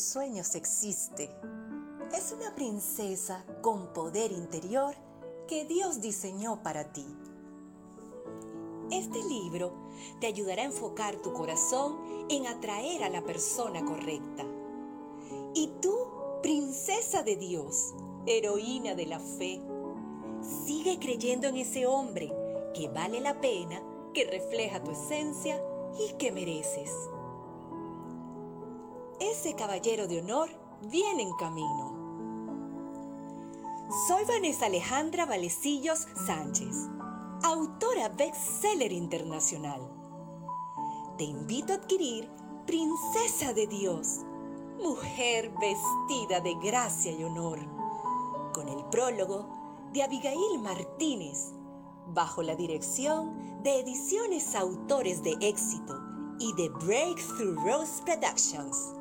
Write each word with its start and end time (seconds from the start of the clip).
Sueños 0.00 0.54
existe. 0.54 1.30
Es 2.16 2.32
una 2.32 2.54
princesa 2.54 3.44
con 3.62 3.92
poder 3.92 4.32
interior 4.32 4.94
que 5.48 5.64
Dios 5.64 6.00
diseñó 6.00 6.62
para 6.62 6.92
ti. 6.92 7.06
Este 8.90 9.22
libro 9.24 9.72
te 10.20 10.26
ayudará 10.26 10.62
a 10.62 10.66
enfocar 10.66 11.16
tu 11.16 11.32
corazón 11.32 12.26
en 12.28 12.46
atraer 12.46 13.04
a 13.04 13.08
la 13.08 13.22
persona 13.22 13.84
correcta. 13.84 14.44
Y 15.54 15.72
tú, 15.80 15.96
princesa 16.42 17.22
de 17.22 17.36
Dios, 17.36 17.94
heroína 18.26 18.94
de 18.94 19.06
la 19.06 19.20
fe, 19.20 19.60
sigue 20.66 20.98
creyendo 20.98 21.48
en 21.48 21.56
ese 21.56 21.86
hombre 21.86 22.32
que 22.74 22.88
vale 22.88 23.20
la 23.20 23.40
pena, 23.40 23.82
que 24.12 24.24
refleja 24.24 24.82
tu 24.82 24.90
esencia 24.90 25.60
y 25.98 26.12
que 26.14 26.32
mereces 26.32 26.90
ese 29.30 29.54
caballero 29.54 30.06
de 30.06 30.20
honor 30.20 30.50
viene 30.82 31.22
en 31.22 31.32
camino. 31.34 31.94
Soy 34.06 34.24
Vanessa 34.24 34.66
Alejandra 34.66 35.24
Valecillos 35.24 36.06
Sánchez, 36.26 36.74
autora 37.42 38.08
bestseller 38.08 38.92
internacional. 38.92 39.80
Te 41.16 41.24
invito 41.24 41.72
a 41.72 41.76
adquirir 41.76 42.28
Princesa 42.66 43.52
de 43.52 43.66
Dios, 43.66 44.20
mujer 44.82 45.52
vestida 45.60 46.40
de 46.40 46.54
gracia 46.62 47.12
y 47.12 47.24
honor, 47.24 47.60
con 48.52 48.68
el 48.68 48.84
prólogo 48.86 49.48
de 49.92 50.02
Abigail 50.02 50.58
Martínez, 50.60 51.52
bajo 52.08 52.42
la 52.42 52.56
dirección 52.56 53.62
de 53.62 53.80
Ediciones 53.80 54.54
Autores 54.54 55.22
de 55.22 55.36
Éxito 55.40 55.98
y 56.38 56.52
de 56.54 56.68
Breakthrough 56.68 57.56
Rose 57.64 58.02
Productions. 58.04 58.94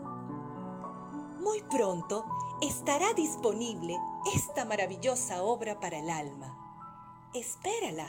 Muy 1.43 1.61
pronto 1.69 2.25
estará 2.61 3.13
disponible 3.13 3.97
esta 4.33 4.63
maravillosa 4.63 5.43
obra 5.43 5.79
para 5.79 5.99
el 5.99 6.09
alma. 6.09 6.55
Espérala. 7.33 8.07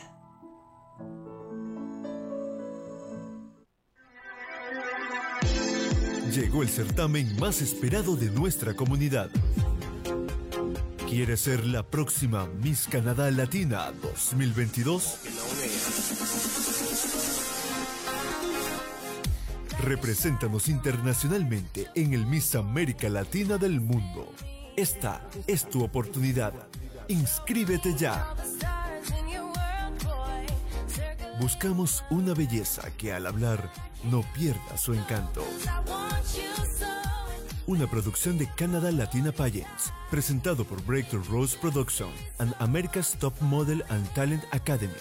Llegó 6.30 6.62
el 6.62 6.68
certamen 6.68 7.36
más 7.40 7.60
esperado 7.60 8.16
de 8.16 8.30
nuestra 8.30 8.74
comunidad. 8.74 9.30
¿Quieres 11.08 11.40
ser 11.40 11.66
la 11.66 11.82
próxima 11.82 12.46
Miss 12.46 12.86
Canadá 12.88 13.30
Latina 13.30 13.92
2022? 14.00 16.63
Represéntanos 19.84 20.70
internacionalmente 20.70 21.90
en 21.94 22.14
el 22.14 22.24
Miss 22.24 22.54
América 22.54 23.10
Latina 23.10 23.58
del 23.58 23.82
mundo. 23.82 24.32
Esta 24.78 25.20
es 25.46 25.68
tu 25.68 25.84
oportunidad. 25.84 26.54
Inscríbete 27.08 27.94
ya. 27.94 28.34
Buscamos 31.38 32.02
una 32.08 32.32
belleza 32.32 32.90
que 32.96 33.12
al 33.12 33.26
hablar 33.26 33.70
no 34.04 34.24
pierda 34.32 34.78
su 34.78 34.94
encanto. 34.94 35.44
Una 37.66 37.86
producción 37.86 38.38
de 38.38 38.48
Canada 38.56 38.90
Latina 38.90 39.32
Pageants, 39.32 39.92
presentado 40.10 40.64
por 40.64 40.82
Breakthrough 40.86 41.26
Rose 41.26 41.58
Production 41.58 42.08
and 42.38 42.54
America's 42.58 43.14
Top 43.18 43.38
Model 43.42 43.84
and 43.90 44.08
Talent 44.14 44.44
Academy. 44.52 44.94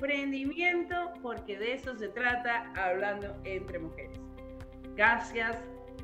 Emprendimiento, 0.00 1.12
porque 1.20 1.58
de 1.58 1.74
eso 1.74 1.94
se 1.94 2.08
trata 2.08 2.72
hablando 2.74 3.36
entre 3.44 3.78
mujeres. 3.78 4.18
Gracias 4.96 5.58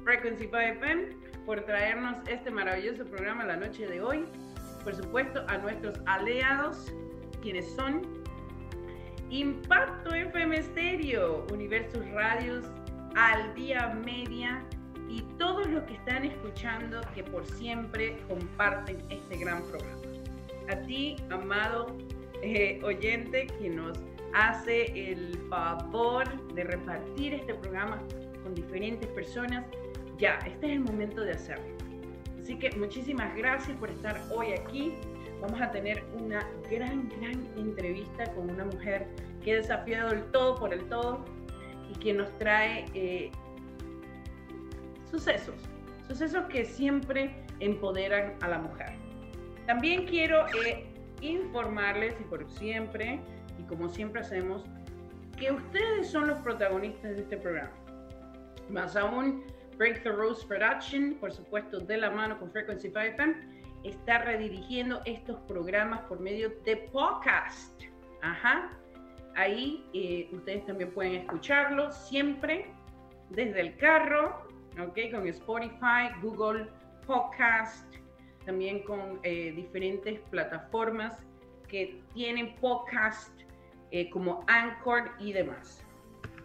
Frequency 0.04 0.44
5 0.44 0.56
FM 0.58 1.06
por 1.46 1.62
traernos 1.62 2.16
este 2.28 2.50
maravilloso 2.50 3.06
programa 3.06 3.44
la 3.44 3.56
noche 3.56 3.87
de 3.87 4.02
hoy. 4.02 4.26
Por 4.84 4.94
supuesto, 4.94 5.44
a 5.48 5.58
nuestros 5.58 5.98
aliados, 6.04 6.93
quienes 7.40 7.75
son 7.75 8.02
Impacto 9.31 10.14
FM 10.14 10.62
Stereo, 10.62 11.46
Universos 11.50 12.06
Radios, 12.10 12.66
Al 13.14 13.54
Día 13.54 13.99
Media 14.04 14.62
y 15.08 15.22
todos 15.38 15.66
los 15.69 15.82
que 15.84 15.94
están 15.94 16.25
escuchando 16.25 17.00
que 17.14 17.25
por 17.25 17.46
siempre 17.46 18.19
comparten 18.28 18.99
este 19.10 19.38
gran 19.38 19.62
programa. 19.62 20.02
A 20.69 20.76
ti, 20.82 21.16
amado 21.31 21.96
eh, 22.54 22.81
oyente, 22.82 23.46
que 23.58 23.69
nos 23.69 23.98
hace 24.34 25.10
el 25.10 25.38
favor 25.48 26.25
de 26.54 26.64
repartir 26.64 27.34
este 27.34 27.54
programa 27.54 28.02
con 28.43 28.54
diferentes 28.54 29.08
personas, 29.08 29.64
ya, 30.19 30.38
este 30.46 30.66
es 30.66 30.72
el 30.72 30.81
momento 30.81 31.22
de 31.22 31.32
hacerlo. 31.32 31.64
Así 32.40 32.56
que 32.58 32.70
muchísimas 32.76 33.34
gracias 33.37 33.76
por 33.78 33.90
estar 33.90 34.20
hoy 34.31 34.52
aquí. 34.52 34.94
Vamos 35.40 35.60
a 35.60 35.70
tener 35.70 36.04
una 36.20 36.48
gran, 36.70 37.08
gran 37.20 37.46
entrevista 37.56 38.32
con 38.34 38.50
una 38.50 38.64
mujer 38.64 39.08
que 39.42 39.52
ha 39.52 39.56
desafiado 39.56 40.12
el 40.12 40.25
todo 40.31 40.54
por 40.54 40.72
el 40.72 40.84
todo 40.88 41.25
y 41.90 41.99
que 41.99 42.12
nos 42.12 42.31
trae 42.38 42.84
eh, 42.94 43.31
sucesos, 45.10 45.56
sucesos 46.06 46.44
que 46.46 46.64
siempre 46.64 47.34
empoderan 47.60 48.34
a 48.40 48.49
la 48.49 48.58
mujer. 48.58 48.92
También 49.66 50.06
quiero 50.06 50.46
eh, 50.64 50.87
informarles, 51.20 52.14
y 52.20 52.24
por 52.24 52.48
siempre, 52.50 53.20
y 53.58 53.62
como 53.64 53.88
siempre 53.88 54.20
hacemos, 54.20 54.64
que 55.36 55.52
ustedes 55.52 56.08
son 56.08 56.28
los 56.28 56.38
protagonistas 56.40 57.16
de 57.16 57.22
este 57.22 57.36
programa. 57.36 57.72
Más 58.68 58.96
aún, 58.96 59.44
Break 59.76 60.02
the 60.02 60.10
Rose 60.10 60.46
Production, 60.46 61.16
por 61.20 61.32
supuesto, 61.32 61.78
de 61.78 61.98
la 61.98 62.10
mano 62.10 62.38
con 62.38 62.50
Frequency 62.50 62.88
5 62.88 63.00
FM, 63.00 63.34
está 63.84 64.18
redirigiendo 64.18 65.02
estos 65.04 65.38
programas 65.42 66.00
por 66.02 66.18
medio 66.20 66.50
de 66.64 66.76
podcast. 66.92 67.82
Ajá. 68.22 68.70
Ahí 69.36 69.84
eh, 69.92 70.28
ustedes 70.32 70.64
también 70.64 70.90
pueden 70.92 71.14
escucharlo 71.16 71.92
siempre 71.92 72.66
desde 73.30 73.60
el 73.60 73.76
carro, 73.76 74.48
¿ok? 74.80 74.98
Con 75.12 75.26
Spotify, 75.28 76.08
Google 76.22 76.68
Podcast, 77.06 77.94
también 78.46 78.82
con 78.84 79.19
eh, 79.25 79.52
diferentes 79.54 80.20
plataformas 80.31 81.19
que 81.69 82.00
tienen 82.14 82.54
podcast 82.56 83.43
eh, 83.90 84.08
como 84.08 84.44
Anchor 84.46 85.10
y 85.19 85.32
demás. 85.32 85.84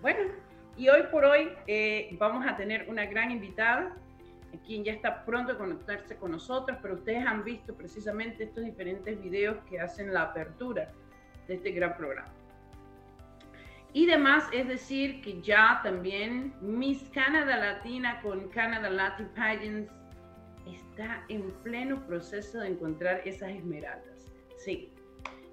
Bueno, 0.02 0.32
y 0.76 0.90
hoy 0.90 1.04
por 1.12 1.24
hoy 1.24 1.50
eh, 1.68 2.16
vamos 2.20 2.46
a 2.46 2.58
tener 2.58 2.90
una 2.90 3.06
gran 3.06 3.32
invitada, 3.32 3.96
quien 4.66 4.84
ya 4.84 4.94
está 4.94 5.24
pronto 5.24 5.54
a 5.54 5.58
conectarse 5.58 6.18
con 6.18 6.32
nosotros, 6.32 6.78
pero 6.82 6.96
ustedes 6.96 7.26
han 7.26 7.44
visto 7.44 7.74
precisamente 7.76 8.44
estos 8.46 8.66
diferentes 8.66 9.22
videos 9.22 9.58
que 9.70 9.80
hacen 9.80 10.14
la 10.14 10.24
apertura 10.24 10.92
de 11.48 11.54
este 11.54 11.72
gran 11.72 11.96
programa. 11.96 12.34
Y 13.94 14.06
demás, 14.06 14.48
es 14.54 14.68
decir, 14.68 15.22
que 15.22 15.42
ya 15.42 15.82
también 15.84 16.54
Miss 16.62 17.04
Canada 17.14 17.58
Latina 17.58 18.22
con 18.22 18.50
Canada 18.50 18.90
Latin 18.90 19.28
Pageants 19.36 19.92
está 20.68 21.26
en 21.30 21.52
pleno 21.64 22.06
proceso 22.08 22.60
de 22.60 22.70
encontrar 22.70 23.22
esas 23.26 23.52
esmeraldas. 23.52 24.32
Sí. 24.58 24.92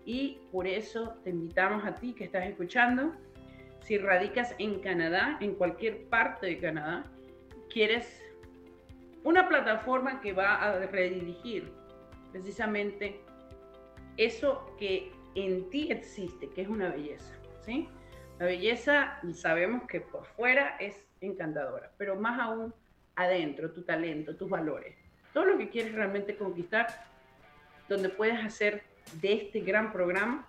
Y 0.04 0.40
por 0.52 0.66
eso 0.66 1.18
te 1.24 1.30
invitamos 1.30 1.84
a 1.84 1.94
ti 1.94 2.14
que 2.14 2.24
estás 2.24 2.46
escuchando 2.46 3.14
si 3.88 3.96
radicas 3.96 4.54
en 4.58 4.80
Canadá, 4.80 5.38
en 5.40 5.54
cualquier 5.54 6.04
parte 6.08 6.46
de 6.46 6.58
Canadá, 6.58 7.10
quieres 7.72 8.22
una 9.24 9.48
plataforma 9.48 10.20
que 10.20 10.34
va 10.34 10.56
a 10.56 10.78
redirigir 10.86 11.72
precisamente 12.30 13.18
eso 14.18 14.76
que 14.78 15.10
en 15.36 15.70
ti 15.70 15.90
existe, 15.90 16.50
que 16.50 16.60
es 16.60 16.68
una 16.68 16.90
belleza, 16.90 17.34
¿sí? 17.60 17.88
La 18.38 18.44
belleza 18.44 19.18
sabemos 19.32 19.84
que 19.88 20.02
por 20.02 20.26
fuera 20.26 20.76
es 20.80 21.08
encantadora, 21.22 21.90
pero 21.96 22.14
más 22.14 22.38
aún 22.38 22.74
adentro, 23.16 23.72
tu 23.72 23.84
talento, 23.84 24.36
tus 24.36 24.50
valores, 24.50 24.97
todo 25.32 25.44
lo 25.44 25.58
que 25.58 25.68
quieres 25.68 25.94
realmente 25.94 26.36
conquistar, 26.36 27.04
donde 27.88 28.08
puedes 28.08 28.44
hacer 28.44 28.82
de 29.20 29.34
este 29.34 29.60
gran 29.60 29.92
programa 29.92 30.46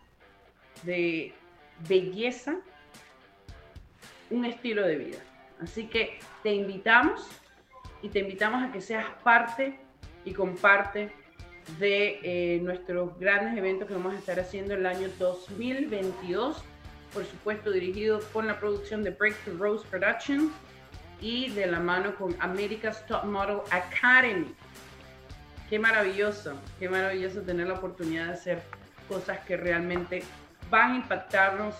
de 0.83 1.33
belleza 1.87 2.57
un 4.29 4.45
estilo 4.45 4.85
de 4.85 4.95
vida. 4.95 5.17
Así 5.61 5.87
que 5.87 6.19
te 6.43 6.53
invitamos 6.53 7.27
y 8.01 8.09
te 8.09 8.19
invitamos 8.19 8.63
a 8.63 8.71
que 8.71 8.81
seas 8.81 9.05
parte 9.23 9.79
y 10.25 10.33
comparte 10.33 11.11
de 11.77 12.19
eh, 12.23 12.59
nuestros 12.61 13.17
grandes 13.19 13.57
eventos 13.57 13.87
que 13.87 13.93
vamos 13.93 14.15
a 14.15 14.17
estar 14.17 14.39
haciendo 14.39 14.73
el 14.73 14.85
año 14.85 15.09
2022, 15.19 16.63
por 17.13 17.25
supuesto 17.25 17.71
dirigido 17.71 18.21
con 18.33 18.47
la 18.47 18.59
producción 18.59 19.03
de 19.03 19.11
Breakthrough 19.11 19.59
Rose 19.59 19.87
Productions 19.89 20.51
y 21.21 21.49
de 21.51 21.67
la 21.67 21.79
mano 21.79 22.15
con 22.15 22.35
America's 22.39 23.05
Top 23.07 23.25
Model 23.25 23.59
Academy. 23.71 24.55
Qué 25.69 25.77
maravilloso, 25.77 26.55
qué 26.79 26.89
maravilloso 26.89 27.41
tener 27.41 27.67
la 27.67 27.75
oportunidad 27.75 28.27
de 28.27 28.33
hacer 28.33 28.61
cosas 29.07 29.39
que 29.45 29.55
realmente 29.55 30.23
van 30.69 30.93
a 30.93 30.95
impactarnos 30.95 31.75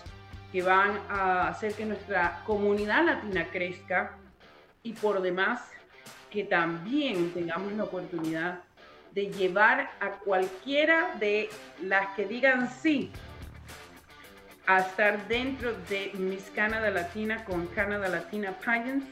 que 0.52 0.62
van 0.62 0.98
a 1.08 1.48
hacer 1.48 1.74
que 1.74 1.84
nuestra 1.84 2.42
comunidad 2.44 3.04
latina 3.04 3.46
crezca 3.50 4.16
y 4.82 4.92
por 4.94 5.22
demás 5.22 5.60
que 6.30 6.44
también 6.44 7.32
tengamos 7.32 7.72
la 7.74 7.84
oportunidad 7.84 8.60
de 9.12 9.26
llevar 9.26 9.90
a 10.00 10.10
cualquiera 10.18 11.14
de 11.18 11.48
las 11.82 12.14
que 12.14 12.26
digan 12.26 12.70
sí 12.70 13.10
a 14.66 14.80
estar 14.80 15.26
dentro 15.26 15.72
de 15.88 16.12
Miss 16.14 16.50
Canada 16.54 16.90
Latina 16.90 17.44
con 17.44 17.66
Canada 17.68 18.08
Latina 18.08 18.52
Pageants, 18.64 19.06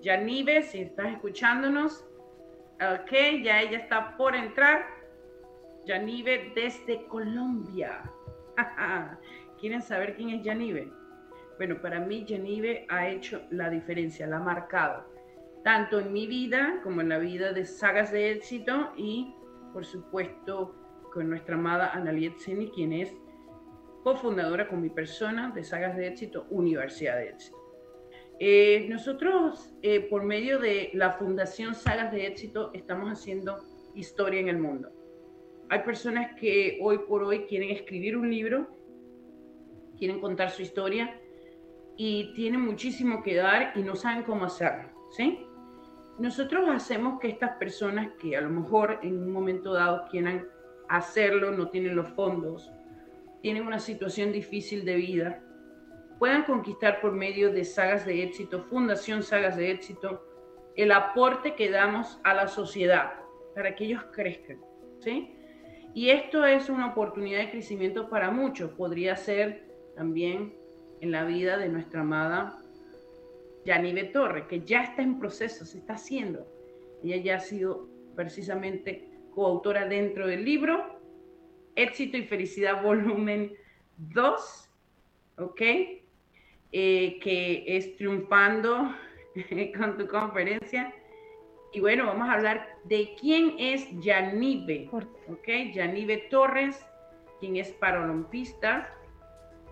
Yanive, 0.00 0.62
si 0.62 0.82
estás 0.82 1.08
escuchándonos, 1.12 2.06
ok, 2.76 3.10
ya 3.42 3.60
ella 3.60 3.78
está 3.78 4.16
por 4.16 4.36
entrar. 4.36 4.86
Yanive 5.86 6.52
desde 6.54 7.04
Colombia. 7.08 8.08
¿Quieren 9.58 9.82
saber 9.82 10.14
quién 10.14 10.28
es 10.30 10.44
Yanive? 10.44 10.88
Bueno, 11.56 11.82
para 11.82 11.98
mí 11.98 12.24
Yanive 12.24 12.86
ha 12.90 13.08
hecho 13.08 13.42
la 13.50 13.68
diferencia, 13.68 14.28
la 14.28 14.36
ha 14.36 14.40
marcado, 14.40 15.12
tanto 15.64 15.98
en 15.98 16.12
mi 16.12 16.26
vida 16.26 16.80
como 16.84 17.00
en 17.00 17.08
la 17.08 17.18
vida 17.18 17.52
de 17.52 17.64
sagas 17.64 18.12
de 18.12 18.30
éxito 18.32 18.92
y, 18.96 19.34
por 19.72 19.84
supuesto, 19.84 20.76
con 21.12 21.28
nuestra 21.28 21.56
amada 21.56 21.92
Analiet 21.92 22.36
Seni, 22.38 22.70
quien 22.70 22.92
es 22.92 23.16
cofundadora 24.02 24.68
con 24.68 24.82
mi 24.82 24.90
persona 24.90 25.50
de 25.50 25.64
Sagas 25.64 25.96
de 25.96 26.08
Éxito, 26.08 26.46
Universidad 26.50 27.16
de 27.16 27.30
Éxito. 27.30 27.56
Eh, 28.38 28.86
nosotros, 28.90 29.72
eh, 29.80 30.00
por 30.10 30.24
medio 30.24 30.58
de 30.58 30.90
la 30.92 31.12
Fundación 31.12 31.74
Sagas 31.74 32.12
de 32.12 32.26
Éxito, 32.26 32.70
estamos 32.74 33.10
haciendo 33.10 33.64
historia 33.94 34.40
en 34.40 34.48
el 34.48 34.58
mundo. 34.58 34.90
Hay 35.70 35.78
personas 35.80 36.38
que 36.38 36.78
hoy 36.82 36.98
por 37.08 37.22
hoy 37.22 37.46
quieren 37.46 37.70
escribir 37.70 38.18
un 38.18 38.30
libro, 38.30 38.68
quieren 39.96 40.20
contar 40.20 40.50
su 40.50 40.60
historia 40.60 41.18
y 41.96 42.34
tienen 42.34 42.60
muchísimo 42.60 43.22
que 43.22 43.36
dar 43.36 43.72
y 43.76 43.82
no 43.82 43.94
saben 43.94 44.24
cómo 44.24 44.44
hacerlo, 44.44 44.90
¿sí? 45.12 45.43
Nosotros 46.18 46.68
hacemos 46.68 47.18
que 47.20 47.28
estas 47.28 47.56
personas 47.56 48.12
que 48.20 48.36
a 48.36 48.40
lo 48.40 48.50
mejor 48.50 49.00
en 49.02 49.18
un 49.18 49.32
momento 49.32 49.72
dado 49.72 50.06
quieran 50.10 50.46
hacerlo, 50.88 51.50
no 51.50 51.68
tienen 51.70 51.96
los 51.96 52.08
fondos, 52.10 52.72
tienen 53.42 53.66
una 53.66 53.80
situación 53.80 54.30
difícil 54.30 54.84
de 54.84 54.94
vida, 54.94 55.42
puedan 56.18 56.44
conquistar 56.44 57.00
por 57.00 57.12
medio 57.12 57.52
de 57.52 57.64
sagas 57.64 58.06
de 58.06 58.22
éxito, 58.22 58.62
Fundación 58.62 59.22
Sagas 59.22 59.56
de 59.56 59.70
Éxito, 59.70 60.24
el 60.76 60.92
aporte 60.92 61.54
que 61.54 61.70
damos 61.70 62.20
a 62.24 62.32
la 62.34 62.46
sociedad 62.46 63.14
para 63.54 63.74
que 63.74 63.84
ellos 63.84 64.04
crezcan, 64.12 64.58
¿sí? 65.00 65.36
Y 65.94 66.10
esto 66.10 66.44
es 66.44 66.68
una 66.68 66.88
oportunidad 66.88 67.40
de 67.40 67.50
crecimiento 67.50 68.08
para 68.08 68.30
muchos. 68.30 68.70
Podría 68.72 69.14
ser 69.14 69.64
también 69.94 70.54
en 71.00 71.12
la 71.12 71.24
vida 71.24 71.56
de 71.56 71.68
nuestra 71.68 72.00
amada 72.00 72.63
Yanive 73.64 74.04
Torre, 74.04 74.46
que 74.46 74.60
ya 74.60 74.82
está 74.82 75.02
en 75.02 75.18
proceso, 75.18 75.64
se 75.64 75.78
está 75.78 75.94
haciendo. 75.94 76.46
Ella 77.02 77.16
ya 77.16 77.36
ha 77.36 77.40
sido 77.40 77.88
precisamente 78.14 79.08
coautora 79.34 79.86
dentro 79.86 80.26
del 80.26 80.44
libro 80.44 81.00
Éxito 81.76 82.16
y 82.16 82.22
Felicidad 82.22 82.82
Volumen 82.82 83.52
2, 83.96 84.70
¿ok? 85.38 85.60
Eh, 86.72 87.18
que 87.20 87.64
es 87.66 87.96
triunfando 87.96 88.94
con 89.78 89.96
tu 89.96 90.06
conferencia. 90.06 90.94
Y 91.72 91.80
bueno, 91.80 92.06
vamos 92.06 92.28
a 92.28 92.34
hablar 92.34 92.68
de 92.84 93.14
quién 93.20 93.56
es 93.58 93.88
Yanive, 94.00 94.88
¿ok? 94.92 95.72
Yanive 95.72 96.28
Torres, 96.30 96.86
quien 97.40 97.56
es 97.56 97.72
paralompista, 97.72 98.94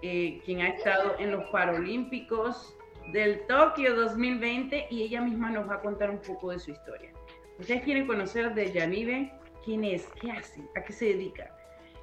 eh, 0.03 0.41
quien 0.45 0.61
ha 0.63 0.69
estado 0.69 1.15
en 1.21 1.31
los 1.31 1.45
Paralímpicos 1.51 2.77
del 3.13 3.47
Tokio 3.47 3.97
2020 3.97 4.87
y 4.91 5.03
ella 5.03 5.21
misma 5.21 5.51
nos 5.51 5.69
va 5.69 5.75
a 5.77 5.81
contar 5.81 6.11
un 6.11 6.19
poco 6.19 6.51
de 6.51 6.59
su 6.59 6.71
historia. 6.71 7.11
¿Ustedes 7.59 7.83
quieren 7.83 8.07
conocer 8.07 8.55
de 8.55 8.73
Yanive? 8.73 9.33
¿Quién 9.65 9.85
es? 9.85 10.07
¿Qué 10.21 10.31
hace? 10.31 10.63
¿A 10.77 10.83
qué 10.83 10.93
se 10.93 11.07
dedica? 11.07 11.53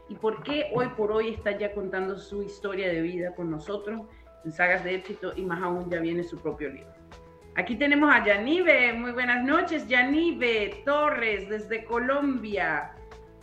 y 0.10 0.16
por 0.16 0.44
qué 0.44 0.72
hoy 0.74 0.88
por 0.98 1.12
hoy 1.12 1.30
está 1.30 1.58
ya 1.58 1.72
contando 1.74 2.18
su 2.18 2.44
historia 2.44 2.88
de 2.90 3.02
vida 3.02 3.34
con 3.36 3.50
nosotros 3.50 4.02
en 4.44 4.52
sagas 4.52 4.84
de 4.84 4.96
éxito 4.96 5.34
y 5.36 5.44
más 5.44 5.62
aún 5.62 5.90
ya 5.90 6.00
viene 6.00 6.24
su 6.24 6.38
propio 6.38 6.70
libro. 6.70 6.92
Aquí 7.56 7.76
tenemos 7.76 8.14
a 8.14 8.26
Yanive, 8.26 8.94
muy 8.94 9.12
buenas 9.12 9.44
noches, 9.44 9.88
Yanive 9.88 10.82
Torres 10.86 11.48
desde 11.50 11.84
Colombia. 11.84 12.92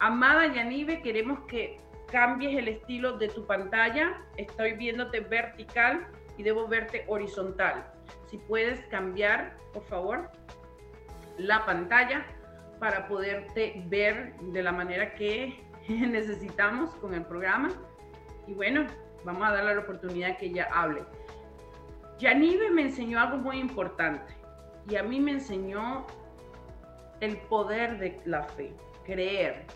Amada 0.01 0.53
Yanive, 0.53 1.03
queremos 1.03 1.41
que 1.47 1.79
cambies 2.11 2.59
el 2.59 2.69
estilo 2.69 3.17
de 3.19 3.29
tu 3.29 3.47
pantalla. 3.47 4.23
Estoy 4.37 4.73
viéndote 4.73 5.21
vertical 5.21 6.07
y 6.37 6.43
debo 6.43 6.67
verte 6.69 7.05
horizontal. 7.09 7.87
Si 8.27 8.39
puedes 8.39 8.81
cambiar, 8.87 9.57
por 9.73 9.85
favor, 9.85 10.31
la 11.39 11.65
pantalla 11.65 12.27
para 12.79 13.09
poderte 13.09 13.83
ver 13.87 14.37
de 14.41 14.63
la 14.63 14.73
manera 14.73 15.15
que 15.15 15.65
necesitamos 15.89 16.95
con 16.97 17.15
el 17.15 17.25
programa. 17.25 17.71
Y 18.47 18.55
bueno, 18.55 18.87
vamos 19.25 19.49
a 19.49 19.53
darle 19.53 19.75
la 19.75 19.81
oportunidad 19.81 20.37
que 20.39 20.47
ella 20.47 20.69
hable. 20.73 21.03
Yanive 22.19 22.71
me 22.71 22.83
enseñó 22.83 23.21
algo 23.21 23.39
muy 23.39 23.59
importante 23.59 24.35
y 24.89 24.97
a 24.97 25.03
mí 25.03 25.21
me 25.21 25.33
enseñó 25.33 26.07
el 27.21 27.37
poder 27.37 27.99
de 27.99 28.21
la 28.25 28.43
fe, 28.43 28.73
creer 29.05 29.67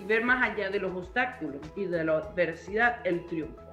y 0.00 0.04
ver 0.04 0.24
más 0.24 0.50
allá 0.50 0.70
de 0.70 0.80
los 0.80 0.96
obstáculos 0.96 1.60
y 1.76 1.84
de 1.84 2.04
la 2.04 2.18
adversidad 2.18 3.06
el 3.06 3.24
triunfo. 3.26 3.69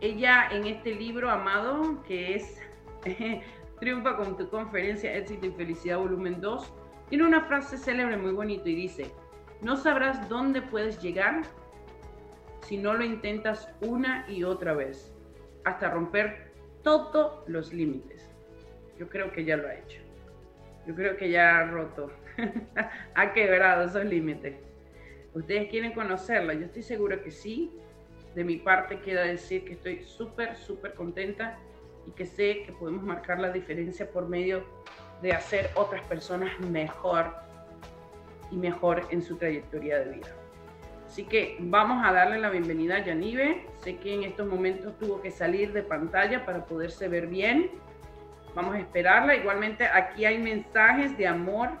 Ella 0.00 0.48
en 0.50 0.66
este 0.66 0.94
libro 0.94 1.30
amado 1.30 2.02
que 2.04 2.36
es 2.36 2.58
Triunfa 3.80 4.16
con 4.16 4.36
tu 4.36 4.48
conferencia 4.48 5.14
Éxito 5.14 5.46
y 5.46 5.50
Felicidad 5.50 5.98
volumen 5.98 6.40
2, 6.40 6.72
tiene 7.10 7.26
una 7.26 7.44
frase 7.44 7.76
célebre 7.76 8.16
muy 8.16 8.32
bonita 8.32 8.68
y 8.68 8.74
dice, 8.74 9.10
no 9.60 9.76
sabrás 9.76 10.28
dónde 10.28 10.62
puedes 10.62 11.02
llegar 11.02 11.42
si 12.62 12.78
no 12.78 12.94
lo 12.94 13.04
intentas 13.04 13.68
una 13.80 14.24
y 14.28 14.44
otra 14.44 14.74
vez, 14.74 15.12
hasta 15.64 15.90
romper 15.90 16.52
todos 16.82 17.46
los 17.48 17.72
límites. 17.72 18.30
Yo 18.98 19.08
creo 19.08 19.32
que 19.32 19.44
ya 19.44 19.56
lo 19.56 19.68
ha 19.68 19.74
hecho. 19.74 20.00
Yo 20.86 20.94
creo 20.94 21.16
que 21.16 21.30
ya 21.30 21.58
ha 21.58 21.66
roto, 21.66 22.10
ha 23.14 23.32
quebrado 23.32 23.84
esos 23.84 24.04
límites. 24.04 24.56
¿Ustedes 25.34 25.68
quieren 25.68 25.92
conocerla? 25.92 26.54
Yo 26.54 26.66
estoy 26.66 26.82
segura 26.82 27.22
que 27.22 27.30
sí. 27.30 27.70
De 28.40 28.44
mi 28.44 28.56
parte 28.56 29.00
queda 29.00 29.24
decir 29.24 29.66
que 29.66 29.74
estoy 29.74 30.02
súper, 30.02 30.56
súper 30.56 30.94
contenta 30.94 31.58
y 32.06 32.10
que 32.12 32.24
sé 32.24 32.62
que 32.64 32.72
podemos 32.72 33.02
marcar 33.02 33.38
la 33.38 33.50
diferencia 33.50 34.10
por 34.10 34.30
medio 34.30 34.64
de 35.20 35.34
hacer 35.34 35.68
otras 35.74 36.02
personas 36.06 36.58
mejor 36.58 37.34
y 38.50 38.56
mejor 38.56 39.06
en 39.10 39.20
su 39.20 39.36
trayectoria 39.36 39.98
de 39.98 40.12
vida. 40.12 40.34
Así 41.06 41.24
que 41.24 41.58
vamos 41.60 42.02
a 42.02 42.14
darle 42.14 42.38
la 42.38 42.48
bienvenida 42.48 42.96
a 42.96 43.04
Yanive. 43.04 43.66
Sé 43.84 43.98
que 43.98 44.14
en 44.14 44.22
estos 44.22 44.48
momentos 44.48 44.98
tuvo 44.98 45.20
que 45.20 45.30
salir 45.30 45.74
de 45.74 45.82
pantalla 45.82 46.46
para 46.46 46.64
poderse 46.64 47.08
ver 47.08 47.26
bien. 47.26 47.70
Vamos 48.54 48.74
a 48.74 48.78
esperarla. 48.78 49.36
Igualmente 49.36 49.84
aquí 49.84 50.24
hay 50.24 50.38
mensajes 50.38 51.14
de 51.18 51.26
amor. 51.26 51.72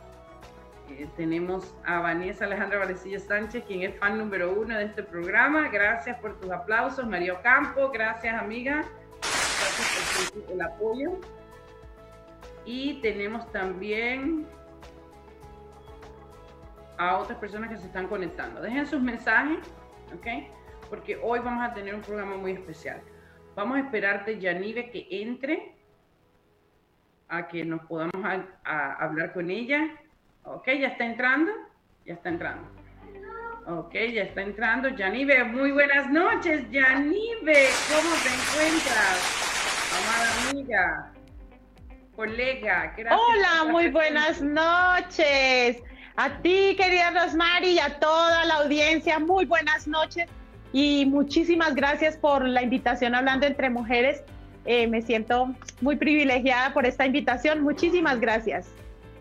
Eh, 0.98 1.08
tenemos 1.16 1.74
a 1.84 2.00
Vanessa 2.00 2.44
Alejandra 2.44 2.80
Valecilla 2.80 3.20
Sánchez, 3.20 3.64
quien 3.64 3.82
es 3.82 3.98
fan 3.98 4.18
número 4.18 4.52
uno 4.52 4.76
de 4.76 4.84
este 4.84 5.02
programa. 5.02 5.68
Gracias 5.68 6.18
por 6.18 6.38
tus 6.40 6.50
aplausos. 6.50 7.06
Mario 7.06 7.38
Campo, 7.42 7.90
gracias 7.90 8.34
amiga. 8.40 8.84
Gracias 9.20 10.32
por 10.32 10.52
el 10.52 10.60
apoyo. 10.60 11.20
Y 12.64 13.00
tenemos 13.00 13.50
también 13.52 14.46
a 16.98 17.18
otras 17.18 17.38
personas 17.38 17.70
que 17.70 17.76
se 17.76 17.86
están 17.86 18.08
conectando. 18.08 18.60
Dejen 18.60 18.86
sus 18.86 19.00
mensajes, 19.00 19.58
¿ok? 20.14 20.26
Porque 20.88 21.18
hoy 21.22 21.38
vamos 21.38 21.64
a 21.64 21.72
tener 21.72 21.94
un 21.94 22.02
programa 22.02 22.36
muy 22.36 22.52
especial. 22.52 23.00
Vamos 23.54 23.78
a 23.78 23.80
esperarte, 23.80 24.38
Yanive, 24.38 24.90
que 24.90 25.06
entre 25.10 25.76
a 27.28 27.46
que 27.46 27.64
nos 27.64 27.80
podamos 27.86 28.42
hablar 28.64 29.32
con 29.32 29.50
ella. 29.50 29.88
Ok, 30.44 30.66
ya 30.80 30.88
está 30.88 31.04
entrando. 31.04 31.52
Ya 32.06 32.14
está 32.14 32.28
entrando. 32.28 32.68
Ok, 33.66 33.92
ya 33.92 34.22
está 34.22 34.42
entrando. 34.42 34.88
Yanive, 34.88 35.44
muy 35.44 35.70
buenas 35.70 36.10
noches. 36.10 36.68
Yanive, 36.70 37.68
¿cómo 37.88 38.10
te 38.22 38.28
encuentras? 38.28 39.50
Amada 39.98 40.50
amiga, 40.50 41.12
colega. 42.16 42.94
Hola, 43.10 43.70
muy 43.70 43.88
buenas 43.88 44.40
noches. 44.40 45.82
A 46.16 46.42
ti, 46.42 46.74
querida 46.76 47.10
Rosmary, 47.10 47.70
y 47.70 47.78
a 47.78 47.98
toda 47.98 48.44
la 48.44 48.54
audiencia, 48.56 49.18
muy 49.18 49.46
buenas 49.46 49.86
noches 49.86 50.28
y 50.72 51.06
muchísimas 51.06 51.74
gracias 51.74 52.16
por 52.16 52.44
la 52.44 52.62
invitación 52.62 53.14
Hablando 53.14 53.46
entre 53.46 53.70
Mujeres. 53.70 54.22
Eh, 54.66 54.86
me 54.86 55.02
siento 55.02 55.54
muy 55.80 55.96
privilegiada 55.96 56.72
por 56.72 56.86
esta 56.86 57.06
invitación. 57.06 57.62
Muchísimas 57.62 58.20
gracias. 58.20 58.68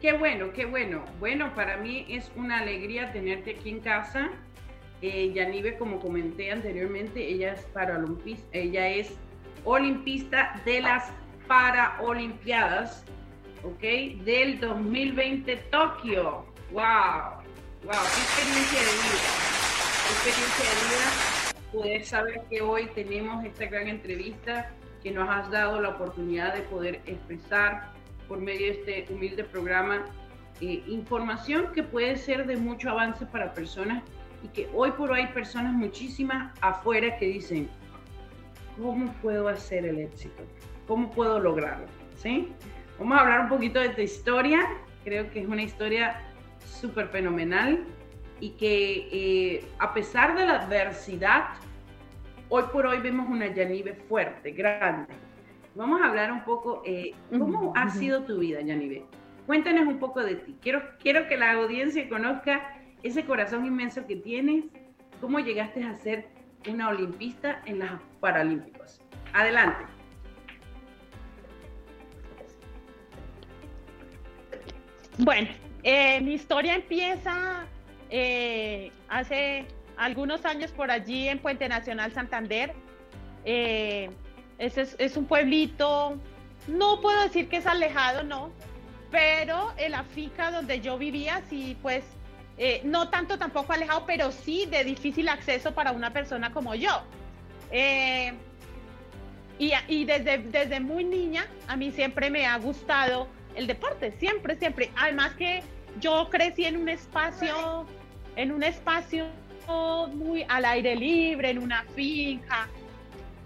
Qué 0.02 0.14
bueno, 0.14 0.54
qué 0.54 0.66
bueno. 0.66 1.04
Bueno, 1.20 1.54
para 1.56 1.76
mí 1.76 2.06
es 2.08 2.32
una 2.38 2.60
alegría 2.60 3.12
tenerte 3.12 3.52
aquí 3.52 3.70
en 3.70 3.82
casa. 3.82 4.30
Eh, 5.02 5.34
Yanive, 5.34 5.78
como 5.78 6.00
comenté 6.00 6.52
anteriormente, 6.52 7.28
ella 7.28 7.54
es 7.54 7.62
paralimpista, 7.74 8.48
ella 8.54 8.88
es 8.88 9.14
olimpista 9.66 10.62
de 10.64 10.82
las 10.82 11.12
Paraolimpiadas, 11.48 13.04
¿ok? 13.64 13.82
Del 14.24 14.60
2020 14.62 15.56
Tokio. 15.70 16.46
¡Wow! 16.72 17.42
¡Wow! 17.84 17.92
¡Qué 17.92 18.22
experiencia 18.22 18.80
de 18.80 18.94
vida! 18.96 19.30
¡Qué 20.06 20.30
experiencia 20.30 20.66
de 20.70 20.76
vida! 20.88 21.72
Poder 21.74 22.06
saber 22.06 22.42
que 22.50 22.62
hoy 22.62 22.86
tenemos 22.96 23.44
esta 23.44 23.66
gran 23.66 23.88
entrevista 23.88 24.72
que 25.04 25.12
nos 25.12 25.28
has 25.28 25.52
dado 25.52 25.82
la 25.82 25.90
oportunidad 25.90 26.54
de 26.54 26.62
poder 26.62 27.02
expresar 27.06 27.99
por 28.30 28.40
medio 28.40 28.68
de 28.68 28.72
este 28.80 29.14
humilde 29.14 29.44
programa 29.44 30.06
eh, 30.62 30.84
información 30.88 31.72
que 31.74 31.84
puede 31.84 32.16
ser 32.16 32.46
de 32.46 32.56
mucho 32.56 32.92
avance 32.92 33.26
para 33.26 33.54
personas 33.54 34.04
y 34.44 34.48
que 34.50 34.70
hoy 34.74 34.92
por 34.92 35.12
hoy 35.12 35.22
hay 35.22 35.28
personas 35.28 35.74
muchísimas 35.74 36.58
afuera 36.62 37.18
que 37.18 37.26
dicen, 37.26 37.70
¿cómo 38.78 39.12
puedo 39.22 39.50
hacer 39.50 39.86
el 39.86 40.00
éxito? 40.00 40.44
¿Cómo 40.88 41.12
puedo 41.12 41.40
lograrlo? 41.40 41.88
¿Sí? 42.16 42.54
Vamos 43.00 43.18
a 43.18 43.22
hablar 43.22 43.40
un 43.42 43.50
poquito 43.50 43.80
de 43.80 43.90
tu 43.90 44.02
historia. 44.02 44.68
Creo 45.04 45.30
que 45.32 45.42
es 45.42 45.48
una 45.48 45.64
historia 45.64 46.22
súper 46.66 47.08
fenomenal. 47.08 47.86
y 48.42 48.52
que 48.52 49.10
eh, 49.12 49.66
a 49.80 49.94
pesar 49.94 50.34
de 50.38 50.46
la 50.46 50.62
adversidad, 50.62 51.50
hoy 52.48 52.64
por 52.72 52.86
hoy 52.86 53.00
vemos 53.00 53.28
una 53.28 53.48
Yanive 53.48 53.94
fuerte, 54.08 54.52
grande. 54.52 55.14
Vamos 55.80 56.02
a 56.02 56.08
hablar 56.08 56.30
un 56.34 56.44
poco, 56.44 56.84
eh, 56.86 57.14
¿cómo 57.30 57.72
ha 57.74 57.90
sido 57.90 58.24
tu 58.24 58.40
vida, 58.40 58.60
Yanive? 58.60 59.06
Cuéntanos 59.48 59.88
un 59.88 59.98
poco 59.98 60.22
de 60.22 60.36
ti. 60.36 60.58
Quiero, 60.62 60.84
quiero 61.00 61.30
que 61.30 61.38
la 61.38 61.54
audiencia 61.54 62.10
conozca 62.10 62.78
ese 63.02 63.24
corazón 63.24 63.66
inmenso 63.66 64.06
que 64.06 64.18
tienes, 64.18 64.66
cómo 65.22 65.40
llegaste 65.40 65.82
a 65.86 65.96
ser 65.96 66.28
una 66.70 66.90
olimpista 66.90 67.62
en 67.66 67.80
los 67.80 67.92
Paralímpicos. 68.20 69.00
Adelante. 69.32 69.86
Bueno, 75.20 75.48
eh, 75.84 76.20
mi 76.20 76.34
historia 76.34 76.76
empieza 76.76 77.66
eh, 78.10 78.92
hace 79.08 79.66
algunos 79.96 80.44
años 80.44 80.74
por 80.74 80.92
allí 80.92 81.30
en 81.30 81.40
Puente 81.40 81.70
Nacional 81.70 82.12
Santander. 82.12 82.74
Eh, 83.46 84.10
es, 84.60 85.18
un 85.18 85.26
pueblito, 85.26 86.18
no 86.68 87.02
puedo 87.02 87.22
decir 87.24 87.50
que 87.50 87.58
es 87.58 87.66
alejado, 87.66 88.24
no, 88.24 88.52
pero 89.10 89.74
en 89.78 89.94
la 89.94 90.04
finca 90.04 90.52
donde 90.52 90.82
yo 90.82 90.98
vivía, 90.98 91.42
sí, 91.50 91.78
pues 91.82 92.04
no 92.84 93.10
tanto 93.10 93.38
tampoco 93.38 93.72
alejado, 93.72 94.04
pero 94.06 94.34
sí 94.34 94.66
de 94.66 94.84
difícil 94.84 95.30
acceso 95.30 95.74
para 95.74 95.94
una 95.94 96.12
persona 96.12 96.52
como 96.52 96.76
yo. 96.76 97.04
y, 99.58 99.72
y 99.88 100.06
desde, 100.06 100.40
desde 100.40 100.80
muy 100.82 101.06
niña 101.06 101.48
a 101.68 101.78
mí 101.78 101.92
siempre 101.92 102.30
me 102.30 102.46
ha 102.46 102.58
gustado 102.58 103.28
el 103.56 103.66
deporte, 103.66 104.14
siempre, 104.20 104.58
siempre. 104.58 104.92
Además 104.98 105.34
que 105.36 105.64
yo 106.00 106.30
crecí 106.30 106.66
en 106.66 106.78
un 106.78 106.90
espacio, 106.90 107.86
en 108.36 108.52
un 108.52 108.64
espacio 108.64 109.26
muy 110.14 110.46
al 110.48 110.66
aire 110.66 110.96
libre, 110.96 111.52
en 111.52 111.60
una 111.60 111.84
finca. 111.96 112.68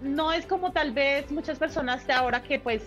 No 0.00 0.32
es 0.32 0.46
como 0.46 0.72
tal 0.72 0.92
vez 0.92 1.30
muchas 1.30 1.58
personas 1.58 2.06
de 2.06 2.12
ahora 2.12 2.42
que 2.42 2.58
pues 2.58 2.82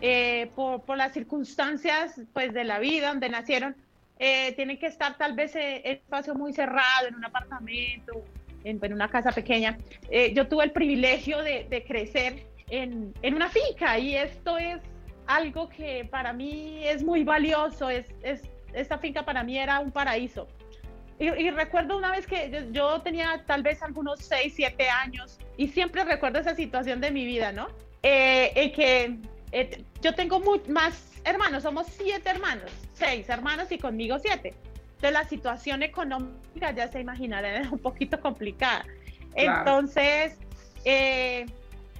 eh, 0.00 0.50
por, 0.54 0.96
las 0.96 1.12
circunstancias 1.12 2.20
pues 2.32 2.52
de 2.52 2.64
la 2.64 2.78
vida 2.78 3.08
donde 3.08 3.28
nacieron, 3.28 3.76
eh, 4.18 4.52
tienen 4.52 4.78
que 4.78 4.86
estar 4.86 5.16
tal 5.16 5.34
vez 5.34 5.54
en 5.56 5.76
un 5.76 5.80
espacio 5.84 6.34
muy 6.34 6.52
cerrado, 6.52 7.08
en 7.08 7.14
un 7.14 7.24
apartamento, 7.24 8.24
en, 8.64 8.78
en 8.82 8.92
una 8.92 9.08
casa 9.08 9.32
pequeña. 9.32 9.78
Eh, 10.10 10.32
yo 10.34 10.48
tuve 10.48 10.64
el 10.64 10.72
privilegio 10.72 11.42
de, 11.42 11.66
de 11.68 11.84
crecer 11.84 12.46
en, 12.68 13.14
en, 13.22 13.34
una 13.34 13.48
finca 13.48 13.98
y 13.98 14.16
esto 14.16 14.58
es 14.58 14.80
algo 15.26 15.68
que 15.68 16.06
para 16.10 16.32
mí 16.32 16.80
es 16.84 17.02
muy 17.02 17.24
valioso, 17.24 17.90
es, 17.90 18.06
es, 18.22 18.42
esta 18.72 18.98
finca 18.98 19.24
para 19.24 19.42
mí 19.42 19.58
era 19.58 19.80
un 19.80 19.90
paraíso. 19.90 20.48
Y, 21.18 21.50
recuerdo 21.50 21.96
una 21.96 22.10
vez 22.10 22.26
que 22.26 22.68
yo, 22.72 23.00
tenía 23.00 23.42
tal 23.46 23.62
vez 23.62 23.82
algunos 23.82 24.20
6, 24.20 24.52
7 24.54 24.88
años 24.90 25.38
y 25.56 25.68
siempre 25.68 26.04
recuerdo 26.04 26.38
esa 26.38 26.54
situación 26.54 27.00
de 27.00 27.10
mi 27.10 27.24
vida, 27.24 27.52
¿no? 27.52 27.68
Eh, 28.02 28.72
que 28.74 29.18
eh, 29.52 29.84
yo 30.02 30.14
tengo 30.14 30.40
más 30.68 31.20
hermanos, 31.24 31.62
somos 31.62 31.86
7 31.88 32.28
hermanos, 32.28 32.70
6 32.94 33.28
hermanos 33.28 33.70
y 33.72 33.78
conmigo 33.78 34.18
7. 34.18 34.54
Entonces 34.96 35.12
la 35.12 35.24
situación 35.24 35.82
económica 35.82 36.72
ya 36.74 36.88
se 36.88 37.00
imaginarán 37.00 37.62
es 37.62 37.72
un 37.72 37.78
poquito 37.78 38.20
complicada. 38.20 38.84
Entonces, 39.34 40.38
eh, 40.84 41.44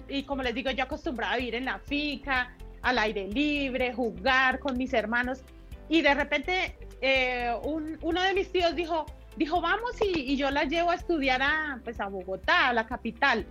y 0.08 0.22
como 0.22 0.42
les 0.42 0.54
digo, 0.54 0.70
yo 0.70 0.84
acostumbraba 0.84 1.34
a 1.34 1.36
vivir 1.36 1.56
en 1.56 1.66
la 1.66 1.78
finca, 1.78 2.56
al 2.82 2.98
aire 2.98 3.26
libre, 3.28 3.92
jugar 3.92 4.58
con 4.60 4.78
mis 4.78 4.94
hermanos. 4.94 5.42
Y 5.88 6.02
de 6.02 6.14
repente 6.14 6.76
eh, 7.00 7.52
uno 7.62 8.22
de 8.22 8.34
mis 8.34 8.50
tíos 8.50 8.74
dijo, 8.74 9.06
dijo, 9.36 9.60
vamos 9.60 9.92
y, 10.00 10.36
yo 10.36 10.50
la 10.50 10.64
llevo 10.64 10.90
a 10.90 10.94
estudiar 10.94 11.42
a, 11.42 11.80
pues, 11.84 12.00
a 12.00 12.08
Bogotá, 12.08 12.68
a 12.68 12.72
la 12.72 12.86
capital. 12.86 13.46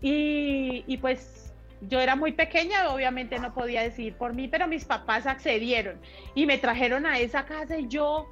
Y, 0.00 0.84
y 0.86 0.96
pues 0.96 1.52
yo 1.88 2.00
era 2.00 2.16
muy 2.16 2.32
pequeña, 2.32 2.88
obviamente 2.90 3.38
no 3.38 3.52
podía 3.52 3.82
decidir 3.82 4.14
por 4.14 4.34
mí, 4.34 4.48
pero 4.48 4.66
mis 4.66 4.84
papás 4.84 5.26
accedieron 5.26 6.00
y 6.34 6.46
me 6.46 6.58
trajeron 6.58 7.06
a 7.06 7.18
esa 7.18 7.44
casa 7.44 7.76
y 7.76 7.88
yo, 7.88 8.28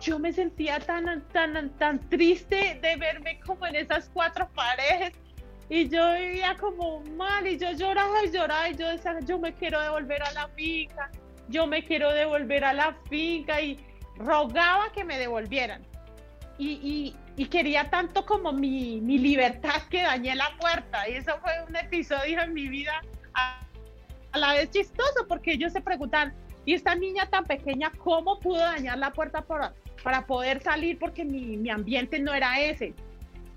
yo 0.00 0.18
me 0.18 0.32
sentía 0.32 0.78
tan, 0.78 1.26
tan, 1.28 1.70
tan 1.78 2.08
triste 2.08 2.78
de 2.80 2.96
verme 2.96 3.40
como 3.40 3.66
en 3.66 3.76
esas 3.76 4.08
cuatro 4.12 4.48
paredes 4.54 5.12
y 5.68 5.88
yo 5.88 6.14
vivía 6.14 6.56
como 6.58 7.00
mal 7.16 7.46
y 7.46 7.58
yo 7.58 7.72
lloraba 7.72 8.24
y 8.24 8.30
lloraba 8.30 8.70
y 8.70 8.76
yo 8.76 8.88
decía, 8.88 9.18
yo 9.20 9.38
me 9.38 9.52
quiero 9.54 9.80
devolver 9.80 10.22
a 10.22 10.32
la 10.32 10.48
finca, 10.48 11.10
yo 11.48 11.66
me 11.66 11.84
quiero 11.84 12.12
devolver 12.12 12.64
a 12.64 12.72
la 12.72 12.96
finca 13.08 13.60
y 13.60 13.78
rogaba 14.16 14.92
que 14.92 15.04
me 15.04 15.18
devolvieran. 15.18 15.82
Y, 16.58 17.14
y, 17.36 17.46
quería 17.46 17.88
tanto 17.88 18.26
como 18.26 18.52
mi, 18.52 19.00
mi, 19.00 19.16
libertad 19.16 19.82
que 19.88 20.02
dañé 20.02 20.34
la 20.34 20.50
puerta. 20.60 21.08
Y 21.08 21.14
eso 21.14 21.38
fue 21.40 21.52
un 21.68 21.76
episodio 21.76 22.40
en 22.42 22.52
mi 22.52 22.68
vida 22.68 23.00
a, 23.34 23.60
la 24.34 24.54
vez 24.54 24.70
chistoso 24.70 25.26
porque 25.28 25.52
ellos 25.52 25.72
se 25.72 25.80
preguntan, 25.80 26.34
¿y 26.64 26.74
esta 26.74 26.96
niña 26.96 27.26
tan 27.26 27.44
pequeña 27.44 27.92
cómo 27.98 28.40
pudo 28.40 28.58
dañar 28.58 28.98
la 28.98 29.12
puerta 29.12 29.42
para, 29.42 29.72
para 30.02 30.26
poder 30.26 30.60
salir? 30.62 30.98
Porque 30.98 31.24
mi, 31.24 31.56
mi 31.56 31.70
ambiente 31.70 32.18
no 32.18 32.34
era 32.34 32.60
ese. 32.60 32.92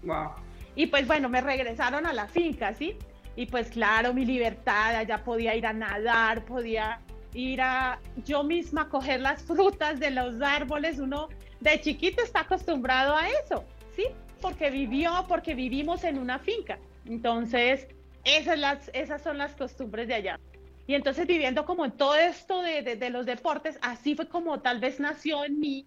Wow. 0.03 0.31
Y 0.75 0.87
pues 0.87 1.07
bueno, 1.07 1.27
me 1.27 1.41
regresaron 1.41 2.05
a 2.05 2.13
la 2.13 2.27
finca, 2.27 2.73
¿sí? 2.73 2.97
Y 3.35 3.45
pues 3.45 3.69
claro, 3.69 4.13
mi 4.13 4.25
libertad, 4.25 4.95
allá 4.95 5.23
podía 5.23 5.55
ir 5.55 5.65
a 5.65 5.73
nadar, 5.73 6.45
podía 6.45 6.99
ir 7.33 7.61
a 7.61 7.99
yo 8.25 8.43
misma 8.43 8.89
coger 8.89 9.21
las 9.21 9.43
frutas 9.43 9.99
de 9.99 10.11
los 10.11 10.41
árboles. 10.41 10.99
Uno 10.99 11.29
de 11.61 11.79
chiquito 11.79 12.21
está 12.21 12.41
acostumbrado 12.41 13.15
a 13.15 13.29
eso, 13.29 13.63
¿sí? 13.95 14.05
Porque 14.41 14.69
vivió, 14.69 15.11
porque 15.27 15.55
vivimos 15.55 16.03
en 16.03 16.17
una 16.17 16.39
finca. 16.39 16.77
Entonces, 17.05 17.87
esas, 18.23 19.21
son 19.21 19.37
las 19.37 19.55
costumbres 19.55 20.07
de 20.07 20.15
allá. 20.15 20.39
Y 20.87 20.95
entonces 20.95 21.25
viviendo 21.25 21.65
como 21.65 21.85
en 21.85 21.91
todo 21.91 22.15
esto 22.15 22.61
de 22.61 23.09
los 23.09 23.25
deportes, 23.25 23.77
así 23.81 24.15
fue 24.15 24.27
como 24.27 24.59
tal 24.59 24.79
vez 24.79 24.99
nació 24.99 25.45
en 25.45 25.59
mí 25.59 25.85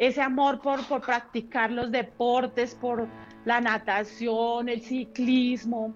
ese 0.00 0.22
amor 0.22 0.62
por, 0.62 0.82
por 0.86 1.02
practicar 1.02 1.70
los 1.70 1.92
deportes, 1.92 2.74
por 2.74 3.06
la 3.44 3.60
natación, 3.60 4.70
el 4.70 4.80
ciclismo, 4.80 5.94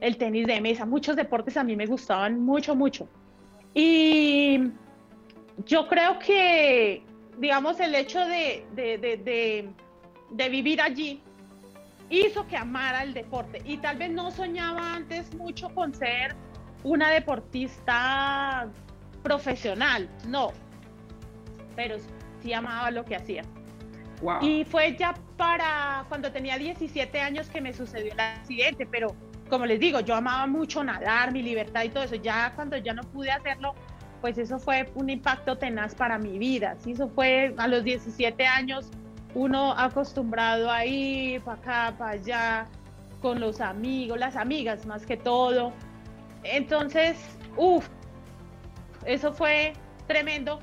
el 0.00 0.16
tenis 0.16 0.44
de 0.48 0.60
mesa, 0.60 0.84
muchos 0.84 1.14
deportes 1.14 1.56
a 1.56 1.62
mí 1.62 1.76
me 1.76 1.86
gustaban 1.86 2.40
mucho, 2.40 2.74
mucho. 2.74 3.08
Y 3.74 4.72
yo 5.66 5.86
creo 5.86 6.18
que, 6.18 7.04
digamos, 7.38 7.80
el 7.80 7.94
hecho 7.94 8.20
de, 8.20 8.66
de, 8.74 10.48
vivir 10.48 10.80
allí 10.80 11.22
hizo 12.10 12.46
que 12.46 12.56
amara 12.56 13.02
el 13.02 13.14
deporte. 13.14 13.62
Y 13.64 13.78
tal 13.78 13.96
vez 13.96 14.10
no 14.10 14.30
soñaba 14.30 14.94
antes 14.94 15.34
mucho 15.34 15.68
con 15.70 15.94
ser 15.94 16.34
una 16.84 17.10
deportista 17.10 18.68
profesional, 19.22 20.08
no, 20.26 20.52
pero 21.76 21.96
sí 22.42 22.52
amaba 22.52 22.90
lo 22.90 23.04
que 23.04 23.16
hacía. 23.16 23.42
Y 24.40 24.64
fue 24.64 24.96
ya 24.96 25.14
para 25.36 26.04
cuando 26.08 26.32
tenía 26.32 26.58
17 26.58 27.20
años 27.20 27.48
que 27.48 27.60
me 27.60 27.72
sucedió 27.72 28.12
el 28.12 28.20
accidente, 28.20 28.84
pero 28.86 29.14
como 29.48 29.64
les 29.64 29.78
digo, 29.78 30.00
yo 30.00 30.14
amaba 30.14 30.46
mucho 30.46 30.82
nadar, 30.82 31.32
mi 31.32 31.42
libertad 31.42 31.84
y 31.84 31.88
todo 31.90 32.02
eso. 32.02 32.16
Ya 32.16 32.52
cuando 32.54 32.76
ya 32.76 32.94
no 32.94 33.02
pude 33.02 33.30
hacerlo, 33.30 33.74
pues 34.20 34.38
eso 34.38 34.58
fue 34.58 34.90
un 34.94 35.10
impacto 35.10 35.56
tenaz 35.56 35.94
para 35.94 36.18
mi 36.18 36.38
vida. 36.38 36.76
¿sí? 36.80 36.92
Eso 36.92 37.08
fue 37.08 37.54
a 37.56 37.66
los 37.66 37.84
17 37.84 38.46
años, 38.46 38.90
uno 39.34 39.72
acostumbrado 39.72 40.70
a 40.70 40.84
ir 40.84 41.40
para 41.42 41.58
acá, 41.58 41.98
para 41.98 42.10
allá, 42.12 42.66
con 43.20 43.40
los 43.40 43.60
amigos, 43.60 44.18
las 44.18 44.36
amigas 44.36 44.86
más 44.86 45.04
que 45.04 45.16
todo. 45.16 45.72
Entonces, 46.44 47.16
uff, 47.56 47.88
eso 49.04 49.32
fue 49.32 49.72
tremendo. 50.06 50.60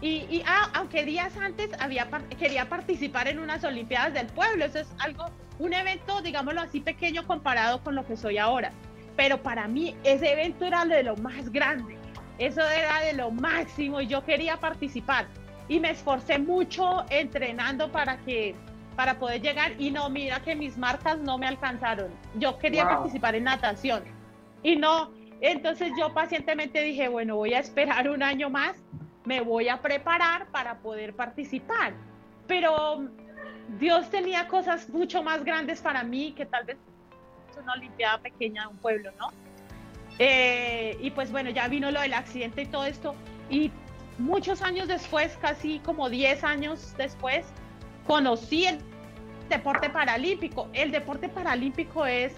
Y, 0.00 0.42
ah, 0.48 0.68
aunque 0.74 1.04
días 1.04 1.36
antes 1.36 1.70
había, 1.78 2.08
quería 2.36 2.68
participar 2.68 3.28
en 3.28 3.38
unas 3.38 3.62
Olimpiadas 3.62 4.12
del 4.14 4.26
Pueblo, 4.26 4.64
eso 4.64 4.80
es 4.80 4.88
algo, 4.98 5.26
un 5.60 5.72
evento, 5.72 6.20
digámoslo 6.22 6.60
así, 6.60 6.80
pequeño 6.80 7.24
comparado 7.24 7.80
con 7.84 7.94
lo 7.94 8.04
que 8.04 8.16
soy 8.16 8.36
ahora. 8.36 8.72
Pero 9.14 9.44
para 9.44 9.68
mí 9.68 9.94
ese 10.02 10.32
evento 10.32 10.64
era 10.64 10.84
de 10.84 11.04
lo 11.04 11.14
más 11.16 11.52
grande, 11.52 11.96
eso 12.44 12.60
era 12.68 13.00
de 13.00 13.12
lo 13.14 13.30
máximo 13.30 14.00
y 14.00 14.06
yo 14.06 14.24
quería 14.24 14.56
participar. 14.58 15.26
Y 15.68 15.80
me 15.80 15.90
esforcé 15.90 16.38
mucho 16.38 17.04
entrenando 17.10 17.90
para 17.90 18.18
que 18.18 18.54
para 18.96 19.18
poder 19.18 19.40
llegar 19.40 19.72
y 19.78 19.90
no, 19.90 20.10
mira 20.10 20.40
que 20.40 20.54
mis 20.54 20.76
marcas 20.76 21.18
no 21.18 21.38
me 21.38 21.46
alcanzaron. 21.46 22.10
Yo 22.34 22.58
quería 22.58 22.84
participar 22.84 23.34
en 23.34 23.44
natación 23.44 24.02
y 24.62 24.76
no, 24.76 25.10
entonces 25.40 25.92
yo 25.98 26.12
pacientemente 26.12 26.82
dije, 26.82 27.08
bueno, 27.08 27.36
voy 27.36 27.54
a 27.54 27.58
esperar 27.58 28.10
un 28.10 28.22
año 28.22 28.50
más 28.50 28.76
me 29.24 29.40
voy 29.40 29.68
a 29.68 29.80
preparar 29.80 30.46
para 30.48 30.78
poder 30.78 31.14
participar. 31.14 31.94
Pero 32.46 33.08
Dios 33.78 34.10
tenía 34.10 34.48
cosas 34.48 34.88
mucho 34.88 35.22
más 35.22 35.44
grandes 35.44 35.80
para 35.80 36.02
mí 36.02 36.32
que 36.32 36.46
tal 36.46 36.64
vez 36.64 36.76
una 37.60 37.74
Olimpiada 37.74 38.18
pequeña 38.18 38.62
de 38.62 38.68
un 38.68 38.78
pueblo, 38.78 39.12
¿no? 39.18 39.28
Eh, 40.24 40.96
y 41.00 41.10
pues 41.10 41.32
bueno, 41.32 41.50
ya 41.50 41.66
vino 41.66 41.90
lo 41.90 42.00
del 42.00 42.14
accidente 42.14 42.62
y 42.62 42.66
todo 42.66 42.84
esto. 42.84 43.16
Y 43.50 43.72
muchos 44.18 44.62
años 44.62 44.86
después, 44.86 45.36
casi 45.40 45.80
como 45.80 46.08
10 46.08 46.44
años 46.44 46.94
después, 46.96 47.44
conocí 48.06 48.66
el 48.66 48.78
deporte 49.48 49.90
paralímpico. 49.90 50.68
El 50.74 50.92
deporte 50.92 51.28
paralímpico 51.28 52.06
es, 52.06 52.34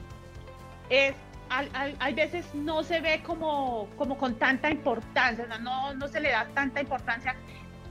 es 0.88 1.14
hay, 1.50 2.14
veces 2.14 2.46
no 2.54 2.82
se 2.82 3.02
ve 3.02 3.22
como, 3.22 3.86
como 3.98 4.16
con 4.16 4.34
tanta 4.36 4.70
importancia, 4.70 5.46
no, 5.60 5.92
no 5.92 6.08
se 6.08 6.20
le 6.20 6.30
da 6.30 6.46
tanta 6.54 6.80
importancia. 6.80 7.36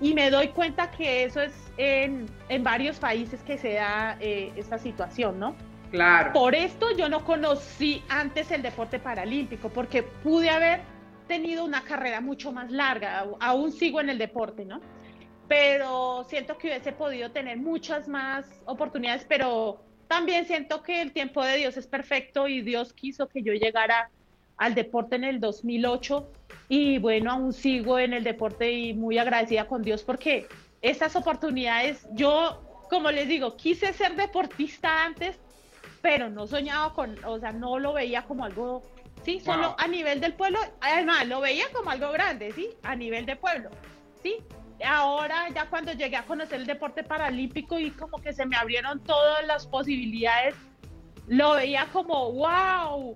Y 0.02 0.16
me 0.16 0.32
doy 0.32 0.48
cuenta 0.48 0.90
que 0.90 1.24
eso 1.24 1.40
es 1.40 1.54
en, 1.78 2.26
en 2.50 2.64
varios 2.64 2.98
países 2.98 3.44
que 3.44 3.60
se 3.60 3.74
da 3.74 4.18
eh, 4.20 4.52
esta 4.56 4.80
situación, 4.80 5.40
¿no? 5.40 5.56
Claro. 5.94 6.34
Por 6.34 6.56
esto 6.56 6.90
yo 6.98 7.08
no 7.08 7.24
conocí 7.24 8.02
antes 8.10 8.50
el 8.50 8.64
deporte 8.64 8.98
paralímpico, 8.98 9.70
porque 9.70 10.02
pude 10.02 10.50
haber 10.50 10.82
tenido 11.28 11.64
una 11.64 11.84
carrera 11.84 12.20
mucho 12.20 12.52
más 12.52 12.72
larga, 12.72 13.28
aún 13.40 13.72
sigo 13.72 14.02
en 14.02 14.10
el 14.10 14.18
deporte, 14.18 14.66
¿no? 14.66 14.82
Pero 15.48 16.26
siento 16.28 16.58
que 16.58 16.70
hubiese 16.70 16.94
podido 16.94 17.30
tener 17.30 17.58
muchas 17.58 18.08
más 18.08 18.64
oportunidades, 18.66 19.24
pero 19.30 19.84
también 20.08 20.48
siento 20.48 20.82
que 20.82 21.00
el 21.00 21.12
tiempo 21.12 21.46
de 21.46 21.58
Dios 21.58 21.78
es 21.78 21.86
perfecto 21.86 22.48
y 22.48 22.64
Dios 22.64 22.92
quiso 22.94 23.28
que 23.28 23.44
yo 23.44 23.54
llegara 23.54 24.10
al 24.58 24.74
deporte 24.74 25.18
en 25.18 25.26
el 25.26 25.40
2008 25.40 26.28
y 26.70 26.98
bueno, 26.98 27.34
aún 27.34 27.54
sigo 27.54 28.00
en 28.00 28.14
el 28.14 28.24
deporte 28.24 28.72
y 28.72 28.96
muy 28.96 29.20
agradecida 29.20 29.68
con 29.68 29.84
Dios 29.84 30.02
porque 30.02 30.48
esas 30.82 31.16
oportunidades, 31.16 32.08
yo, 32.14 32.64
como 32.90 33.12
les 33.12 33.28
digo, 33.28 33.58
quise 33.58 33.94
ser 33.94 34.16
deportista 34.16 35.06
antes, 35.06 35.40
pero 36.04 36.30
no 36.30 36.46
soñaba 36.46 36.94
con, 36.94 37.16
o 37.24 37.40
sea, 37.40 37.54
no 37.54 37.80
lo 37.80 37.94
veía 37.94 38.24
como 38.24 38.44
algo, 38.44 38.84
sí, 39.24 39.40
solo 39.40 39.74
a 39.80 39.88
nivel 39.88 40.20
del 40.20 40.34
pueblo, 40.34 40.60
además 40.82 41.26
lo 41.28 41.40
veía 41.40 41.64
como 41.74 41.92
algo 41.92 42.12
grande, 42.12 42.52
sí, 42.52 42.72
a 42.84 42.94
nivel 42.94 43.26
de 43.26 43.38
pueblo, 43.38 43.70
sí, 44.22 44.36
ahora 44.86 45.48
ya 45.56 45.70
cuando 45.70 45.94
llegué 45.94 46.18
a 46.18 46.26
conocer 46.26 46.60
el 46.60 46.68
deporte 46.68 47.06
paralímpico 47.06 47.80
y 47.80 47.90
como 47.92 48.18
que 48.18 48.34
se 48.34 48.46
me 48.46 48.58
abrieron 48.58 49.02
todas 49.02 49.48
las 49.48 49.66
posibilidades, 49.66 50.56
lo 51.28 51.54
veía 51.54 51.88
como, 51.94 52.34
wow, 52.34 53.16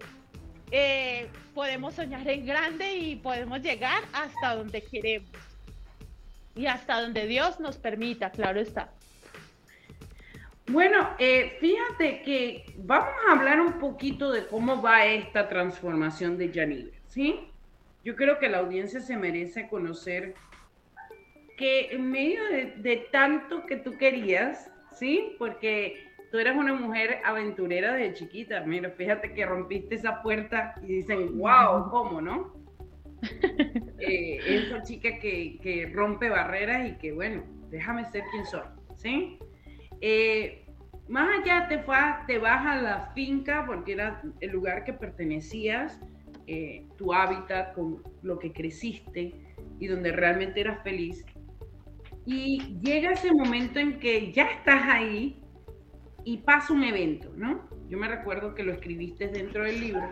eh, 0.72 1.30
podemos 1.54 1.94
soñar 1.94 2.26
en 2.26 2.46
grande 2.46 2.96
y 2.96 3.18
podemos 3.18 3.60
llegar 3.60 4.02
hasta 4.14 4.56
donde 4.56 4.82
queremos. 4.82 5.30
Y 6.56 6.68
hasta 6.68 7.02
donde 7.02 7.28
Dios 7.28 7.60
nos 7.60 7.78
permita, 7.78 8.32
claro 8.32 8.62
está. 8.62 8.94
Bueno, 10.70 11.10
eh, 11.18 11.58
fíjate 11.62 12.22
que 12.24 12.66
vamos 12.78 13.10
a 13.28 13.32
hablar 13.32 13.62
un 13.62 13.80
poquito 13.80 14.32
de 14.32 14.48
cómo 14.48 14.82
va 14.82 15.06
esta 15.06 15.48
transformación 15.48 16.38
de 16.38 16.52
Yaniver, 16.52 16.94
¿sí? 17.08 17.40
Yo 18.04 18.18
creo 18.18 18.38
que 18.38 18.50
la 18.50 18.60
audiencia 18.60 19.00
se 19.00 19.16
merece 19.16 19.70
conocer 19.70 20.36
que 21.58 21.92
en 21.92 22.12
medio 22.12 22.42
de, 22.78 23.08
tanto 23.12 23.66
que 23.66 23.78
tú 23.78 23.98
querías, 23.98 24.70
¿sí? 24.92 25.36
Porque 25.40 26.06
tú 26.32 26.38
eras 26.38 26.58
una 26.58 26.74
mujer 26.74 27.20
aventurera 27.24 27.94
desde 27.94 28.16
chiquita. 28.16 28.62
Mira, 28.66 28.90
fíjate 28.92 29.34
que 29.34 29.46
rompiste 29.46 29.96
esa 29.96 30.22
puerta 30.22 30.76
y 30.84 30.88
dicen, 30.98 31.38
wow, 31.38 31.90
¿cómo, 31.90 32.22
no? 32.22 32.54
Eh, 34.00 34.40
esa 34.46 34.84
chica 34.84 35.18
que, 35.20 35.92
rompe 35.92 36.30
barreras 36.30 36.88
y 36.88 36.98
que, 36.98 37.12
bueno, 37.12 37.44
déjame 37.70 38.06
ser 38.06 38.24
quien 38.32 38.46
soy, 38.46 38.62
¿sí? 38.96 39.40
Eh, 40.02 40.66
más 41.08 41.30
allá 41.40 41.68
te, 41.68 41.80
fue, 41.80 41.96
te 42.28 42.38
vas 42.38 42.66
a 42.66 42.82
la 42.82 43.12
finca 43.14 43.64
porque 43.66 43.94
era 43.94 44.22
el 44.42 44.52
lugar 44.52 44.84
que 44.84 44.94
pertenecías, 44.94 46.00
eh, 46.48 46.86
tu 46.98 47.14
hábitat, 47.14 47.74
con 47.74 48.04
lo 48.22 48.40
que 48.40 48.52
creciste 48.52 49.34
y 49.80 49.88
donde 49.88 50.12
realmente 50.12 50.62
eras 50.62 50.84
feliz. 50.84 51.26
Y 52.26 52.78
llega 52.82 53.12
ese 53.12 53.32
momento 53.32 53.80
en 53.80 54.00
que 54.00 54.32
ya 54.34 54.44
estás 54.44 54.82
ahí 54.86 55.42
y 56.26 56.38
pasa 56.40 56.74
un 56.74 56.84
evento, 56.84 57.32
¿no? 57.38 57.70
Yo 57.88 57.98
me 57.98 58.10
recuerdo 58.10 58.54
que 58.54 58.64
lo 58.64 58.74
escribiste 58.74 59.30
dentro 59.30 59.64
del 59.64 59.80
libro, 59.80 60.12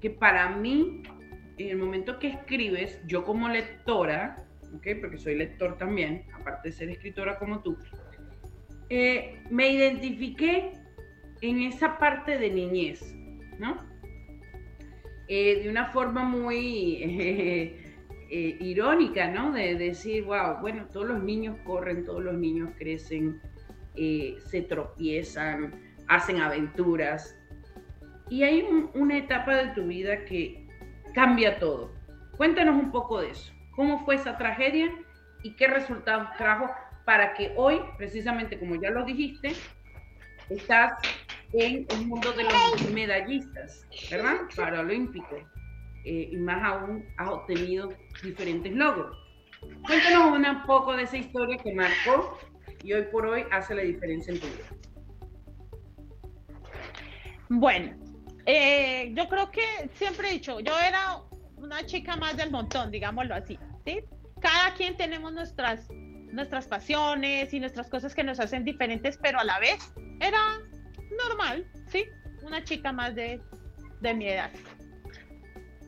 que 0.00 0.10
para 0.10 0.48
mí, 0.56 1.02
en 1.56 1.68
el 1.68 1.76
momento 1.76 2.18
que 2.18 2.28
escribes, 2.28 3.00
yo 3.06 3.24
como 3.24 3.48
lectora, 3.48 4.36
¿okay? 4.74 4.96
porque 4.96 5.18
soy 5.18 5.36
lector 5.36 5.78
también, 5.78 6.24
aparte 6.34 6.70
de 6.70 6.72
ser 6.72 6.90
escritora 6.90 7.38
como 7.38 7.62
tú, 7.62 7.78
eh, 8.90 9.42
me 9.50 9.70
identifiqué 9.70 10.72
en 11.40 11.62
esa 11.62 11.98
parte 11.98 12.38
de 12.38 12.50
niñez, 12.50 13.14
¿no? 13.58 13.76
Eh, 15.28 15.62
de 15.62 15.70
una 15.70 15.86
forma 15.86 16.24
muy 16.24 17.76
Eh, 18.32 18.56
irónica, 18.60 19.26
¿no? 19.26 19.50
De, 19.50 19.74
decir, 19.74 20.22
wow, 20.22 20.60
bueno, 20.60 20.86
todos 20.92 21.08
los 21.08 21.20
niños 21.20 21.56
corren, 21.64 22.04
todos 22.04 22.22
los 22.22 22.34
niños 22.34 22.70
crecen, 22.78 23.40
eh, 23.96 24.38
se 24.46 24.62
tropiezan, 24.62 25.74
hacen 26.06 26.40
aventuras. 26.40 27.36
Y 28.28 28.44
hay 28.44 28.64
una 28.94 29.18
etapa 29.18 29.56
de 29.56 29.74
tu 29.74 29.88
vida 29.88 30.24
que 30.26 30.64
cambia 31.12 31.58
todo. 31.58 31.90
Cuéntanos 32.36 32.76
un 32.76 32.92
poco 32.92 33.20
de 33.20 33.30
eso. 33.30 33.52
¿Cómo 33.74 34.04
fue 34.04 34.14
esa 34.14 34.38
tragedia 34.38 34.92
y 35.42 35.56
qué 35.56 35.66
resultados 35.66 36.28
trajo 36.38 36.70
para 37.10 37.34
que 37.34 37.52
hoy, 37.56 37.80
precisamente 37.98 38.56
como 38.56 38.80
ya 38.80 38.88
lo 38.88 39.04
dijiste, 39.04 39.52
estás 40.48 40.92
en 41.52 41.84
el 41.90 42.06
mundo 42.06 42.30
de 42.34 42.44
los 42.44 42.90
medallistas, 42.92 43.84
¿verdad? 44.08 44.42
Paralímpicos. 44.54 45.40
Eh, 46.04 46.28
y 46.30 46.36
más 46.36 46.62
aún 46.62 47.04
has 47.16 47.28
obtenido 47.28 47.88
diferentes 48.22 48.72
logros. 48.72 49.18
Cuéntanos 49.84 50.38
un 50.38 50.62
poco 50.66 50.96
de 50.96 51.02
esa 51.02 51.16
historia 51.16 51.56
que 51.56 51.74
marcó 51.74 52.38
y 52.84 52.92
hoy 52.92 53.02
por 53.10 53.26
hoy 53.26 53.42
hace 53.50 53.74
la 53.74 53.82
diferencia 53.82 54.32
en 54.32 54.38
tu 54.38 54.46
vida. 54.46 54.68
Bueno, 57.48 57.96
eh, 58.46 59.12
yo 59.16 59.28
creo 59.28 59.50
que 59.50 59.90
siempre 59.94 60.28
he 60.28 60.32
dicho, 60.34 60.60
yo 60.60 60.78
era 60.78 61.16
una 61.56 61.84
chica 61.86 62.14
más 62.14 62.36
del 62.36 62.52
montón, 62.52 62.92
digámoslo 62.92 63.34
así, 63.34 63.58
¿sí? 63.84 63.98
Cada 64.40 64.74
quien 64.74 64.96
tenemos 64.96 65.32
nuestras, 65.32 65.88
nuestras 66.32 66.66
pasiones 66.66 67.52
y 67.52 67.60
nuestras 67.60 67.88
cosas 67.88 68.14
que 68.14 68.24
nos 68.24 68.40
hacen 68.40 68.64
diferentes, 68.64 69.18
pero 69.20 69.40
a 69.40 69.44
la 69.44 69.58
vez 69.58 69.78
era 70.20 70.40
normal, 71.28 71.66
¿sí? 71.88 72.04
Una 72.42 72.64
chica 72.64 72.92
más 72.92 73.14
de, 73.14 73.40
de 74.00 74.14
mi 74.14 74.28
edad. 74.28 74.50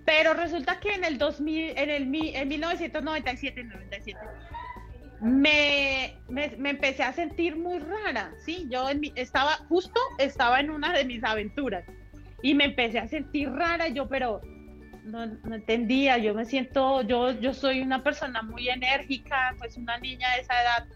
Pero 0.04 0.34
resulta 0.34 0.80
que 0.80 0.94
en 0.94 1.04
el 1.04 1.18
2000, 1.18 1.78
en 1.78 1.90
el 1.90 2.02
en 2.34 2.48
1997, 2.48 3.64
97, 3.64 4.20
me, 5.20 6.16
me, 6.28 6.70
empecé 6.70 7.04
a 7.04 7.12
sentir 7.12 7.56
muy 7.56 7.78
rara, 7.78 8.32
sí, 8.44 8.66
yo 8.68 8.88
estaba, 9.14 9.52
justo 9.68 10.00
estaba 10.18 10.58
en 10.58 10.70
una 10.70 10.92
de 10.92 11.04
mis 11.04 11.22
aventuras 11.22 11.84
y 12.42 12.54
me 12.54 12.64
empecé 12.64 12.98
a 12.98 13.06
sentir 13.06 13.48
rara, 13.50 13.86
yo, 13.86 14.08
pero 14.08 14.40
no, 15.04 15.26
no, 15.26 15.54
entendía, 15.54 16.18
yo 16.18 16.34
me 16.34 16.44
siento, 16.44 17.02
yo, 17.02 17.32
yo 17.32 17.54
soy 17.54 17.80
una 17.80 18.02
persona 18.02 18.42
muy 18.42 18.68
enérgica, 18.68 19.54
pues 19.58 19.76
una 19.76 19.98
niña 19.98 20.30
de 20.34 20.42
esa 20.42 20.62
edad, 20.62 20.86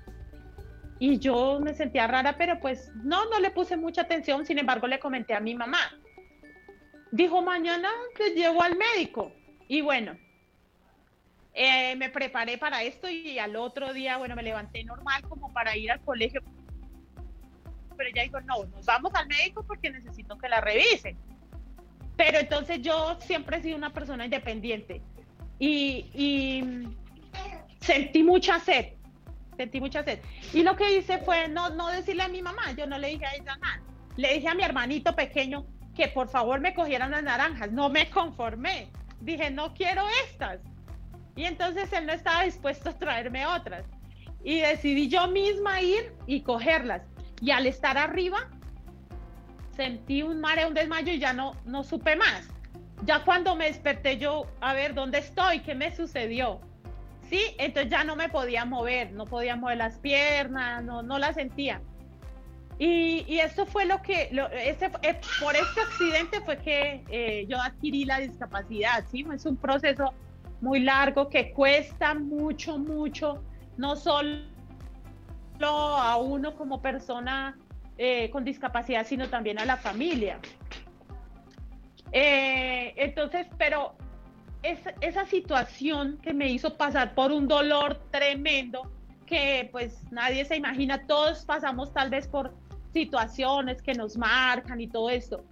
y 0.98 1.18
yo 1.18 1.60
me 1.60 1.74
sentía 1.74 2.06
rara, 2.06 2.36
pero 2.38 2.58
pues 2.60 2.90
no, 2.94 3.28
no 3.28 3.40
le 3.40 3.50
puse 3.50 3.76
mucha 3.76 4.02
atención, 4.02 4.46
sin 4.46 4.58
embargo 4.58 4.86
le 4.86 4.98
comenté 4.98 5.34
a 5.34 5.40
mi 5.40 5.54
mamá, 5.54 5.80
dijo, 7.10 7.42
mañana 7.42 7.88
te 8.16 8.30
llevo 8.30 8.62
al 8.62 8.76
médico. 8.76 9.32
Y 9.68 9.80
bueno, 9.80 10.16
eh, 11.52 11.96
me 11.96 12.10
preparé 12.10 12.58
para 12.58 12.82
esto 12.82 13.08
y 13.08 13.38
al 13.38 13.56
otro 13.56 13.92
día, 13.92 14.16
bueno, 14.16 14.36
me 14.36 14.42
levanté 14.42 14.84
normal 14.84 15.22
como 15.28 15.52
para 15.52 15.76
ir 15.76 15.90
al 15.90 16.00
colegio. 16.00 16.42
Pero 17.96 18.10
ella 18.10 18.22
dijo, 18.22 18.40
no, 18.42 18.64
nos 18.64 18.84
vamos 18.84 19.14
al 19.14 19.26
médico 19.26 19.64
porque 19.66 19.90
necesito 19.90 20.38
que 20.38 20.48
la 20.48 20.60
revisen. 20.60 21.16
Pero 22.16 22.38
entonces 22.38 22.81
yo 22.83 23.18
siempre 23.20 23.59
he 23.59 23.62
sido 23.62 23.76
una 23.76 23.92
persona 23.92 24.24
independiente 24.24 25.02
y, 25.59 26.88
sentí 27.81 28.22
mucha 28.22 28.59
sed, 28.59 28.94
sentí 29.57 29.81
mucha 29.81 30.02
sed. 30.02 30.20
Y 30.52 30.62
lo 30.62 30.76
que 30.76 30.96
hice 30.96 31.18
fue 31.18 31.48
no, 31.48 31.70
no 31.70 31.88
decirle 31.88 32.22
a 32.22 32.29
mi 32.29 32.42
mamá, 32.42 32.72
yo 32.72 32.87
no 32.87 32.98
le 32.98 33.09
dije 33.09 33.26
a 33.26 33.35
ella 33.35 33.57
nada. 33.57 33.83
Le 34.16 34.35
dije 34.35 34.48
a 34.48 34.55
mi 34.55 34.62
hermanito 34.62 35.14
pequeño, 35.14 35.66
que 35.94 36.09
por 36.09 36.29
favor 36.29 36.61
me 36.61 36.74
cogieran 36.74 37.11
las 37.11 37.22
naranjas. 37.22 37.70
No 37.70 37.88
me 37.88 38.09
conformé. 38.11 38.88
Dije, 39.20 39.50
no 39.50 39.74
quiero 39.74 40.05
estas. 40.24 40.61
Y 41.37 41.44
entonces 41.44 41.92
él 41.92 42.07
no 42.07 42.12
estaba 42.12 42.42
dispuesto 42.42 42.90
a 42.90 42.98
traerme 42.98 43.46
otras. 43.46 43.85
Y 44.42 44.61
decidí 44.61 45.09
yo 45.09 45.29
misma 45.29 45.83
ir 45.83 46.12
y 46.26 46.40
cogerlas. 46.42 47.02
Y 47.40 47.50
al 47.50 47.66
estar 47.66 47.98
arriba, 47.98 48.48
sentí 49.76 50.22
un 50.22 50.40
mareo, 50.40 50.68
un 50.68 50.74
desmayo 50.74 51.12
y 51.12 51.18
ya 51.18 51.32
no, 51.32 51.54
no 51.64 51.84
supe 51.84 52.16
más. 52.16 52.48
Ya 53.04 53.22
cuando 53.24 53.54
me 53.54 53.66
desperté 53.66 54.16
yo, 54.16 54.46
a 54.60 54.72
ver, 54.72 54.94
¿dónde 54.94 55.18
estoy? 55.18 55.60
¿Qué 55.60 55.74
me 55.74 55.94
sucedió? 55.94 56.60
Sí, 57.28 57.40
entonces 57.58 57.90
ya 57.90 58.04
no 58.04 58.16
me 58.16 58.28
podía 58.28 58.64
mover, 58.64 59.12
no 59.12 59.26
podía 59.26 59.56
mover 59.56 59.78
las 59.78 59.98
piernas, 59.98 60.82
no, 60.82 61.02
no 61.02 61.18
las 61.18 61.34
sentía. 61.34 61.80
Y, 62.78 63.24
y, 63.26 63.40
esto 63.40 63.64
fue 63.64 63.86
lo 63.86 64.02
que, 64.02 64.28
lo, 64.32 64.50
eh, 64.50 64.76
por 65.40 65.56
este 65.56 65.80
accidente 65.80 66.40
fue 66.42 66.58
que 66.58 67.04
eh, 67.08 67.46
yo 67.48 67.60
adquirí 67.60 68.04
la 68.04 68.18
discapacidad, 68.18 69.04
¿sí? 69.10 69.26
Es 69.32 69.46
un 69.46 69.56
proceso 69.56 70.12
muy 70.60 70.80
largo 70.80 71.28
que 71.28 71.52
cuesta 71.52 72.14
mucho, 72.14 72.78
mucho, 72.78 73.42
no 73.78 73.96
solo 73.96 74.42
a 75.60 76.16
uno 76.18 76.54
como 76.54 76.82
persona 76.82 77.56
eh, 77.98 78.30
con 78.30 78.44
discapacidad, 78.44 79.06
sino 79.06 79.28
también 79.28 79.59
a 79.59 79.64
la 79.64 79.76
familia. 79.76 80.38
Eh, 82.12 82.94
entonces, 82.96 83.46
pero 83.59 83.96
esa 84.62 85.26
situación 85.26 86.18
que 86.22 86.35
me 86.35 86.48
hizo 86.48 86.76
pasar 86.76 87.14
por 87.14 87.30
un 87.30 87.46
dolor 87.46 88.00
tremendo, 88.11 88.90
que 89.26 89.68
pues 89.72 90.02
nadie 90.11 90.44
se 90.44 90.56
imagina, 90.56 91.06
todos 91.06 91.44
pasamos 91.44 91.92
tal 91.92 92.11
vez 92.11 92.26
por 92.26 92.54
situaciones 92.92 93.82
que 93.82 93.92
nos 93.92 94.16
marcan 94.16 94.80
y 94.80 94.87
todo 94.87 95.11
esto. 95.11 95.44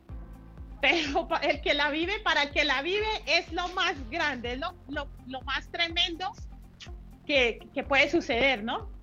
Pero 0.80 1.28
el 1.42 1.60
que 1.60 1.74
la 1.74 1.90
vive, 1.90 2.18
para 2.20 2.44
el 2.44 2.50
que 2.50 2.64
la 2.64 2.82
vive, 2.82 3.06
es 3.26 3.52
lo 3.52 3.68
más 3.68 3.94
grande, 4.10 4.52
es 4.52 4.58
lo, 4.58 4.74
lo, 4.88 5.40
más 5.42 5.68
tremendo 5.70 6.32
que, 7.26 7.58
que, 7.72 7.82
puede 7.82 8.10
suceder, 8.10 8.62
¿no? 8.62 8.93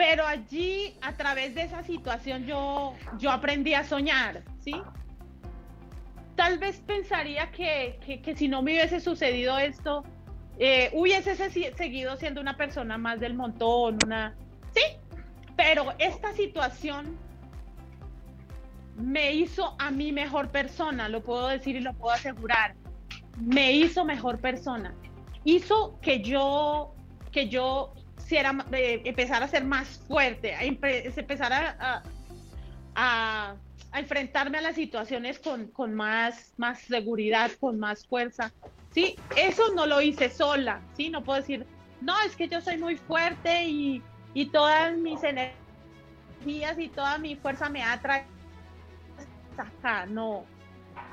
Pero 0.00 0.26
allí, 0.26 0.96
a 1.02 1.12
través 1.12 1.54
de 1.54 1.64
esa 1.64 1.82
situación, 1.82 2.46
yo, 2.46 2.94
yo 3.18 3.30
aprendí 3.30 3.74
a 3.74 3.84
soñar, 3.84 4.42
¿sí? 4.58 4.72
Tal 6.36 6.56
vez 6.58 6.80
pensaría 6.86 7.50
que, 7.50 8.20
que, 8.24 8.34
si 8.34 8.48
no 8.48 8.62
me 8.62 8.72
hubiese 8.72 8.98
sucedido 8.98 9.58
esto, 9.58 10.02
eh, 10.58 10.88
hubiese 10.94 11.36
seguido 11.36 12.16
siendo 12.16 12.40
una 12.40 12.56
persona 12.56 12.96
más 12.96 13.20
del 13.20 13.34
montón, 13.34 13.98
una... 14.02 14.34
Sí, 14.72 14.80
pero 15.54 15.92
esta 15.98 16.32
situación 16.32 17.18
me 18.96 19.34
hizo 19.34 19.76
a 19.78 19.90
mí 19.90 20.12
mejor 20.12 20.48
persona, 20.48 21.10
lo 21.10 21.22
puedo 21.22 21.48
decir 21.48 21.76
y 21.76 21.80
lo 21.80 21.92
puedo 21.92 22.14
asegurar. 22.14 22.74
Me 23.38 23.72
hizo 23.72 24.06
mejor 24.06 24.38
persona. 24.38 24.94
Hizo 25.44 26.00
que 26.00 26.22
yo, 26.22 26.94
que 27.32 27.50
yo 27.50 27.92
empezara 28.38 29.44
a 29.44 29.48
ser 29.48 29.64
más 29.64 29.88
fuerte, 30.06 30.54
a 30.54 30.64
empezar 30.64 32.02
a, 32.94 33.54
enfrentarme 33.92 34.58
a 34.58 34.60
las 34.60 34.76
situaciones 34.76 35.40
con, 35.40 35.94
más, 35.94 36.52
seguridad, 36.86 37.50
con 37.60 37.78
más 37.78 38.06
fuerza. 38.06 38.52
Sí, 38.92 39.16
eso 39.36 39.72
no 39.74 39.86
lo 39.86 40.00
hice 40.00 40.30
sola, 40.30 40.80
sí, 40.96 41.10
no 41.10 41.22
puedo 41.22 41.40
decir, 41.40 41.66
no, 42.00 42.20
es 42.22 42.34
que 42.34 42.48
yo 42.48 42.60
soy 42.60 42.78
muy 42.78 42.96
fuerte 42.96 43.64
y, 43.64 44.02
todas 44.52 44.96
mis 44.96 45.20
energías 45.22 46.78
y 46.78 46.88
toda 46.88 47.18
mi 47.18 47.36
fuerza 47.36 47.68
me 47.68 47.82
ha 47.82 48.00
traído 48.00 48.40
no. 50.08 50.44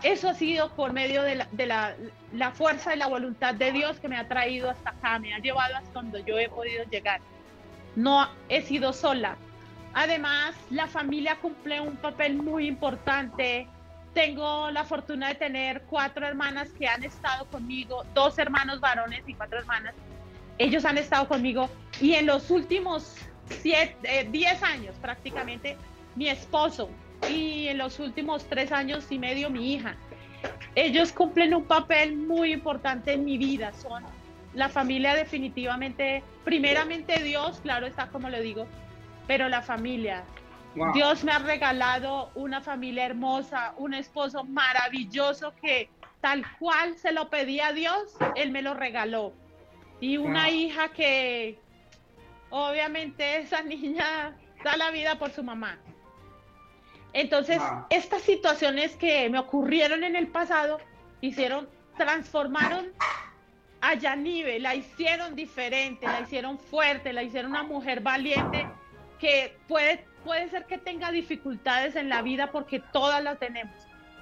Eso 0.04 0.30
ha 0.30 0.34
sido 0.34 0.70
por 0.76 0.94
medio 0.94 1.24
de, 1.24 1.36
la, 1.36 1.48
de 1.52 1.66
la, 1.66 1.96
la, 2.34 2.52
fuerza 2.52 2.96
y 2.96 3.00
la 3.00 3.08
voluntad 3.08 3.56
de 3.56 3.72
Dios 3.72 4.00
que 4.00 4.08
me 4.08 4.18
ha 4.18 4.28
traído 4.28 4.70
hasta 4.70 4.92
acá, 4.92 5.18
me 5.18 5.34
ha 5.34 5.40
llevado 5.40 5.76
hasta 5.76 5.92
donde 5.92 6.24
yo 6.24 6.38
he 6.38 6.50
podido 6.50 6.84
llegar. 6.86 7.20
No 7.96 8.30
he 8.48 8.62
sido 8.62 8.94
sola. 8.94 9.38
Además, 9.94 10.56
la 10.70 10.86
familia 10.86 11.38
cumple 11.42 11.82
un 11.82 11.96
papel 11.98 12.36
muy 12.36 12.68
importante. 12.68 13.68
Tengo 14.14 14.70
la 14.70 14.84
fortuna 14.84 15.30
de 15.30 15.36
tener 15.36 15.82
cuatro 15.90 16.28
hermanas 16.28 16.70
que 16.78 16.88
han 16.88 17.04
estado 17.04 17.46
conmigo, 17.48 18.06
dos 18.14 18.38
hermanos 18.38 18.80
varones 18.80 19.24
y 19.28 19.34
cuatro 19.34 19.58
hermanas. 19.58 19.96
Ellos 20.60 20.86
han 20.86 21.00
estado 21.00 21.28
conmigo 21.28 21.70
y 22.00 22.14
en 22.14 22.28
los 22.28 22.52
últimos 22.52 23.16
siete, 23.50 23.98
eh, 24.04 24.28
diez 24.30 24.62
años 24.62 24.96
prácticamente, 25.02 25.78
mi 26.16 26.30
esposo, 26.30 26.90
y 27.30 27.68
en 27.68 27.78
los 27.78 28.00
últimos 28.00 28.46
tres 28.46 28.72
años 28.72 29.12
y 29.12 29.20
medio 29.20 29.50
mi 29.50 29.74
hija. 29.74 29.96
Ellos 30.76 31.12
cumplen 31.12 31.54
un 31.54 31.66
papel 31.66 32.16
muy 32.16 32.54
importante 32.54 33.14
en 33.14 33.26
mi 33.26 33.38
vida. 33.38 33.74
Son 33.74 34.04
la 34.54 34.70
familia 34.70 35.14
definitivamente, 35.14 36.24
primeramente 36.44 37.22
Dios, 37.24 37.60
claro 37.62 37.86
está 37.86 38.08
como 38.08 38.30
le 38.30 38.42
digo, 38.42 38.68
pero 39.28 39.50
la 39.50 39.62
familia. 39.62 40.24
Dios 40.94 41.24
me 41.24 41.32
ha 41.32 41.40
regalado 41.40 42.30
una 42.36 42.62
familia 42.62 43.06
hermosa, 43.06 43.74
un 43.78 43.94
esposo 43.94 44.44
maravilloso 44.44 45.54
que 45.60 45.90
tal 46.22 46.44
cual 46.60 46.96
se 46.98 47.12
lo 47.12 47.30
pedí 47.30 47.60
a 47.60 47.72
Dios, 47.72 48.16
Él 48.36 48.52
me 48.52 48.62
lo 48.62 48.74
regaló. 48.74 49.34
Y 50.00 50.18
una 50.18 50.52
hija 50.52 50.90
que 50.90 51.58
obviamente 52.50 53.40
esa 53.40 53.62
niña 53.64 54.36
da 54.64 54.78
la 54.78 54.92
vida 54.92 55.18
por 55.18 55.32
su 55.32 55.44
mamá. 55.44 55.80
Entonces, 57.18 57.60
estas 57.90 58.22
situaciones 58.22 58.96
que 58.96 59.28
me 59.32 59.40
ocurrieron 59.40 60.04
en 60.04 60.16
el 60.16 60.28
pasado 60.28 60.80
hicieron, 61.20 61.68
transformaron 61.98 62.92
a 63.82 63.96
Yanive, 63.96 64.60
la 64.60 64.76
hicieron 64.76 65.34
diferente, 65.34 66.06
la 66.06 66.22
hicieron 66.22 66.60
fuerte, 66.60 67.14
la 67.14 67.24
hicieron 67.24 67.50
una 67.50 67.64
mujer 67.64 68.02
valiente 68.02 68.68
que 69.18 69.58
puede, 69.68 70.06
puede 70.24 70.48
ser 70.50 70.68
que 70.68 70.78
tenga 70.78 71.12
dificultades 71.12 71.96
en 71.96 72.08
la 72.08 72.22
vida 72.22 72.52
porque 72.52 72.84
todas 72.94 73.24
las 73.24 73.40
tenemos. 73.40 73.76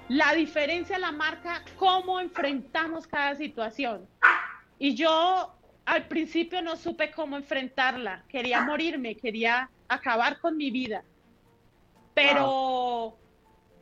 La 0.07 0.31
diferencia 0.31 0.97
la 0.97 1.11
marca 1.11 1.63
cómo 1.75 2.21
enfrentamos 2.21 3.07
cada 3.07 3.35
situación. 3.35 4.07
Y 4.79 4.95
yo 4.95 5.53
al 5.85 6.07
principio 6.07 6.61
no 6.61 6.77
supe 6.77 7.11
cómo 7.11 7.35
enfrentarla, 7.35 8.23
quería 8.29 8.61
morirme, 8.61 9.17
quería 9.17 9.69
acabar 9.89 10.39
con 10.39 10.55
mi 10.55 10.71
vida 10.71 11.03
pero 12.15 13.15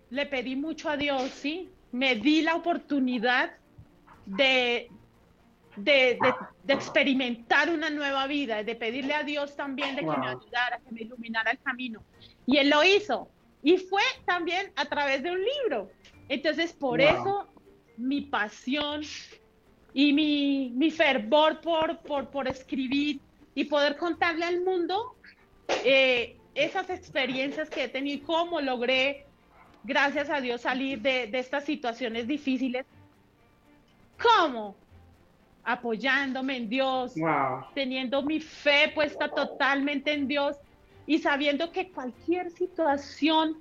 le 0.09 0.25
pedí 0.25 0.57
mucho 0.57 0.89
a 0.89 0.97
Dios, 0.97 1.31
¿sí? 1.31 1.69
Me 1.93 2.15
di 2.15 2.41
la 2.41 2.55
oportunidad 2.55 3.53
de, 4.25 4.89
de, 5.77 6.17
experimentar 6.67 7.69
una 7.69 7.89
nueva 7.89 8.27
vida, 8.27 8.63
de 8.63 8.75
pedirle 8.75 9.13
a 9.13 9.23
Dios 9.23 9.55
también 9.55 9.95
de 9.95 10.01
que 10.01 10.07
me 10.17 10.27
ayudara, 10.27 10.79
que 10.83 10.91
me 10.91 11.01
iluminara 11.01 11.51
el 11.51 11.59
camino. 11.59 12.03
Y 12.45 12.57
Él 12.57 12.69
lo 12.69 12.83
hizo. 12.83 13.29
Y 13.61 13.77
fue 13.77 14.01
también 14.25 14.71
a 14.75 14.85
través 14.85 15.23
de 15.23 15.31
un 15.31 15.39
libro. 15.39 15.91
Entonces, 16.27 16.73
por 16.73 16.99
eso 16.99 17.47
mi 17.95 18.21
pasión 18.21 19.01
y 19.93 20.11
mi, 20.11 20.71
mi 20.75 20.89
fervor 20.89 21.61
por, 21.61 21.99
por, 21.99 22.29
por, 22.29 22.47
escribir 22.47 23.19
y 23.53 23.65
poder 23.65 23.95
contarle 23.97 24.45
al 24.45 24.61
mundo 24.63 25.15
eh, 25.85 26.37
esas 26.55 26.89
experiencias 26.89 27.69
que 27.69 27.85
he 27.85 27.87
tenido 27.87 28.17
y 28.17 28.21
cómo 28.21 28.61
logré, 28.61 29.25
gracias 29.83 30.29
a 30.29 30.39
Dios, 30.39 30.61
salir 30.61 31.01
de, 31.01 31.29
estas 31.33 31.65
situaciones 31.65 32.27
difíciles. 32.27 32.85
¿Cómo? 34.21 34.75
Apoyándome 35.63 36.57
en 36.57 36.69
Dios, 36.69 37.13
teniendo 37.73 38.21
mi 38.21 38.39
fe 38.39 38.91
puesta 38.93 39.29
totalmente 39.29 40.13
en 40.13 40.27
Dios 40.27 40.57
y 41.05 41.19
sabiendo 41.19 41.71
que 41.71 41.89
cualquier 41.89 42.51
situación, 42.51 43.57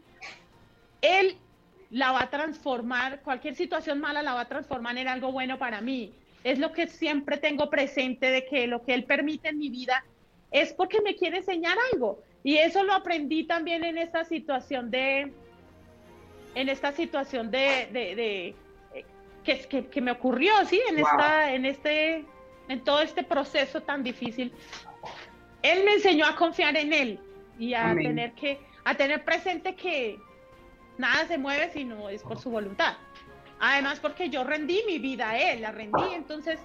Él 1.01 1.37
la 1.91 2.13
va 2.13 2.23
a 2.23 2.31
transformar, 2.31 3.21
cualquier 3.21 3.55
situación 3.55 4.01
mala 4.01 4.23
la 4.23 4.35
va 4.35 4.43
a 4.43 4.49
transformar 4.49 4.97
en 4.99 5.09
algo 5.09 5.33
bueno 5.33 5.59
para 5.59 5.81
mí. 5.81 6.13
Es 6.45 6.59
lo 6.59 6.73
que 6.73 6.89
siempre 6.89 7.37
tengo 7.37 7.71
presente 7.71 8.31
de 8.31 8.45
que 8.47 8.67
lo 8.67 8.83
que 8.83 8.95
Él 8.95 9.05
permite 9.05 9.51
en 9.51 9.59
mi 9.59 9.69
vida 9.69 10.05
es 10.53 10.73
porque 10.73 11.01
me 11.01 11.17
quiere 11.17 11.39
enseñar 11.39 11.77
algo. 11.93 12.23
Y 12.45 12.59
eso 12.59 12.85
lo 12.85 12.93
aprendí 12.93 13.45
también 13.45 13.85
en 13.85 13.99
esta 13.99 14.25
situación 14.25 14.91
de, 14.91 15.33
en 16.55 16.69
esta 16.69 16.93
situación 16.93 17.51
de, 17.51 17.89
de, 17.93 18.55
que, 19.45 19.87
que, 19.89 20.01
me 20.01 20.13
ocurrió, 20.13 20.53
sí, 20.67 20.81
en 20.89 20.99
esta, 20.99 21.53
en 21.53 21.65
este, 21.65 22.25
en 22.69 22.85
todo 22.85 23.01
este 23.01 23.23
proceso 23.23 23.81
tan 23.83 24.03
difícil. 24.03 24.53
Él 25.63 25.85
me 25.85 25.95
enseñó 25.95 26.27
a 26.27 26.37
confiar 26.37 26.77
en 26.77 26.93
él 26.93 27.21
y 27.59 27.75
a 27.75 27.95
tener 27.95 28.33
que, 28.33 28.61
a 28.85 28.95
tener 28.95 29.25
presente 29.25 29.75
que 29.75 30.19
nada 30.99 31.27
se 31.27 31.39
mueve 31.39 31.71
si 31.71 31.85
no 31.85 32.09
es 32.09 32.23
por 32.23 32.39
su 32.39 32.51
voluntad. 32.51 32.97
Además, 33.61 34.01
porque 34.01 34.29
yo 34.29 34.43
rendí 34.43 34.83
mi 34.87 34.99
vida 34.99 35.31
a 35.31 35.39
él, 35.39 35.63
la 35.63 35.71
rendí, 35.71 36.15
entonces 36.15 36.59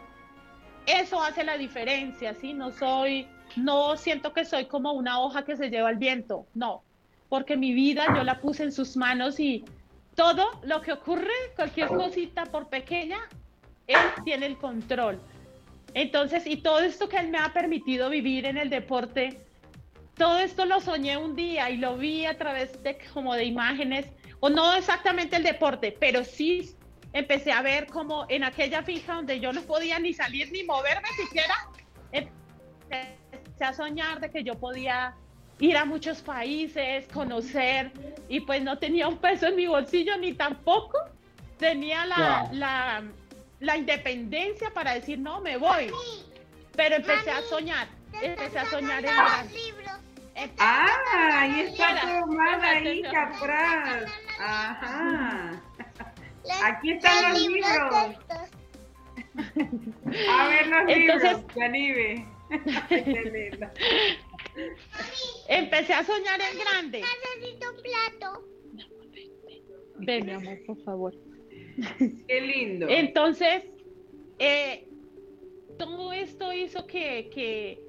eso 0.87 1.21
hace 1.21 1.43
la 1.43 1.57
diferencia, 1.57 2.33
¿sí? 2.33 2.53
No 2.53 2.71
soy 2.71 3.27
no 3.57 3.97
siento 3.97 4.33
que 4.33 4.45
soy 4.45 4.65
como 4.65 4.93
una 4.93 5.19
hoja 5.19 5.43
que 5.43 5.57
se 5.57 5.69
lleva 5.69 5.89
el 5.89 5.97
viento, 5.97 6.47
no, 6.53 6.83
porque 7.29 7.57
mi 7.57 7.73
vida 7.73 8.05
yo 8.15 8.23
la 8.23 8.39
puse 8.39 8.63
en 8.63 8.71
sus 8.71 8.95
manos 8.95 9.39
y 9.39 9.65
todo 10.15 10.59
lo 10.63 10.81
que 10.81 10.93
ocurre, 10.93 11.31
cualquier 11.55 11.89
cosita 11.89 12.45
por 12.45 12.69
pequeña, 12.69 13.17
él 13.85 13.97
tiene 14.23 14.47
el 14.47 14.57
control. 14.57 15.19
Entonces, 15.93 16.45
y 16.47 16.57
todo 16.57 16.79
esto 16.79 17.07
que 17.07 17.17
él 17.17 17.29
me 17.29 17.37
ha 17.37 17.53
permitido 17.53 18.09
vivir 18.09 18.45
en 18.45 18.57
el 18.57 18.69
deporte, 18.69 19.45
todo 20.15 20.39
esto 20.39 20.65
lo 20.65 20.81
soñé 20.81 21.17
un 21.17 21.35
día 21.35 21.69
y 21.69 21.77
lo 21.77 21.97
vi 21.97 22.25
a 22.25 22.37
través 22.37 22.81
de 22.83 22.97
como 23.13 23.35
de 23.35 23.45
imágenes, 23.45 24.07
o 24.39 24.49
no 24.49 24.73
exactamente 24.75 25.35
el 25.35 25.43
deporte, 25.43 25.95
pero 25.99 26.23
sí 26.23 26.75
empecé 27.13 27.51
a 27.51 27.61
ver 27.61 27.87
como 27.87 28.25
en 28.29 28.43
aquella 28.43 28.83
fija 28.83 29.13
donde 29.13 29.39
yo 29.39 29.53
no 29.53 29.61
podía 29.61 29.99
ni 29.99 30.13
salir 30.13 30.51
ni 30.51 30.63
moverme 30.63 31.07
siquiera, 31.15 31.55
a 33.65 33.73
soñar 33.73 34.19
de 34.19 34.29
que 34.29 34.43
yo 34.43 34.55
podía 34.55 35.15
ir 35.59 35.75
a 35.77 35.85
muchos 35.85 36.21
países, 36.21 37.07
conocer, 37.13 37.91
y 38.29 38.41
pues 38.41 38.61
no 38.61 38.77
tenía 38.77 39.07
un 39.07 39.17
peso 39.17 39.47
en 39.47 39.55
mi 39.55 39.65
bolsillo 39.65 40.17
ni 40.17 40.33
tampoco 40.33 40.97
tenía 41.57 42.05
la, 42.05 42.49
la, 42.51 43.03
la 43.59 43.77
independencia 43.77 44.69
para 44.71 44.93
decir, 44.93 45.19
no, 45.19 45.41
me 45.41 45.57
voy. 45.57 45.91
Pero 46.75 46.97
empecé 46.97 47.31
a 47.31 47.41
soñar, 47.43 47.87
empecé 48.21 48.59
a 48.59 48.65
soñar 48.65 49.03
en 49.03 49.15
grande. 49.15 49.73
Ah, 50.59 50.85
ahí 51.41 51.61
está 51.61 51.99
tu 52.01 52.07
hermana 52.07 52.69
ahí 52.69 53.03
atrás. 53.03 54.11
Ajá. 54.39 55.61
Aquí 56.63 56.91
están 56.91 57.33
los 57.33 57.41
libros. 57.41 58.15
A 60.29 60.47
ver 60.47 60.67
los 60.67 60.85
libros, 60.85 61.23
Empecé 65.47 65.93
a 65.93 66.03
soñar 66.03 66.41
en 66.41 66.59
grande. 66.59 67.01
Necesito 67.39 67.71
un 67.71 67.77
plato. 67.81 68.43
Ven, 69.99 70.25
mi 70.25 70.31
amor, 70.31 70.57
por 70.65 70.83
favor. 70.83 71.13
Qué 72.27 72.41
lindo. 72.41 72.87
Entonces, 72.89 73.65
eh, 74.39 74.87
todo 75.77 76.11
esto 76.13 76.51
hizo 76.53 76.87
que, 76.87 77.29
que, 77.29 77.83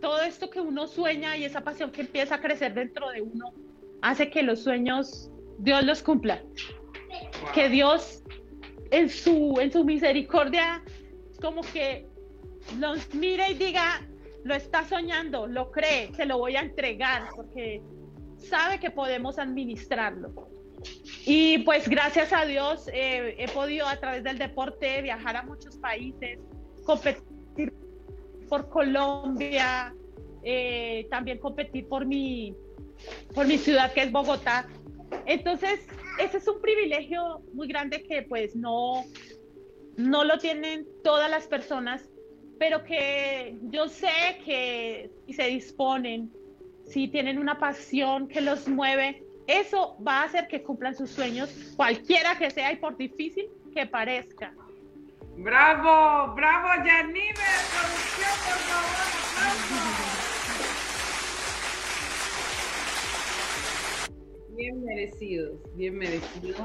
todo 0.00 0.22
esto 0.22 0.50
que 0.50 0.60
uno 0.60 0.86
sueña 0.86 1.36
y 1.36 1.44
esa 1.44 1.62
pasión 1.62 1.90
que 1.90 2.02
empieza 2.02 2.36
a 2.36 2.40
crecer 2.40 2.74
dentro 2.74 3.10
de 3.10 3.22
uno 3.22 3.52
hace 4.02 4.30
que 4.30 4.42
los 4.42 4.62
sueños 4.62 5.32
Dios 5.58 5.84
los 5.84 6.02
cumpla. 6.02 6.42
Que 7.54 7.68
Dios 7.68 8.22
en 8.90 9.08
su, 9.08 9.58
en 9.60 9.70
su 9.72 9.84
misericordia 9.84 10.82
como 11.40 11.62
que 11.62 12.06
los 12.78 13.14
mire 13.14 13.50
y 13.50 13.54
diga, 13.54 14.02
lo 14.44 14.54
está 14.54 14.84
soñando, 14.84 15.46
lo 15.46 15.70
cree, 15.70 16.12
se 16.14 16.24
lo 16.24 16.38
voy 16.38 16.56
a 16.56 16.60
entregar 16.60 17.28
porque 17.34 17.82
sabe 18.38 18.78
que 18.78 18.90
podemos 18.90 19.38
administrarlo. 19.38 20.48
Y 21.24 21.58
pues 21.58 21.88
gracias 21.88 22.32
a 22.32 22.44
Dios 22.44 22.88
eh, 22.92 23.34
he 23.38 23.48
podido 23.48 23.86
a 23.86 23.96
través 23.96 24.22
del 24.22 24.38
deporte 24.38 25.02
viajar 25.02 25.36
a 25.36 25.42
muchos 25.42 25.76
países, 25.78 26.38
competir 26.84 27.72
por 28.48 28.68
Colombia, 28.68 29.92
eh, 30.44 31.08
también 31.10 31.38
competir 31.38 31.88
por 31.88 32.06
mi, 32.06 32.54
por 33.34 33.46
mi 33.46 33.58
ciudad 33.58 33.92
que 33.92 34.02
es 34.02 34.12
Bogotá. 34.12 34.68
Entonces, 35.24 35.80
ese 36.20 36.36
es 36.36 36.46
un 36.46 36.60
privilegio 36.60 37.42
muy 37.52 37.66
grande 37.66 38.04
que 38.04 38.22
pues 38.22 38.54
no, 38.54 39.04
no 39.96 40.24
lo 40.24 40.38
tienen 40.38 40.86
todas 41.02 41.28
las 41.28 41.46
personas, 41.46 42.08
pero 42.58 42.82
que 42.84 43.56
yo 43.70 43.88
sé 43.88 44.38
que 44.44 45.10
si 45.26 45.32
se 45.32 45.44
disponen, 45.44 46.30
si 46.86 47.08
tienen 47.08 47.38
una 47.38 47.58
pasión 47.58 48.28
que 48.28 48.40
los 48.40 48.68
mueve, 48.68 49.22
eso 49.46 49.96
va 50.06 50.22
a 50.22 50.24
hacer 50.24 50.48
que 50.48 50.62
cumplan 50.62 50.94
sus 50.94 51.10
sueños, 51.10 51.50
cualquiera 51.76 52.36
que 52.38 52.50
sea 52.50 52.72
y 52.72 52.76
por 52.76 52.96
difícil 52.96 53.46
que 53.72 53.86
parezca. 53.86 54.52
Bravo, 55.36 56.34
bravo 56.34 56.68
Yanive, 56.84 57.34
producción, 57.34 58.36
por 58.46 58.58
favor, 58.68 59.16
Bien 64.56 64.82
merecidos, 64.86 65.58
bien 65.74 65.98
merecidos. 65.98 66.56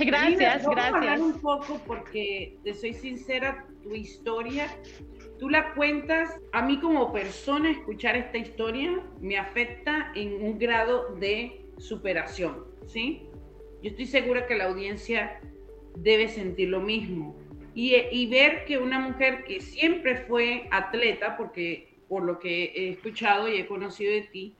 Gracias, 0.00 0.62
vamos 0.62 0.76
gracias. 0.76 0.94
A 0.94 0.96
hablar 0.96 1.20
un 1.20 1.38
poco 1.40 1.78
porque 1.86 2.56
te 2.64 2.72
soy 2.72 2.94
sincera, 2.94 3.66
tu 3.82 3.94
historia, 3.94 4.68
tú 5.38 5.48
la 5.48 5.74
cuentas, 5.74 6.40
a 6.52 6.62
mí 6.62 6.80
como 6.80 7.12
persona 7.12 7.70
escuchar 7.70 8.16
esta 8.16 8.38
historia 8.38 9.02
me 9.20 9.36
afecta 9.36 10.12
en 10.14 10.42
un 10.42 10.58
grado 10.58 11.14
de 11.16 11.66
superación, 11.78 12.64
¿sí? 12.86 13.22
Yo 13.82 13.90
estoy 13.90 14.06
segura 14.06 14.46
que 14.46 14.54
la 14.54 14.66
audiencia 14.66 15.40
debe 15.96 16.28
sentir 16.28 16.68
lo 16.68 16.80
mismo. 16.80 17.36
Y, 17.74 17.94
y 17.94 18.26
ver 18.26 18.64
que 18.66 18.78
una 18.78 18.98
mujer 18.98 19.44
que 19.44 19.60
siempre 19.60 20.24
fue 20.26 20.68
atleta, 20.70 21.36
porque 21.36 21.96
por 22.08 22.22
lo 22.22 22.38
que 22.38 22.64
he 22.64 22.90
escuchado 22.90 23.48
y 23.48 23.56
he 23.56 23.66
conocido 23.66 24.12
de 24.12 24.22
ti, 24.22 24.54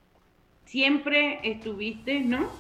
siempre 0.65 1.39
estuviste, 1.43 2.21
¿no? 2.21 2.51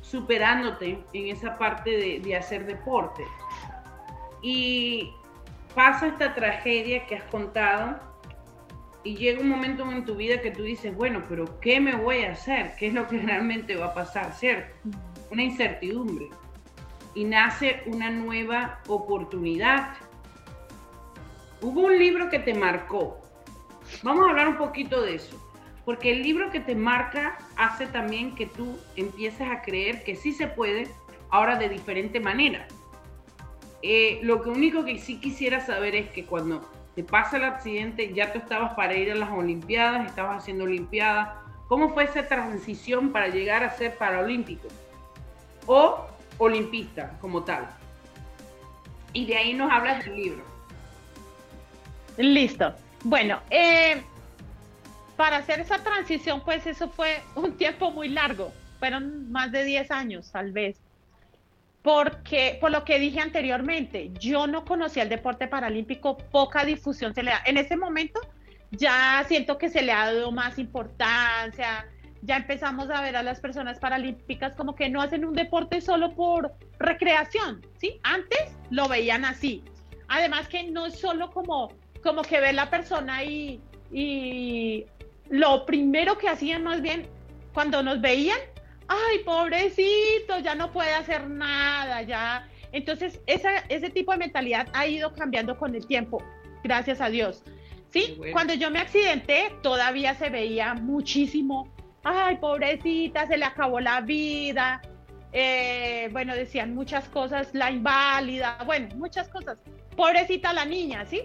Superándote 0.00 0.98
en 1.12 1.26
esa 1.26 1.58
parte 1.58 1.90
de, 1.90 2.20
de, 2.20 2.36
hacer 2.36 2.64
deporte. 2.64 3.24
Y 4.40 5.10
pasa 5.74 6.06
esta 6.06 6.34
tragedia 6.34 7.06
que 7.06 7.16
has 7.16 7.24
contado 7.24 7.98
y 9.04 9.16
llega 9.16 9.40
un 9.40 9.48
momento 9.48 9.90
en 9.90 10.04
tu 10.04 10.14
vida 10.14 10.40
que 10.40 10.50
tú 10.50 10.62
dices, 10.62 10.94
bueno, 10.94 11.24
pero 11.28 11.58
¿qué 11.60 11.80
me 11.80 11.96
voy 11.96 12.24
a 12.24 12.32
hacer? 12.32 12.74
¿Qué 12.78 12.88
es 12.88 12.94
lo 12.94 13.08
que 13.08 13.18
realmente 13.22 13.76
va 13.76 13.86
a 13.86 13.94
pasar? 13.94 14.32
¿Cierto? 14.34 14.74
Una 15.30 15.42
incertidumbre. 15.42 16.28
Y 17.14 17.24
nace 17.24 17.82
una 17.86 18.10
nueva 18.10 18.80
oportunidad. 18.88 19.94
Hubo 21.60 21.82
un 21.82 21.98
libro 21.98 22.30
que 22.30 22.38
te 22.38 22.54
marcó. 22.54 23.20
Vamos 24.02 24.26
a 24.26 24.30
hablar 24.30 24.48
un 24.48 24.56
poquito 24.56 25.02
de 25.02 25.16
eso. 25.16 25.38
Porque 25.84 26.12
el 26.12 26.22
libro 26.22 26.50
que 26.50 26.60
te 26.60 26.76
marca 26.76 27.38
hace 27.56 27.86
también 27.86 28.34
que 28.36 28.46
tú 28.46 28.78
empieces 28.96 29.48
a 29.48 29.62
creer 29.62 30.04
que 30.04 30.14
sí 30.14 30.32
se 30.32 30.46
puede, 30.46 30.88
ahora 31.28 31.56
de 31.56 31.68
diferente 31.68 32.20
manera. 32.20 32.68
Eh, 33.82 34.20
lo 34.22 34.42
que 34.42 34.50
único 34.50 34.84
que 34.84 34.98
sí 34.98 35.18
quisiera 35.18 35.60
saber 35.60 35.94
es 35.94 36.10
que 36.10 36.24
cuando 36.24 36.68
te 36.94 37.02
pasa 37.02 37.36
el 37.36 37.44
accidente, 37.44 38.12
ya 38.12 38.32
tú 38.32 38.38
estabas 38.38 38.74
para 38.74 38.94
ir 38.94 39.10
a 39.10 39.14
las 39.14 39.30
Olimpiadas, 39.30 40.06
estabas 40.06 40.42
haciendo 40.42 40.64
Olimpiadas. 40.64 41.30
¿Cómo 41.68 41.92
fue 41.92 42.04
esa 42.04 42.28
transición 42.28 43.12
para 43.12 43.28
llegar 43.28 43.64
a 43.64 43.70
ser 43.70 43.96
paraolímpico? 43.96 44.68
O 45.66 46.06
olimpista 46.38 47.18
como 47.20 47.42
tal. 47.42 47.68
Y 49.12 49.26
de 49.26 49.36
ahí 49.36 49.54
nos 49.54 49.70
hablas 49.70 50.04
del 50.04 50.16
libro. 50.16 50.42
Listo. 52.16 52.74
Bueno, 53.04 53.40
eh, 53.50 54.02
para 55.16 55.38
hacer 55.38 55.60
esa 55.60 55.82
transición, 55.82 56.42
pues 56.44 56.66
eso 56.66 56.88
fue 56.88 57.20
un 57.34 57.56
tiempo 57.56 57.90
muy 57.90 58.08
largo, 58.08 58.52
fueron 58.78 59.30
más 59.30 59.50
de 59.50 59.64
10 59.64 59.90
años 59.90 60.30
tal 60.30 60.52
vez, 60.52 60.80
porque 61.82 62.58
por 62.60 62.70
lo 62.70 62.84
que 62.84 62.98
dije 62.98 63.20
anteriormente, 63.20 64.12
yo 64.20 64.46
no 64.46 64.64
conocía 64.64 65.02
el 65.02 65.08
deporte 65.08 65.48
paralímpico, 65.48 66.16
poca 66.16 66.64
difusión 66.64 67.14
se 67.14 67.22
le 67.22 67.32
da. 67.32 67.42
En 67.44 67.56
ese 67.56 67.76
momento 67.76 68.20
ya 68.70 69.24
siento 69.26 69.58
que 69.58 69.68
se 69.68 69.82
le 69.82 69.92
ha 69.92 70.06
dado 70.06 70.30
más 70.30 70.58
importancia, 70.58 71.86
ya 72.22 72.36
empezamos 72.36 72.88
a 72.88 73.02
ver 73.02 73.16
a 73.16 73.22
las 73.22 73.40
personas 73.40 73.80
paralímpicas 73.80 74.54
como 74.54 74.76
que 74.76 74.88
no 74.88 75.02
hacen 75.02 75.24
un 75.24 75.34
deporte 75.34 75.80
solo 75.80 76.14
por 76.14 76.52
recreación, 76.78 77.66
¿sí? 77.78 77.98
Antes 78.04 78.56
lo 78.70 78.88
veían 78.88 79.24
así. 79.24 79.64
Además 80.06 80.48
que 80.48 80.62
no 80.70 80.86
es 80.86 80.98
solo 80.98 81.32
como, 81.32 81.72
como 82.02 82.22
que 82.22 82.40
ve 82.40 82.52
la 82.52 82.70
persona 82.70 83.24
y, 83.24 83.60
y 83.90 84.86
lo 85.30 85.66
primero 85.66 86.16
que 86.16 86.28
hacían 86.28 86.62
más 86.62 86.80
bien 86.80 87.08
cuando 87.52 87.82
nos 87.82 88.00
veían, 88.00 88.38
ay, 88.92 89.18
pobrecito, 89.20 90.38
ya 90.42 90.54
no 90.54 90.72
puede 90.72 90.92
hacer 90.92 91.28
nada, 91.28 92.02
ya. 92.02 92.48
Entonces, 92.72 93.20
esa, 93.26 93.58
ese 93.68 93.90
tipo 93.90 94.12
de 94.12 94.18
mentalidad 94.18 94.68
ha 94.72 94.86
ido 94.86 95.12
cambiando 95.14 95.58
con 95.58 95.74
el 95.74 95.86
tiempo, 95.86 96.22
gracias 96.64 97.00
a 97.00 97.08
Dios. 97.08 97.42
Sí, 97.90 98.14
bueno. 98.16 98.32
cuando 98.32 98.54
yo 98.54 98.70
me 98.70 98.78
accidenté, 98.78 99.52
todavía 99.62 100.14
se 100.14 100.30
veía 100.30 100.74
muchísimo, 100.74 101.68
ay, 102.04 102.36
pobrecita, 102.36 103.26
se 103.26 103.36
le 103.36 103.44
acabó 103.44 103.80
la 103.80 104.00
vida. 104.00 104.80
Eh, 105.32 106.08
bueno, 106.12 106.34
decían 106.34 106.74
muchas 106.74 107.08
cosas, 107.08 107.48
la 107.54 107.70
inválida, 107.70 108.58
bueno, 108.66 108.94
muchas 108.96 109.28
cosas. 109.28 109.58
Pobrecita 109.96 110.52
la 110.52 110.64
niña, 110.64 111.04
¿sí? 111.06 111.22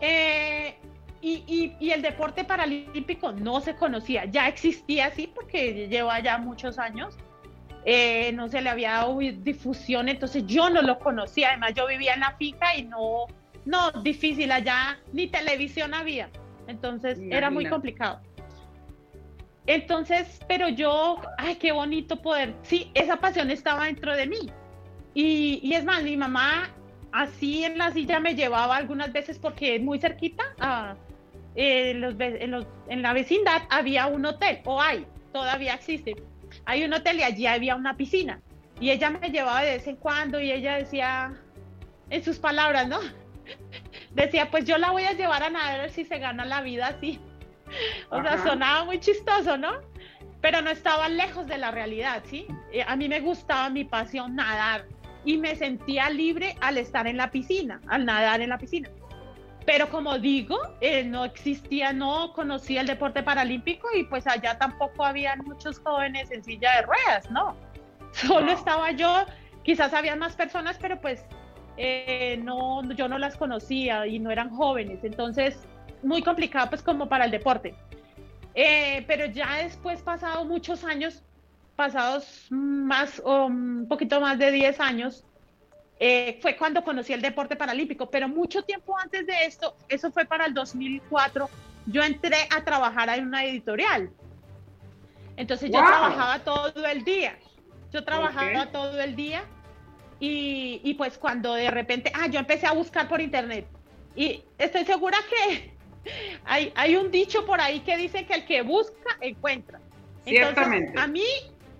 Eh, 0.00 0.76
y, 1.22 1.44
y, 1.46 1.76
y, 1.78 1.90
el 1.92 2.02
deporte 2.02 2.42
paralímpico 2.42 3.30
no 3.30 3.60
se 3.60 3.76
conocía, 3.76 4.24
ya 4.24 4.48
existía 4.48 5.06
así 5.06 5.28
porque 5.28 5.86
lleva 5.88 6.18
ya 6.18 6.36
muchos 6.36 6.80
años, 6.80 7.16
eh, 7.84 8.32
no 8.32 8.48
se 8.48 8.60
le 8.60 8.68
había 8.68 8.92
dado 8.94 9.18
difusión, 9.18 10.08
entonces 10.08 10.44
yo 10.46 10.68
no 10.68 10.82
lo 10.82 10.98
conocía, 10.98 11.50
además 11.50 11.74
yo 11.74 11.86
vivía 11.86 12.14
en 12.14 12.20
la 12.20 12.32
finca 12.36 12.76
y 12.76 12.82
no, 12.82 13.26
no, 13.64 13.92
difícil 14.02 14.50
allá, 14.50 14.98
ni 15.12 15.28
televisión 15.28 15.94
había, 15.94 16.28
entonces 16.66 17.18
Imagina. 17.18 17.38
era 17.38 17.50
muy 17.50 17.66
complicado. 17.66 18.20
Entonces, 19.66 20.40
pero 20.48 20.68
yo, 20.68 21.20
ay, 21.38 21.54
qué 21.54 21.70
bonito 21.70 22.20
poder, 22.20 22.52
sí, 22.62 22.90
esa 22.94 23.18
pasión 23.18 23.48
estaba 23.52 23.84
dentro 23.84 24.16
de 24.16 24.26
mí. 24.26 24.50
Y, 25.14 25.60
y 25.62 25.74
es 25.74 25.84
más, 25.84 26.02
mi 26.02 26.16
mamá 26.16 26.68
así 27.12 27.62
en 27.64 27.78
la 27.78 27.92
silla 27.92 28.18
me 28.18 28.34
llevaba 28.34 28.76
algunas 28.76 29.12
veces 29.12 29.38
porque 29.38 29.76
es 29.76 29.82
muy 29.82 30.00
cerquita 30.00 30.42
a, 30.58 30.96
en, 31.54 32.00
los, 32.00 32.14
en, 32.18 32.50
los, 32.50 32.66
en, 32.88 33.02
la 33.02 33.12
vecindad 33.12 33.62
había 33.70 34.06
un 34.06 34.24
hotel, 34.24 34.60
o 34.64 34.80
hay, 34.80 35.06
todavía 35.32 35.74
existe. 35.74 36.16
Hay 36.64 36.84
un 36.84 36.92
hotel 36.92 37.18
y 37.18 37.22
allí 37.22 37.46
había 37.46 37.76
una 37.76 37.96
piscina. 37.96 38.40
Y 38.80 38.90
ella 38.90 39.10
me 39.10 39.30
llevaba 39.30 39.62
de 39.62 39.72
vez 39.72 39.86
en 39.86 39.96
cuando 39.96 40.40
y 40.40 40.50
ella 40.50 40.76
decía, 40.76 41.32
en 42.10 42.24
sus 42.24 42.38
palabras, 42.38 42.88
¿no? 42.88 42.98
Decía, 44.12 44.50
pues 44.50 44.64
yo 44.64 44.76
la 44.78 44.90
voy 44.90 45.04
a 45.04 45.12
llevar 45.12 45.42
a 45.42 45.50
nadar 45.50 45.90
si 45.90 46.04
se 46.04 46.18
gana 46.18 46.44
la 46.44 46.60
vida 46.60 46.88
así. 46.88 47.20
O 48.10 48.16
Ajá. 48.16 48.36
sea, 48.36 48.44
sonaba 48.44 48.84
muy 48.84 49.00
chistoso, 49.00 49.56
¿no? 49.56 49.72
Pero 50.40 50.60
no 50.60 50.70
estaba 50.70 51.08
lejos 51.08 51.46
de 51.46 51.56
la 51.56 51.70
realidad, 51.70 52.22
¿sí? 52.26 52.46
A 52.86 52.96
mí 52.96 53.08
me 53.08 53.20
gustaba 53.20 53.70
mi 53.70 53.84
pasión 53.84 54.34
nadar 54.34 54.86
y 55.24 55.38
me 55.38 55.54
sentía 55.56 56.10
libre 56.10 56.56
al 56.60 56.78
estar 56.78 57.06
en 57.06 57.16
la 57.16 57.30
piscina, 57.30 57.80
al 57.86 58.04
nadar 58.04 58.40
en 58.40 58.48
la 58.50 58.58
piscina. 58.58 58.90
Pero 59.64 59.88
como 59.88 60.18
digo, 60.18 60.58
eh, 60.80 61.04
no 61.04 61.24
existía, 61.24 61.92
no 61.92 62.32
conocía 62.32 62.80
el 62.80 62.86
deporte 62.86 63.22
paralímpico 63.22 63.88
y 63.94 64.04
pues 64.04 64.26
allá 64.26 64.58
tampoco 64.58 65.04
había 65.04 65.36
muchos 65.36 65.78
jóvenes 65.78 66.30
en 66.30 66.42
silla 66.42 66.76
de 66.76 66.82
ruedas, 66.82 67.30
¿no? 67.30 67.56
Solo 68.12 68.52
estaba 68.52 68.90
yo, 68.90 69.24
quizás 69.62 69.94
había 69.94 70.16
más 70.16 70.34
personas, 70.34 70.76
pero 70.80 71.00
pues 71.00 71.24
eh, 71.76 72.40
no, 72.42 72.82
yo 72.92 73.08
no 73.08 73.18
las 73.18 73.36
conocía 73.36 74.06
y 74.06 74.18
no 74.18 74.30
eran 74.30 74.50
jóvenes, 74.50 75.04
entonces 75.04 75.58
muy 76.02 76.22
complicado 76.22 76.68
pues 76.68 76.82
como 76.82 77.08
para 77.08 77.24
el 77.24 77.30
deporte. 77.30 77.74
Eh, 78.54 79.04
pero 79.06 79.26
ya 79.26 79.58
después, 79.62 80.02
pasado 80.02 80.44
muchos 80.44 80.84
años, 80.84 81.22
pasados 81.76 82.46
más 82.50 83.22
o 83.24 83.46
un 83.46 83.86
poquito 83.88 84.20
más 84.20 84.38
de 84.38 84.50
10 84.50 84.80
años, 84.80 85.24
eh, 86.04 86.40
fue 86.42 86.56
cuando 86.56 86.82
conocí 86.82 87.12
el 87.12 87.22
deporte 87.22 87.54
paralímpico, 87.54 88.10
pero 88.10 88.28
mucho 88.28 88.62
tiempo 88.62 88.98
antes 88.98 89.24
de 89.24 89.44
esto, 89.44 89.76
eso 89.88 90.10
fue 90.10 90.24
para 90.24 90.46
el 90.46 90.52
2004, 90.52 91.48
yo 91.86 92.02
entré 92.02 92.38
a 92.50 92.64
trabajar 92.64 93.08
en 93.10 93.28
una 93.28 93.44
editorial. 93.44 94.10
Entonces 95.36 95.70
yo 95.70 95.78
trabajaba 95.78 96.40
todo 96.40 96.86
el 96.86 97.04
día, 97.04 97.38
yo 97.92 98.04
trabajaba 98.04 98.72
todo 98.72 99.00
el 99.00 99.14
día 99.14 99.44
y, 100.18 100.80
y, 100.82 100.94
pues 100.94 101.18
cuando 101.18 101.54
de 101.54 101.70
repente, 101.70 102.10
ah, 102.16 102.26
yo 102.26 102.40
empecé 102.40 102.66
a 102.66 102.72
buscar 102.72 103.08
por 103.08 103.20
internet 103.20 103.68
y 104.16 104.42
estoy 104.58 104.84
segura 104.84 105.18
que 105.30 105.72
hay, 106.44 106.72
hay 106.74 106.96
un 106.96 107.12
dicho 107.12 107.46
por 107.46 107.60
ahí 107.60 107.78
que 107.78 107.96
dice 107.96 108.26
que 108.26 108.34
el 108.34 108.44
que 108.44 108.62
busca 108.62 109.18
encuentra. 109.20 109.80
Ciertamente. 110.24 110.98
a 110.98 111.06
mí, 111.06 111.26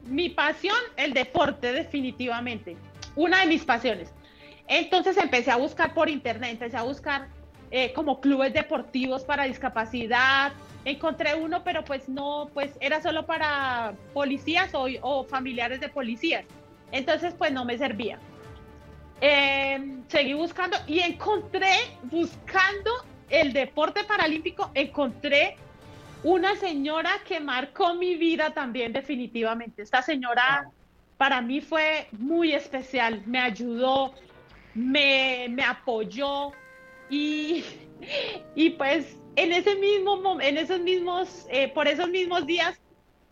mi 0.04 0.28
pasión, 0.28 0.78
el 0.96 1.12
deporte 1.12 1.72
definitivamente 1.72 2.76
una 3.16 3.40
de 3.40 3.46
mis 3.46 3.64
pasiones. 3.64 4.12
Entonces 4.68 5.16
empecé 5.16 5.50
a 5.50 5.56
buscar 5.56 5.94
por 5.94 6.08
internet, 6.08 6.52
empecé 6.52 6.76
a 6.76 6.82
buscar 6.82 7.28
eh, 7.70 7.92
como 7.94 8.20
clubes 8.20 8.52
deportivos 8.52 9.24
para 9.24 9.44
discapacidad. 9.44 10.52
Encontré 10.84 11.34
uno, 11.34 11.62
pero 11.64 11.84
pues 11.84 12.08
no, 12.08 12.50
pues 12.52 12.72
era 12.80 13.00
solo 13.00 13.26
para 13.26 13.94
policías 14.12 14.70
o, 14.74 15.24
familiares 15.24 15.80
de 15.80 15.88
policías. 15.88 16.44
Entonces 16.90 17.34
pues 17.36 17.52
no 17.52 17.64
me 17.64 17.78
servía. 17.78 18.18
Em, 19.20 20.02
seguí 20.08 20.34
buscando 20.34 20.76
y 20.86 21.00
encontré, 21.00 21.72
buscando 22.04 22.90
el 23.30 23.52
deporte 23.52 24.04
paralímpico, 24.04 24.70
encontré 24.74 25.56
una 26.24 26.54
señora 26.56 27.10
que 27.26 27.40
marcó 27.40 27.94
mi 27.94 28.16
vida 28.16 28.50
también 28.50 28.92
definitivamente. 28.92 29.82
Esta 29.82 30.02
señora 30.02 30.68
para 31.22 31.40
mí 31.40 31.60
fue 31.60 32.08
muy 32.18 32.52
especial, 32.52 33.22
me 33.26 33.38
ayudó, 33.38 34.12
me, 34.74 35.54
apoyó 35.64 36.50
y, 37.08 37.62
y, 38.56 38.70
pues 38.70 39.16
en 39.36 39.52
ese 39.52 39.76
mismo 39.76 40.40
en 40.40 40.58
esos 40.58 40.80
mismos, 40.80 41.46
eh, 41.48 41.68
por 41.68 41.86
esos 41.86 42.08
mismos 42.08 42.44
días 42.44 42.76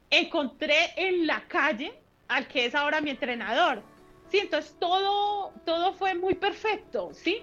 encontré 0.09 0.93
en 0.95 1.27
la 1.27 1.43
calle 1.49 1.93
al 2.29 2.47
que 2.47 2.67
es 2.67 2.77
ahora 2.77 3.01
mi 3.01 3.11
entrenador. 3.11 3.83
Sí, 4.31 4.39
entonces 4.39 4.77
todo, 4.79 5.53
todo 5.67 5.93
fue 5.95 6.15
muy 6.15 6.35
perfecto, 6.35 7.11
¿sí? 7.13 7.43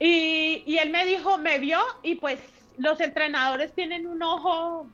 Y, 0.00 0.64
y 0.66 0.78
él 0.78 0.90
me 0.90 1.06
dijo, 1.06 1.38
me 1.38 1.60
vio 1.60 1.78
y 2.02 2.16
pues 2.16 2.40
los 2.78 2.98
entrenadores 2.98 3.72
tienen 3.74 4.08
un 4.08 4.24
ojo, 4.24 4.88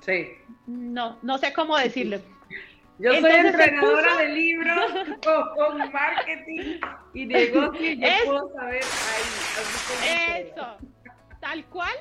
sí. 0.00 0.28
no, 0.66 1.18
no 1.20 1.36
sé 1.36 1.52
cómo 1.52 1.76
decirlo, 1.76 2.22
yo 2.98 3.12
soy 3.20 3.30
entrenadora 3.32 4.16
de 4.18 4.28
libros 4.28 4.92
con, 5.56 5.92
marketing 5.92 6.80
y 7.12 7.26
negocios 7.26 7.98
yo 7.98 8.08
puedo 8.24 8.52
saber 8.54 8.82
ahí. 8.84 10.42
Eso, 10.42 10.76
tal 11.40 11.64
cual 11.66 11.94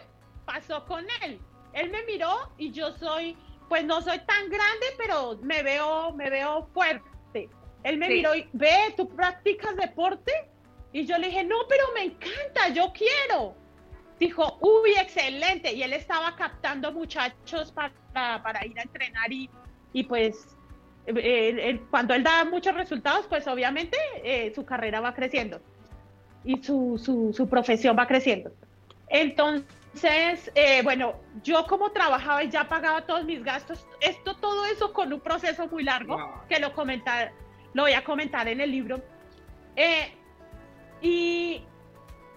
pasó 0.46 0.86
con 0.86 1.06
él. 1.24 1.40
Él 1.74 1.90
me 1.90 2.04
miró 2.04 2.52
y 2.58 2.72
yo 2.72 2.92
soy, 2.92 3.36
pues 3.70 3.84
no 3.86 4.02
soy 4.02 4.20
tan 4.20 4.50
grande, 4.50 4.86
pero 4.98 5.40
me 5.42 5.64
veo, 5.64 6.14
me 6.14 6.30
veo 6.30 6.68
fuerte. 6.74 7.50
Él 7.84 7.98
me 7.98 8.08
miró 8.08 8.36
y 8.36 8.48
ve, 8.54 8.94
¿tú 8.96 9.10
practicas 9.10 9.76
deporte? 9.76 10.32
Y 10.92 11.06
yo 11.06 11.18
le 11.18 11.28
dije, 11.28 11.44
no, 11.44 11.56
pero 11.68 11.86
me 11.96 12.04
encanta, 12.04 12.70
yo 12.70 12.94
quiero. 12.94 13.56
Dijo, 14.20 14.60
uy, 14.62 14.92
excelente. 14.92 15.74
Y 15.74 15.82
él 15.82 15.94
estaba 15.94 16.36
captando 16.36 16.92
muchachos 16.92 17.72
para, 17.72 18.44
para 18.44 18.66
ir 18.66 18.78
a 18.78 18.84
entrenar 18.84 19.34
y, 19.34 19.50
y 19.92 20.04
pues 20.04 20.56
eh, 21.06 21.82
cuando 21.90 22.14
él 22.14 22.24
da 22.24 22.46
muchos 22.46 22.74
resultados, 22.76 23.26
pues 23.28 23.48
obviamente 23.48 23.98
eh, 24.24 24.52
su 24.56 24.66
carrera 24.66 25.02
va 25.02 25.14
creciendo 25.14 25.60
y 26.44 26.62
su, 26.64 26.98
su, 26.98 27.48
profesión 27.48 27.98
va 27.98 28.08
creciendo. 28.08 28.52
Entonces, 29.10 30.52
eh, 30.56 30.82
bueno, 30.84 31.16
yo 31.44 31.66
como 31.68 31.92
trabajaba 31.92 32.44
y 32.44 32.50
ya 32.50 32.68
pagaba 32.68 33.06
todos 33.06 33.26
mis 33.26 33.44
gastos, 33.44 33.86
esto, 34.02 34.36
todo 34.36 34.66
eso 34.66 34.94
con 34.94 35.12
un 35.12 35.20
proceso 35.20 35.68
muy 35.68 35.84
largo, 35.84 36.18
que 36.50 36.60
lo, 36.60 36.74
comentar, 36.74 37.32
lo 37.74 37.84
voy 37.84 37.94
a 37.94 38.04
comentar 38.04 38.48
en 38.48 38.62
el 38.62 38.72
libro. 38.72 39.02
y 41.02 41.62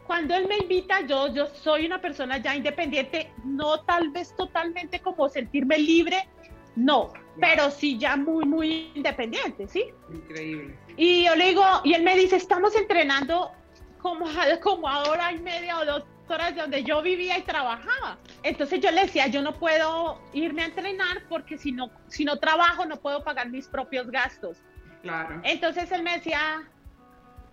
cuando 0.07 0.37
él 0.37 0.47
me 0.47 0.59
invita, 0.59 1.01
yo, 1.01 1.33
yo 1.33 1.47
soy 1.47 1.87
una 1.87 2.01
persona 2.01 2.39
ya 2.39 2.55
independiente, 2.55 3.33
no 3.45 3.81
tal 3.81 4.11
vez 4.11 4.35
totalmente 4.37 5.01
como 5.01 5.29
sentirme 5.29 5.79
libre, 5.79 6.29
no, 6.77 7.13
pero 7.41 7.71
sí 7.71 7.99
ya 7.99 8.17
muy, 8.17 8.45
muy 8.45 8.93
independiente, 8.95 9.67
¿sí? 9.67 9.87
Increíble. 10.13 10.79
Y 10.97 11.25
yo 11.25 11.35
le 11.35 11.47
digo, 11.49 11.65
y 11.85 11.95
él 11.95 12.03
me 12.03 12.17
dice, 12.17 12.37
estamos 12.37 12.77
entrenando 12.77 13.51
como, 14.01 14.27
como 14.63 14.89
a 14.89 15.05
hora 15.05 15.33
y 15.33 15.39
media 15.39 15.79
o 15.79 15.85
dos 15.85 16.05
horas 16.29 16.55
de 16.55 16.61
donde 16.61 16.85
yo 16.85 17.03
vivía 17.03 17.39
y 17.39 17.43
trabajaba. 17.43 18.19
Entonces 18.43 18.81
yo 18.81 18.91
le 18.91 19.03
decía, 19.03 19.27
yo 19.27 19.43
no 19.43 19.55
puedo 19.55 20.21
irme 20.33 20.63
a 20.63 20.67
entrenar 20.67 21.25
porque 21.29 21.57
si 21.57 21.73
no, 21.73 21.91
si 22.09 22.25
no 22.25 22.39
trabajo 22.39 22.85
no 22.85 22.97
puedo 22.97 23.25
pagar 23.25 23.49
mis 23.49 23.69
propios 23.69 24.11
gastos. 24.11 24.59
Claro. 25.03 25.41
Entonces 25.45 25.91
él 25.93 26.03
me 26.03 26.15
decía, 26.15 26.69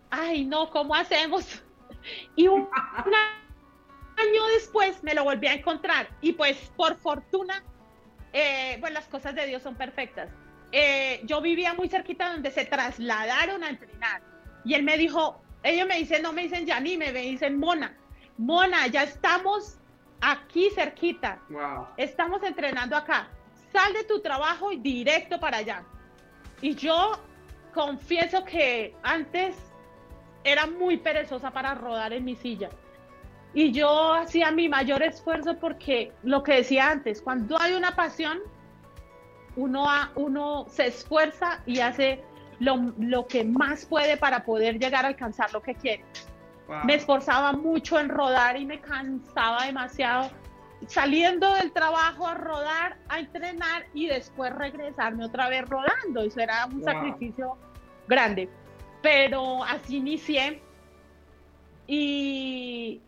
ay, 0.10 0.46
no, 0.46 0.70
¿cómo 0.70 0.96
hacemos? 0.96 1.64
Y 2.36 2.48
un, 2.50 2.64
un 2.64 2.68
año 4.18 4.46
después 4.56 5.02
me 5.04 5.14
lo 5.14 5.24
volví 5.24 5.48
a 5.48 5.54
encontrar 5.54 6.10
y 6.20 6.34
pues 6.34 6.58
por 6.76 6.98
fortuna 6.98 7.64
eh, 8.34 8.78
pues 8.80 8.92
las 8.92 9.06
cosas 9.06 9.36
de 9.36 9.46
Dios 9.46 9.62
son 9.62 9.76
perfectas. 9.76 10.30
Eh, 10.72 11.22
yo 11.26 11.40
vivía 11.40 11.74
muy 11.74 11.88
cerquita 11.88 12.32
donde 12.32 12.50
se 12.50 12.66
trasladaron 12.66 13.64
a 13.64 13.70
entrenar 13.70 14.22
y 14.66 14.74
él 14.74 14.84
me 14.84 14.98
dijo, 14.98 15.42
ellos 15.62 15.88
me 15.88 15.98
dicen, 15.98 16.24
no 16.24 16.34
me 16.34 16.44
dicen 16.44 16.66
Yanni, 16.66 16.98
me 16.98 17.12
dicen 17.12 17.60
Mona, 17.60 17.96
Mona, 18.38 18.88
ya 18.88 19.04
estamos 19.04 19.78
aquí 20.20 20.70
cerquita, 20.72 21.40
estamos 21.98 22.42
entrenando 22.44 22.96
acá, 22.96 23.28
sal 23.72 23.94
de 23.94 24.04
tu 24.06 24.20
trabajo 24.22 24.72
y 24.72 24.78
directo 24.78 25.40
para 25.40 25.58
allá. 25.58 25.84
Y 26.62 26.76
yo 26.76 27.12
confieso 27.74 28.44
que 28.46 28.96
antes 29.04 29.56
era 30.44 30.66
muy 30.66 30.98
perezosa 30.98 31.52
para 31.52 31.74
rodar 31.74 32.14
en 32.14 32.26
mi 32.26 32.36
silla. 32.36 32.70
Y 33.54 33.72
yo 33.72 34.14
hacía 34.14 34.52
mi 34.52 34.68
mayor 34.68 35.04
esfuerzo 35.04 35.58
porque 35.60 36.12
lo 36.24 36.42
que 36.42 36.56
decía 36.56 36.90
antes, 36.90 37.22
cuando 37.22 37.60
hay 37.60 37.74
una 37.74 37.96
pasión, 37.96 38.40
uno, 39.56 39.86
uno 40.16 40.66
se 40.70 40.88
esfuerza 40.88 41.62
y 41.66 41.80
hace 41.80 42.24
lo, 42.60 43.28
que 43.28 43.44
más 43.44 43.86
puede 43.86 44.18
para 44.18 44.44
poder 44.44 44.80
llegar 44.80 45.06
a 45.06 45.10
alcanzar 45.10 45.54
lo 45.54 45.62
que 45.62 45.76
quiere. 45.76 46.04
Me 46.86 46.96
esforzaba 46.96 47.54
mucho 47.54 48.00
en 48.00 48.10
rodar 48.10 48.58
y 48.58 48.66
me 48.66 48.80
cansaba 48.80 49.66
demasiado 49.66 50.32
saliendo 50.88 51.54
del 51.56 51.72
trabajo 51.72 52.28
a 52.28 52.34
rodar, 52.34 52.98
a 53.10 53.20
entrenar 53.20 53.86
y 53.94 54.08
después 54.08 54.54
regresarme 54.54 55.26
otra 55.26 55.50
vez 55.50 55.68
rodando. 55.70 56.22
Eso 56.22 56.40
era 56.40 56.66
un 56.66 56.84
sacrificio 56.84 57.58
grande. 58.08 58.50
Pero 59.02 59.64
así 59.64 59.98
inicié 59.98 60.62
y 61.86 63.02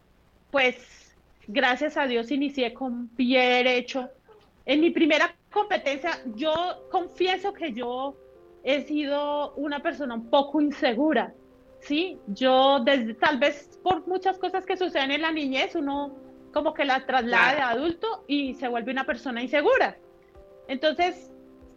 pues 0.56 1.14
gracias 1.50 1.98
a 1.98 2.08
Dios 2.08 2.32
inicié 2.32 2.74
con 2.74 3.10
pie 3.10 3.42
derecho. 3.42 4.10
En 4.66 4.80
mi 4.80 4.90
primera 4.90 5.36
competencia, 5.52 6.12
yo 6.34 6.88
confieso 6.90 7.52
que 7.52 7.74
yo 7.74 8.16
he 8.64 8.84
sido 8.84 9.54
una 9.56 9.82
persona 9.82 10.14
un 10.16 10.30
poco 10.30 10.62
insegura, 10.62 11.34
¿sí? 11.82 12.18
Yo, 12.28 12.80
desde, 12.86 13.16
tal 13.16 13.38
vez 13.38 13.78
por 13.84 14.08
muchas 14.08 14.38
cosas 14.38 14.66
que 14.66 14.78
suceden 14.78 15.12
en 15.12 15.24
la 15.24 15.34
niñez, 15.34 15.76
uno 15.76 16.16
como 16.54 16.74
que 16.74 16.86
la 16.86 17.06
traslada 17.06 17.56
de 17.56 17.62
adulto 17.62 18.24
y 18.26 18.54
se 18.54 18.70
vuelve 18.70 18.94
una 18.94 19.04
persona 19.04 19.44
insegura. 19.44 19.98
Entonces, 20.70 21.34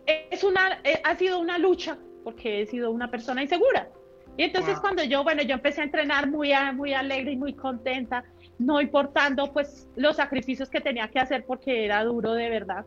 es 0.06 0.44
una, 0.44 0.78
eh, 0.84 1.00
ha 1.02 1.16
sido 1.16 1.40
una 1.40 1.58
lucha 1.58 1.98
porque 2.22 2.62
he 2.62 2.66
sido 2.66 2.92
una 2.92 3.10
persona 3.10 3.42
insegura. 3.42 3.88
Y 4.38 4.44
entonces 4.44 4.78
cuando 4.78 5.02
yo, 5.02 5.24
bueno, 5.24 5.42
yo 5.42 5.54
empecé 5.54 5.80
a 5.80 5.84
entrenar 5.84 6.30
muy, 6.30 6.52
muy 6.74 6.94
alegre 6.94 7.32
y 7.32 7.36
muy 7.36 7.54
contenta, 7.54 8.24
no 8.58 8.80
importando 8.80 9.52
pues 9.52 9.88
los 9.96 10.16
sacrificios 10.16 10.68
que 10.68 10.80
tenía 10.80 11.08
que 11.08 11.20
hacer 11.20 11.44
porque 11.46 11.84
era 11.84 12.04
duro 12.04 12.34
de 12.34 12.48
verdad. 12.48 12.84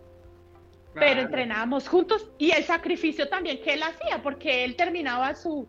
Pero 0.93 1.21
entrenábamos 1.21 1.87
juntos 1.87 2.29
y 2.37 2.51
el 2.51 2.65
sacrificio 2.65 3.29
también 3.29 3.61
que 3.63 3.73
él 3.73 3.83
hacía, 3.83 4.21
porque 4.21 4.65
él 4.65 4.75
terminaba 4.75 5.33
su, 5.35 5.65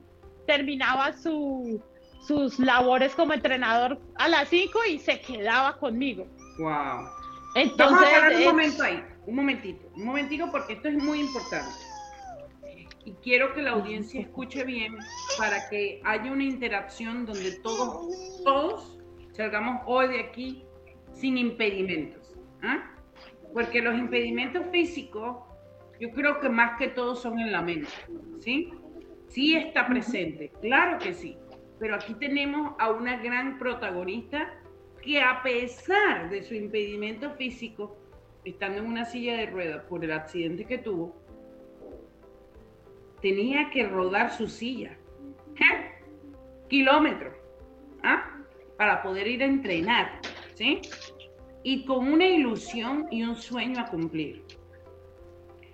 terminaba 0.48 1.12
su, 1.12 1.80
sus 2.26 2.58
labores 2.58 3.14
como 3.14 3.32
entrenador 3.32 4.00
a 4.16 4.28
las 4.28 4.48
5 4.48 4.80
y 4.90 4.98
se 4.98 5.20
quedaba 5.20 5.76
conmigo. 5.76 6.26
Wow. 6.58 7.08
Entonces, 7.54 7.78
Vamos 7.78 8.02
a 8.02 8.10
parar 8.10 8.34
un 8.34 8.44
momento 8.44 8.82
ahí, 8.82 9.04
un 9.26 9.36
momentito, 9.36 9.86
un 9.94 10.04
momentito 10.04 10.50
porque 10.50 10.72
esto 10.72 10.88
es 10.88 11.02
muy 11.02 11.20
importante. 11.20 11.70
Y 13.04 13.12
quiero 13.14 13.54
que 13.54 13.62
la 13.62 13.72
audiencia 13.72 14.20
escuche 14.20 14.64
bien 14.64 14.96
para 15.38 15.68
que 15.68 16.00
haya 16.04 16.32
una 16.32 16.44
interacción 16.44 17.26
donde 17.26 17.52
todos, 17.60 18.42
todos 18.44 19.01
salgamos 19.32 19.82
hoy 19.86 20.08
de 20.08 20.20
aquí 20.20 20.64
sin 21.12 21.38
impedimentos. 21.38 22.34
¿ah? 22.62 22.94
Porque 23.52 23.82
los 23.82 23.98
impedimentos 23.98 24.64
físicos, 24.70 25.36
yo 26.00 26.10
creo 26.10 26.40
que 26.40 26.48
más 26.48 26.78
que 26.78 26.88
todo 26.88 27.14
son 27.14 27.38
en 27.38 27.52
la 27.52 27.62
mente, 27.62 27.88
¿sí? 28.38 28.72
Sí 29.28 29.56
está 29.56 29.86
presente, 29.86 30.50
claro 30.60 30.98
que 30.98 31.14
sí. 31.14 31.36
Pero 31.78 31.96
aquí 31.96 32.14
tenemos 32.14 32.74
a 32.78 32.90
una 32.90 33.16
gran 33.16 33.58
protagonista 33.58 34.54
que 35.02 35.20
a 35.20 35.42
pesar 35.42 36.30
de 36.30 36.42
su 36.42 36.54
impedimento 36.54 37.30
físico, 37.32 37.96
estando 38.44 38.78
en 38.78 38.86
una 38.86 39.04
silla 39.04 39.36
de 39.36 39.46
ruedas 39.46 39.84
por 39.84 40.04
el 40.04 40.12
accidente 40.12 40.64
que 40.64 40.78
tuvo, 40.78 41.16
tenía 43.20 43.70
que 43.70 43.86
rodar 43.86 44.30
su 44.30 44.48
silla. 44.48 44.96
¿Qué? 45.54 45.64
Kilómetros. 46.68 47.34
¿ah? 48.02 48.31
Para 48.82 49.00
poder 49.00 49.28
ir 49.28 49.44
a 49.44 49.46
entrenar. 49.46 50.20
¿Sí? 50.56 50.80
Y 51.62 51.84
con 51.84 52.12
una 52.12 52.26
ilusión 52.26 53.06
y 53.12 53.22
un 53.22 53.36
sueño 53.36 53.78
a 53.80 53.86
cumplir. 53.86 54.42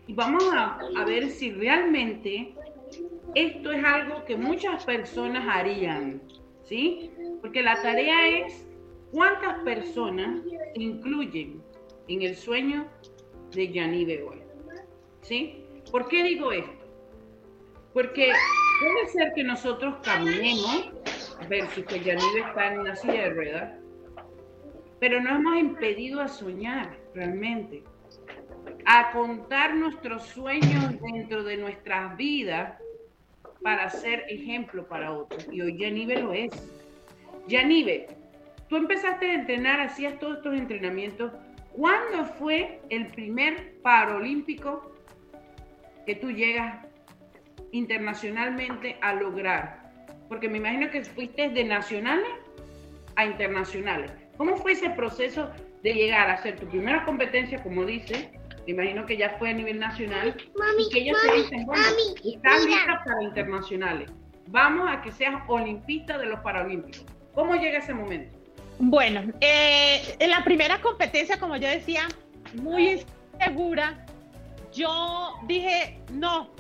Y 0.07 0.13
vamos 0.13 0.45
a, 0.53 0.79
ver 1.07 1.31
si 1.31 1.53
realmente 1.53 2.53
esto 3.35 3.73
es 3.73 3.83
algo 3.83 4.27
que 4.27 4.37
muchas 4.37 4.85
personas 4.85 5.43
harían. 5.49 6.21
¿Sí? 6.65 7.11
Porque 7.41 7.63
la 7.63 7.81
tarea 7.81 8.29
es 8.29 8.67
¿Cuántas 9.11 9.63
personas 9.65 10.43
incluyen 10.75 11.63
en 12.09 12.21
el 12.21 12.37
sueño 12.37 12.87
de 13.55 13.73
Yanive 13.73 14.23
hoy? 14.23 14.43
¿Sí? 15.23 15.65
¿Por 15.91 16.09
qué 16.09 16.25
digo 16.25 16.53
esto? 16.53 16.85
Porque 17.95 18.31
puede 18.83 19.09
ser 19.11 19.33
que 19.35 19.45
nosotros 19.45 19.95
caminemos 20.03 20.91
versus 21.49 21.85
que 21.85 22.01
Yanive 22.01 22.41
está 22.41 22.73
en 22.73 22.81
una 22.81 22.97
silla 22.97 23.25
de 23.25 23.31
ruedas, 23.31 23.73
pero 25.01 25.21
no 25.21 25.37
hemos 25.37 25.57
impedido 25.57 26.21
a 26.21 26.29
soñar 26.29 26.97
realmente, 27.15 27.85
a 28.87 29.11
contar 29.13 29.75
nuestros 29.75 30.25
sueños 30.25 31.01
dentro 31.01 31.45
de 31.45 31.57
nuestras 31.57 32.17
vidas 32.17 32.79
para 33.63 33.89
ser 33.91 34.25
ejemplo 34.29 34.87
para 34.89 35.13
otros. 35.13 35.47
Y 35.53 35.61
hoy 35.61 35.79
Yanive 35.79 36.21
lo 36.21 36.33
es. 36.33 36.51
Yanive, 37.47 38.07
Tú 38.69 38.77
empezaste 38.77 39.31
a 39.31 39.35
entrenar, 39.35 39.81
hacías 39.81 40.19
todos 40.19 40.39
estos 40.39 40.55
entrenamientos. 40.55 41.33
¿Cuándo 41.73 42.27
fue 42.39 42.81
el 42.91 43.07
primer 43.09 43.81
paralímpico 43.81 44.93
que 46.05 46.15
tú 46.15 46.31
llegas 46.31 46.87
internacionalmente 47.73 48.99
a 49.01 49.15
lograr? 49.15 49.88
Porque 50.29 50.49
me 50.49 50.59
imagino 50.59 50.91
que 50.91 51.05
fuiste 51.05 51.49
de 51.49 51.65
nacionales 51.65 52.29
a 53.17 53.25
internacionales. 53.25 54.11
¿Cómo 54.37 54.57
fue 54.57 54.73
ese 54.73 54.91
proceso 54.91 55.51
de 55.83 55.95
llegar 55.95 56.31
a 56.31 56.35
hacer 56.35 56.59
tu 56.59 56.67
primera 56.67 57.05
competencia, 57.05 57.63
como 57.63 57.85
dices? 57.85 58.29
Me 58.67 58.73
imagino 58.73 59.07
que 59.07 59.17
ya 59.17 59.31
fue 59.39 59.51
a 59.51 59.55
nivel 59.55 59.79
nacional 59.79 60.37
y 60.79 60.91
que 60.91 61.01
ellos 61.01 61.19
te 61.27 61.37
dicen, 61.37 61.65
bueno, 61.65 61.83
estás 62.25 62.65
lista 62.65 63.03
para 63.05 63.23
internacionales. 63.23 64.11
Vamos 64.49 64.89
a 64.91 65.01
que 65.03 65.11
seas 65.11 65.43
olimpista 65.49 66.19
de 66.19 66.27
los 66.27 66.41
Paralímpicos. 66.41 67.07
¿Cómo 67.35 67.55
llega 67.55 67.79
ese 67.79 67.95
momento? 67.95 68.39
Bueno, 68.79 69.33
eh, 69.41 70.17
en 70.19 70.31
la 70.31 70.45
primera 70.45 70.81
competencia, 70.81 71.39
como 71.41 71.57
yo 71.57 71.69
decía, 71.69 72.07
muy 72.55 73.05
insegura, 73.33 74.05
yo 74.73 75.35
dije, 75.47 76.01
no, 76.13 76.51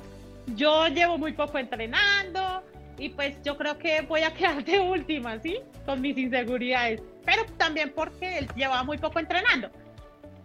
yo 0.57 0.89
llevo 0.89 1.19
muy 1.19 1.33
poco 1.33 1.59
entrenando 1.59 2.63
y 2.99 3.11
pues 3.11 3.37
yo 3.43 3.57
creo 3.57 3.79
que 3.79 4.03
voy 4.03 4.23
a 4.23 4.35
quedar 4.35 4.65
de 4.65 4.81
última, 4.81 5.39
¿sí? 5.39 5.61
Con 5.87 6.01
mis 6.01 6.19
inseguridades, 6.19 7.03
pero 7.25 7.45
también 7.57 7.93
porque 7.95 8.39
él 8.39 8.49
llevaba 8.55 8.83
muy 8.83 8.99
poco 8.99 9.19
entrenando. 9.19 9.71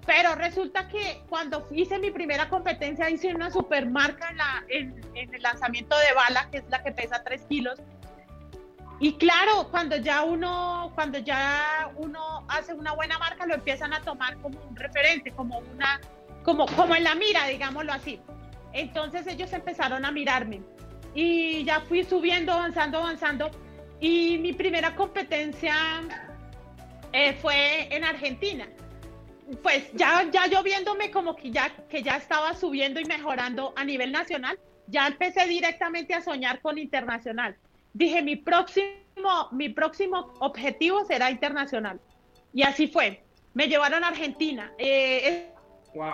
Pero 0.05 0.35
resulta 0.35 0.87
que 0.89 1.23
cuando 1.29 1.65
hice 1.71 1.97
mi 1.97 2.11
primera 2.11 2.49
competencia 2.49 3.09
hice 3.09 3.33
una 3.33 3.49
super 3.49 3.89
marca 3.89 4.29
en, 4.29 4.37
la, 4.37 4.63
en, 4.67 5.01
en 5.15 5.33
el 5.33 5.41
lanzamiento 5.41 5.95
de 5.97 6.13
bala, 6.13 6.49
que 6.51 6.57
es 6.57 6.65
la 6.69 6.83
que 6.83 6.91
pesa 6.91 7.23
3 7.23 7.45
kilos, 7.45 7.79
y 8.99 9.13
claro, 9.13 9.69
cuando 9.71 9.97
ya 9.97 10.23
uno, 10.23 10.91
cuando 10.95 11.17
ya 11.19 11.91
uno 11.95 12.45
hace 12.47 12.73
una 12.73 12.93
buena 12.93 13.17
marca, 13.17 13.45
lo 13.45 13.55
empiezan 13.55 13.93
a 13.93 14.01
tomar 14.01 14.37
como 14.37 14.59
un 14.61 14.75
referente, 14.75 15.31
como 15.31 15.59
una, 15.59 15.99
como, 16.43 16.65
como 16.67 16.95
en 16.95 17.03
la 17.03 17.15
mira, 17.15 17.45
digámoslo 17.47 17.91
así. 17.91 18.21
Entonces 18.71 19.27
ellos 19.27 19.51
empezaron 19.53 20.05
a 20.05 20.11
mirarme 20.11 20.61
y 21.13 21.63
ya 21.63 21.81
fui 21.81 22.03
subiendo, 22.03 22.51
avanzando, 22.51 22.99
avanzando. 22.99 23.51
Y 23.99 24.37
mi 24.39 24.53
primera 24.53 24.95
competencia 24.95 25.75
eh, 27.11 27.33
fue 27.41 27.93
en 27.95 28.03
Argentina. 28.03 28.67
Pues 29.61 29.91
ya, 29.93 30.29
ya 30.31 30.47
yo 30.47 30.63
viéndome 30.63 31.11
como 31.11 31.35
que 31.35 31.51
ya, 31.51 31.69
que 31.89 32.01
ya 32.01 32.17
estaba 32.17 32.53
subiendo 32.53 32.99
y 32.99 33.05
mejorando 33.05 33.73
a 33.75 33.83
nivel 33.83 34.11
nacional, 34.11 34.57
ya 34.87 35.07
empecé 35.07 35.45
directamente 35.47 36.13
a 36.13 36.21
soñar 36.21 36.61
con 36.61 36.77
internacional 36.77 37.57
dije, 37.93 38.21
mi 38.21 38.35
próximo, 38.35 39.49
mi 39.51 39.69
próximo 39.69 40.33
objetivo 40.39 41.05
será 41.05 41.31
internacional. 41.31 41.99
Y 42.53 42.63
así 42.63 42.87
fue. 42.87 43.23
Me 43.53 43.67
llevaron 43.67 44.03
a 44.03 44.07
Argentina. 44.07 44.73
Eh, 44.77 45.51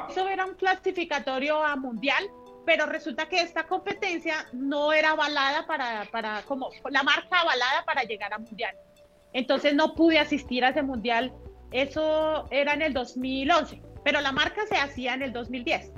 eso 0.09 0.27
era 0.27 0.45
un 0.45 0.55
clasificatorio 0.55 1.63
a 1.63 1.75
mundial, 1.77 2.29
pero 2.65 2.85
resulta 2.85 3.27
que 3.27 3.41
esta 3.41 3.67
competencia 3.67 4.47
no 4.53 4.93
era 4.93 5.11
avalada 5.11 5.65
para, 5.65 6.05
para, 6.11 6.43
como 6.43 6.69
la 6.89 7.03
marca 7.03 7.41
avalada 7.41 7.83
para 7.85 8.03
llegar 8.03 8.33
a 8.33 8.39
mundial. 8.39 8.75
Entonces 9.33 9.73
no 9.73 9.95
pude 9.95 10.19
asistir 10.19 10.63
a 10.65 10.69
ese 10.69 10.81
mundial. 10.81 11.33
Eso 11.71 12.47
era 12.51 12.73
en 12.73 12.81
el 12.81 12.93
2011, 12.93 13.81
pero 14.03 14.21
la 14.21 14.31
marca 14.31 14.65
se 14.67 14.75
hacía 14.75 15.13
en 15.13 15.21
el 15.21 15.33
2010. 15.33 15.91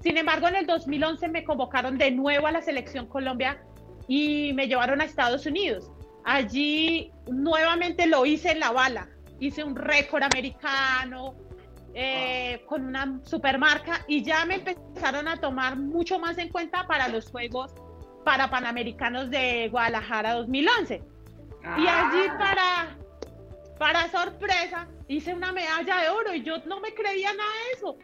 Sin 0.00 0.18
embargo, 0.18 0.48
en 0.48 0.56
el 0.56 0.66
2011 0.66 1.28
me 1.28 1.44
convocaron 1.44 1.96
de 1.96 2.10
nuevo 2.10 2.46
a 2.46 2.52
la 2.52 2.60
selección 2.60 3.06
Colombia 3.06 3.62
y 4.06 4.52
me 4.52 4.68
llevaron 4.68 5.00
a 5.00 5.04
Estados 5.04 5.46
Unidos. 5.46 5.90
Allí 6.24 7.10
nuevamente 7.26 8.06
lo 8.06 8.26
hice 8.26 8.52
en 8.52 8.60
la 8.60 8.70
bala, 8.70 9.08
hice 9.40 9.64
un 9.64 9.76
récord 9.76 10.22
americano 10.22 11.34
eh, 11.94 12.64
con 12.66 12.84
una 12.84 13.20
supermarca 13.24 14.04
y 14.08 14.22
ya 14.22 14.44
me 14.44 14.56
empezaron 14.56 15.28
a 15.28 15.40
tomar 15.40 15.76
mucho 15.76 16.18
más 16.18 16.36
en 16.38 16.48
cuenta 16.48 16.86
para 16.86 17.08
los 17.08 17.30
Juegos 17.30 17.72
para 18.24 18.50
Panamericanos 18.50 19.30
de 19.30 19.68
Guadalajara 19.70 20.34
2011. 20.34 21.02
Y 21.78 21.86
allí 21.86 22.26
ah. 22.28 22.36
para, 22.38 22.96
para 23.78 24.10
sorpresa 24.10 24.88
hice 25.08 25.32
una 25.32 25.52
medalla 25.52 25.98
de 25.98 26.08
oro 26.08 26.34
y 26.34 26.42
yo 26.42 26.58
no 26.66 26.80
me 26.80 26.92
creía 26.94 27.32
nada 27.32 27.50
de 27.66 27.72
eso. 27.76 27.96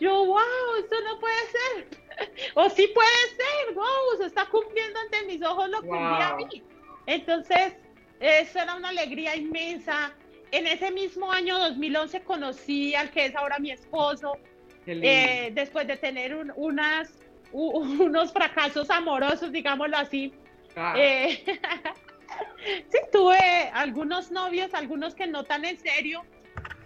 Yo, 0.00 0.26
wow, 0.26 0.74
esto 0.78 0.96
no 1.04 1.18
puede 1.18 1.34
ser. 1.46 1.88
o 2.54 2.68
sí 2.70 2.90
puede 2.94 3.08
ser, 3.36 3.74
wow, 3.74 4.18
se 4.18 4.26
está 4.26 4.46
cumpliendo 4.46 4.98
ante 5.00 5.26
mis 5.26 5.42
ojos 5.42 5.68
lo 5.70 5.80
que 5.82 5.88
wow. 5.88 5.98
a 5.98 6.36
mí. 6.36 6.62
Entonces, 7.06 7.74
eso 8.20 8.58
era 8.58 8.74
una 8.74 8.88
alegría 8.88 9.36
inmensa. 9.36 10.12
En 10.50 10.66
ese 10.66 10.90
mismo 10.90 11.30
año 11.30 11.58
2011 11.58 12.22
conocí 12.22 12.94
al 12.94 13.10
que 13.10 13.26
es 13.26 13.36
ahora 13.36 13.58
mi 13.58 13.70
esposo, 13.70 14.38
eh, 14.86 15.50
después 15.52 15.86
de 15.86 15.96
tener 15.96 16.34
unas, 16.56 17.12
unos 17.52 18.32
fracasos 18.32 18.88
amorosos, 18.90 19.52
digámoslo 19.52 19.96
así. 19.96 20.32
Ah. 20.76 20.94
Eh, 20.96 21.44
sí, 22.88 22.98
tuve 23.12 23.70
algunos 23.74 24.30
novios, 24.30 24.72
algunos 24.74 25.14
que 25.14 25.26
no 25.26 25.44
tan 25.44 25.64
en 25.64 25.78
serio, 25.78 26.22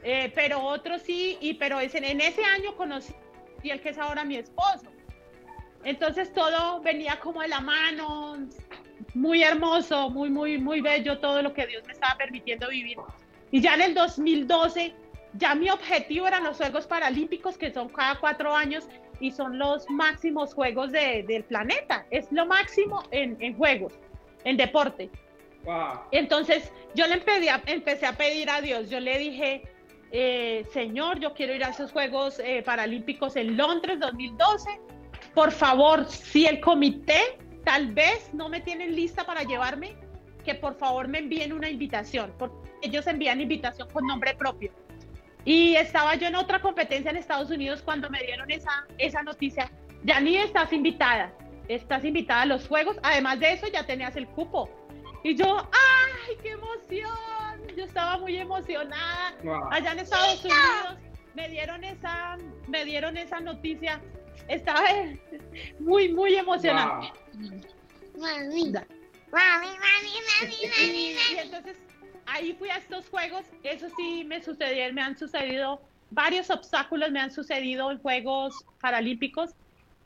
eh, 0.03 0.33
pero 0.35 0.61
otros 0.61 1.03
sí, 1.03 1.39
y 1.41 1.55
pero 1.55 1.81
en 1.81 2.21
ese 2.21 2.45
año 2.45 2.75
conocí 2.77 3.15
el 3.63 3.81
que 3.81 3.91
es 3.91 3.99
ahora 3.99 4.25
mi 4.25 4.37
esposo. 4.37 4.91
Entonces 5.85 6.33
todo 6.33 6.81
venía 6.81 7.19
como 7.21 7.43
de 7.43 7.49
la 7.49 7.61
mano, 7.61 8.39
muy 9.15 9.43
hermoso, 9.43 10.11
muy, 10.11 10.31
muy, 10.31 10.59
muy 10.59 10.81
bello 10.81 11.19
todo 11.19 11.43
lo 11.43 11.53
que 11.53 11.67
Dios 11.67 11.85
me 11.87 11.93
estaba 11.93 12.17
permitiendo 12.17 12.69
vivir. 12.69 12.99
Y 13.53 13.61
ya 13.61 13.75
en 13.75 13.83
el 13.83 13.95
2012, 13.95 14.93
ya 15.35 15.55
mi 15.55 15.71
objetivo 15.71 16.27
eran 16.27 16.43
los 16.43 16.57
Juegos 16.57 16.89
Paralímpicos, 16.89 17.57
que 17.57 17.73
son 17.73 17.89
cada 17.89 18.19
cuatro 18.19 18.55
años 18.57 18.89
y 19.21 19.31
son 19.31 19.59
los 19.59 19.89
máximos 19.89 20.55
Juegos 20.55 20.91
del 20.91 21.45
planeta. 21.45 22.05
Es 22.11 22.33
lo 22.33 22.45
máximo 22.47 23.05
en, 23.13 23.57
Juegos, 23.57 23.93
en 24.43 24.57
deporte. 24.57 25.09
Entonces 26.11 26.73
yo 26.97 27.07
le 27.07 27.15
empecé 27.15 27.51
a, 27.51 27.63
empecé 27.67 28.07
a 28.07 28.17
pedir 28.17 28.51
a 28.51 28.61
Dios, 28.61 28.91
yo 28.91 28.99
le 28.99 29.17
dije, 29.19 29.63
eh, 30.11 30.67
Señor, 30.73 31.21
yo 31.21 31.33
quiero 31.35 31.55
ir 31.55 31.63
a 31.63 31.69
esos 31.69 31.93
Juegos 31.93 32.41
eh, 32.41 32.65
Paralímpicos 32.65 33.37
en 33.37 33.57
Londres 33.57 34.01
2012 34.01 34.81
por 35.35 35.51
favor, 35.51 36.07
si 36.09 36.47
el 36.47 36.61
comité 36.61 37.39
tal 37.65 37.93
vez 37.93 38.33
no 38.35 38.49
me 38.49 38.61
tienen 38.61 38.95
lista 38.95 39.25
para 39.25 39.43
llevarme, 39.45 39.97
que 40.45 40.55
por 40.55 40.77
favor 40.77 41.09
me 41.09 41.21
envíen 41.21 41.53
una 41.53 41.71
invitación, 41.71 42.33
porque 42.39 42.72
ellos 42.83 43.07
envían 43.07 43.41
invitación 43.41 43.89
con 43.91 44.07
nombre 44.07 44.35
propio. 44.35 44.73
Y 45.45 45.75
estaba 45.77 46.15
yo 46.15 46.27
en 46.27 46.37
otra 46.37 46.61
competencia 46.61 47.11
en 47.11 47.17
Estados 47.17 47.51
Unidos 47.51 47.83
cuando 47.83 48.09
me 48.11 48.23
dieron 48.23 48.51
esa, 48.51 48.87
esa 48.99 49.23
noticia. 49.23 49.71
Ya 50.05 50.21
ni 50.21 50.37
estás 50.37 50.73
invitada, 50.73 51.33
estás 51.69 52.05
invitada 52.05 52.43
a 52.43 52.47
los 52.47 52.69
juegos. 52.69 52.97
Además 53.03 53.41
de 53.41 53.53
eso, 53.53 53.67
ya 53.69 53.85
tenías 53.85 54.15
el 54.17 54.27
cupo. 54.29 54.69
Y 55.25 55.35
yo, 55.37 55.69
¡ay, 55.73 56.37
qué 56.43 56.51
emoción! 56.51 57.77
Yo 57.77 57.85
estaba 57.85 58.19
muy 58.19 58.37
emocionada. 58.37 59.35
Allá 59.71 59.93
en 59.93 59.99
Estados 60.01 60.45
Unidos 60.45 60.99
me 61.35 61.49
dieron 61.49 61.85
esa, 61.85 62.37
me 62.69 62.85
dieron 62.85 63.17
esa 63.17 63.41
noticia. 63.41 64.01
Estaba 64.49 64.81
muy, 65.81 66.13
muy 66.13 66.35
emocionante. 66.35 67.13
Mami. 68.19 68.73
Mami, 69.33 69.69
mami, 69.69 70.13
mami, 70.43 71.17
Y 71.33 71.39
entonces 71.39 71.79
ahí 72.33 72.55
fui 72.59 72.71
a 72.71 72.77
estos 72.77 73.09
juegos. 73.09 73.45
Eso 73.63 73.89
sí 73.97 74.25
me 74.25 74.43
sucedió, 74.43 74.93
me 74.93 75.03
han 75.03 75.17
sucedido 75.17 75.81
varios 76.11 76.51
obstáculos, 76.51 77.11
me 77.11 77.21
han 77.21 77.31
sucedido 77.31 77.91
en 77.91 77.99
Juegos 77.99 78.65
Paralímpicos. 78.81 79.51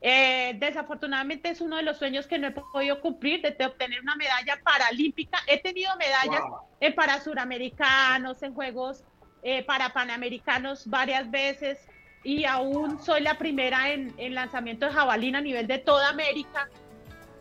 Eh, 0.01 0.55
desafortunadamente 0.59 1.49
es 1.49 1.59
uno 1.59 1.77
de 1.77 1.83
los 1.83 1.97
sueños 1.97 2.27
que 2.27 2.37
no 2.37 2.47
he 2.47 2.51
podido 2.51 3.01
cumplir 3.01 3.41
de, 3.41 3.65
obtener 3.65 4.01
una 4.01 4.15
medalla 4.15 4.59
paralímpica. 4.63 5.39
He 5.47 5.59
tenido 5.59 5.95
medallas 5.97 6.43
en 6.79 6.93
para 6.93 7.19
suramericanos, 7.19 8.43
en 8.43 8.53
Juegos 8.53 9.03
eh, 9.41 9.63
para 9.63 9.93
panamericanos 9.93 10.87
varias 10.87 11.31
veces 11.31 11.79
y 12.23 12.45
aún 12.45 13.01
soy 13.01 13.21
la 13.21 13.37
primera 13.37 13.89
en, 13.89 14.13
en 14.17 14.35
lanzamiento 14.35 14.85
de 14.85 14.91
jabalina 14.91 15.39
a 15.39 15.41
nivel 15.41 15.65
de 15.65 15.79
toda 15.79 16.09
América. 16.09 16.69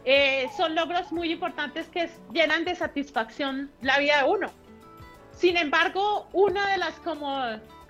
Eh, 0.05 0.47
son 0.57 0.77
logros 0.77 1.11
muy 1.11 1.33
importantes 1.33 1.89
que 1.89 2.09
llenan 2.33 2.65
de 2.65 2.77
satisfacción 2.77 3.71
la 3.83 3.99
vida 3.99 4.23
de 4.23 4.31
uno. 4.31 4.53
Sin 5.37 5.57
embargo, 5.57 6.29
una 6.33 6.71
de 6.71 6.79
las 6.79 6.95
como, 7.01 7.39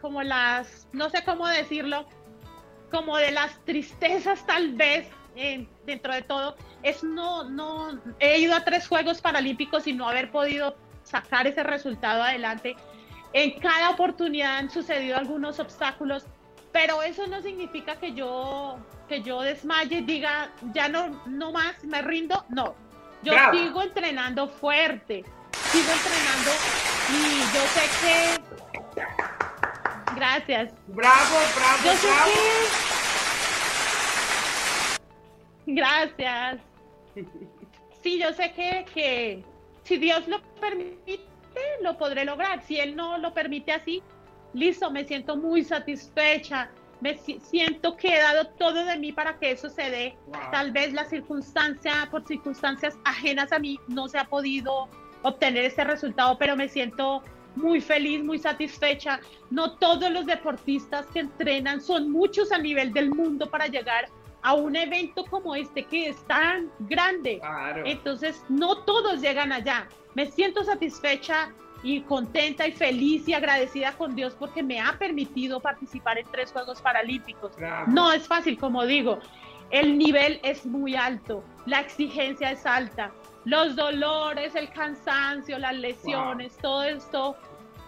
como 0.01 0.23
las, 0.23 0.89
no 0.93 1.09
sé 1.11 1.25
cómo 1.25 1.47
decirlo, 1.47 2.07
como 2.91 3.17
de 3.17 3.31
las 3.31 3.65
tristezas 3.65 4.45
tal 4.47 4.75
vez 4.75 5.09
dentro 5.85 6.13
de 6.13 6.23
todo, 6.23 6.57
es 6.83 7.05
no, 7.05 7.45
no, 7.45 8.01
he 8.19 8.39
ido 8.39 8.55
a 8.55 8.65
tres 8.65 8.89
Juegos 8.89 9.21
Paralímpicos 9.21 9.87
y 9.87 9.93
no 9.93 10.09
haber 10.09 10.31
podido 10.31 10.77
sacar 11.03 11.47
ese 11.47 11.63
resultado 11.63 12.23
adelante. 12.23 12.75
En 13.33 13.59
cada 13.61 13.91
oportunidad 13.91 14.57
han 14.57 14.71
sucedido 14.71 15.17
algunos 15.17 15.61
obstáculos, 15.61 16.25
pero 16.73 17.03
eso 17.03 17.27
no 17.27 17.43
significa 17.43 17.97
que 17.97 18.13
yo 18.13 18.79
que 19.09 19.23
yo 19.23 19.43
desmaye 19.43 19.99
y 19.99 20.03
diga, 20.03 20.51
ya 20.75 20.89
no, 20.89 21.23
no 21.27 21.53
más, 21.53 21.85
me 21.85 22.03
rindo. 22.03 22.45
No, 22.49 22.75
yo 23.23 23.33
sigo 23.53 23.83
entrenando 23.83 24.49
fuerte, 24.49 25.25
sigo 25.73 25.93
entrenando 25.93 26.51
y 27.13 27.41
yo 27.55 27.63
sé 27.75 27.85
que... 28.01 28.17
Gracias. 30.15 30.73
Bravo, 30.89 31.37
bravo, 31.55 31.85
yo 31.85 31.91
bravo. 32.09 32.33
Gracias. 35.67 36.61
Sí, 38.03 38.19
yo 38.19 38.33
sé 38.33 38.53
que, 38.53 38.87
que 38.95 39.45
si 39.83 39.99
Dios 39.99 40.27
lo 40.29 40.41
permite, 40.61 41.21
lo 41.83 41.99
podré 41.99 42.25
lograr. 42.25 42.63
Si 42.63 42.81
Él 42.81 42.97
no 42.97 43.19
lo 43.19 43.35
permite 43.35 43.73
así, 43.73 44.03
listo, 44.55 44.91
me 44.91 45.05
siento 45.05 45.37
muy 45.37 45.65
satisfecha 45.65 46.71
me 47.01 47.19
siento 47.19 47.97
que 47.97 48.15
he 48.15 48.19
dado 48.19 48.49
todo 48.59 48.85
de 48.85 48.97
mí 48.97 49.13
para 49.13 49.39
que 49.39 49.53
eso 49.53 49.69
se 49.69 49.91
dé. 49.91 50.17
Tal 50.51 50.73
vez 50.73 50.93
la 50.93 51.05
circunstancia, 51.05 52.09
por 52.11 52.27
circunstancias 52.27 52.99
ajenas 53.05 53.53
a 53.53 53.59
mí, 53.59 53.79
no 53.89 54.09
se 54.09 54.19
ha 54.19 54.25
podido 54.25 54.89
obtener 55.23 55.65
ese 55.65 55.85
resultado, 55.85 56.37
pero 56.39 56.57
me 56.57 56.69
siento 56.69 57.23
muy 57.55 57.81
feliz, 57.81 58.23
muy 58.23 58.39
satisfecha. 58.39 59.21
No 59.51 59.73
todos 59.77 60.11
los 60.11 60.27
deportistas 60.27 61.07
que 61.07 61.21
entrenan 61.21 61.81
son 61.81 62.11
muchos 62.11 62.53
a 62.53 62.59
nivel 62.59 62.93
del 62.93 63.11
mundo 63.11 63.49
para 63.49 63.67
llegar 63.67 64.09
a 64.43 64.55
un 64.55 64.77
evento 64.77 65.25
como 65.25 65.55
este 65.55 65.85
que 65.85 66.09
es 66.09 66.23
tan 66.27 66.71
grande. 66.81 67.41
Entonces, 67.85 68.45
no 68.49 68.79
todos 68.85 69.21
llegan 69.21 69.53
allá. 69.53 69.89
Me 70.15 70.27
siento 70.31 70.63
satisfecha, 70.65 71.51
y 71.83 72.01
contenta 72.01 72.67
y 72.67 72.73
feliz 72.73 73.29
y 73.29 73.35
agradecida 73.35 73.93
con 73.93 74.15
Dios 74.15 74.35
porque 74.37 74.63
me 74.63 74.81
ha 74.81 74.99
permitido 74.99 75.61
participar 75.61 76.19
en 76.19 76.27
tres 76.33 76.51
Juegos 76.51 76.81
Paralímpicos. 76.81 77.53
No 77.87 78.13
es 78.13 78.27
fácil, 78.27 78.59
como 78.59 78.85
digo, 78.85 79.19
el 79.71 79.99
nivel 79.99 80.41
es 80.43 80.65
muy 80.67 80.97
alto, 80.97 81.45
la 81.67 81.81
exigencia 81.81 82.51
es 82.51 82.65
alta, 82.67 83.13
los 83.47 83.77
dolores, 83.77 84.55
el 84.57 84.69
cansancio, 84.71 85.59
las 85.59 85.77
lesiones, 85.77 86.57
todo 86.59 86.83
esto 86.83 87.37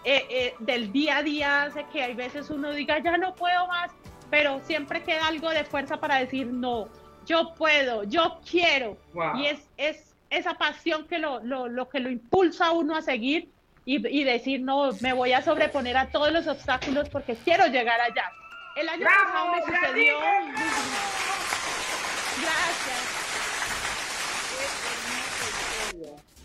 eh, 0.05 0.25
eh, 0.29 0.55
del 0.59 0.91
día 0.93 1.17
a 1.17 1.23
día 1.23 1.63
hace 1.63 1.85
que 1.91 2.01
hay 2.01 2.13
veces 2.13 2.49
uno 2.49 2.71
diga, 2.71 2.97
ya 2.99 3.17
no 3.17 3.35
puedo 3.35 3.67
más, 3.67 3.91
pero 4.31 4.61
siempre 4.61 5.03
queda 5.03 5.27
algo 5.27 5.49
de 5.49 5.65
fuerza 5.65 5.99
para 5.99 6.15
decir, 6.19 6.47
no, 6.47 6.87
yo 7.25 7.53
puedo, 7.55 8.05
yo 8.05 8.39
quiero. 8.49 8.97
Y 9.35 9.47
es, 9.47 9.59
es 9.75 10.15
esa 10.29 10.53
pasión 10.53 11.05
que 11.07 11.19
lo, 11.19 11.41
lo, 11.41 11.67
lo 11.67 11.89
que 11.89 11.99
lo 11.99 12.09
impulsa 12.09 12.67
a 12.67 12.71
uno 12.71 12.95
a 12.95 13.01
seguir 13.01 13.49
y, 13.83 14.23
decir, 14.23 14.61
no, 14.61 14.91
me 15.01 15.13
voy 15.13 15.33
a 15.33 15.41
sobreponer 15.41 15.97
a 15.97 16.09
todos 16.09 16.31
los 16.31 16.47
obstáculos 16.47 17.09
porque 17.09 17.35
quiero 17.35 17.65
llegar 17.67 17.99
allá. 17.99 18.31
El 18.75 18.87
año 18.87 19.03
pasado 19.03 19.51
me 19.51 19.61
sucedió... 19.63 20.19
Gracias. 22.39 23.08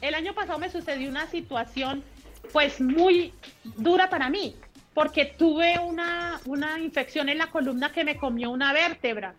El 0.00 0.14
año 0.14 0.34
pasado 0.34 0.58
me 0.58 0.68
sucedió 0.68 1.08
una 1.08 1.26
situación 1.26 2.02
pues 2.52 2.80
muy 2.80 3.32
dura 3.76 4.10
para 4.10 4.28
mí 4.28 4.54
porque 4.94 5.34
tuve 5.36 5.78
una, 5.80 6.40
una, 6.46 6.78
infección 6.78 7.28
en 7.28 7.38
la 7.38 7.48
columna 7.48 7.90
que 7.90 8.04
me 8.04 8.16
comió 8.16 8.50
una 8.50 8.72
vértebra. 8.72 9.34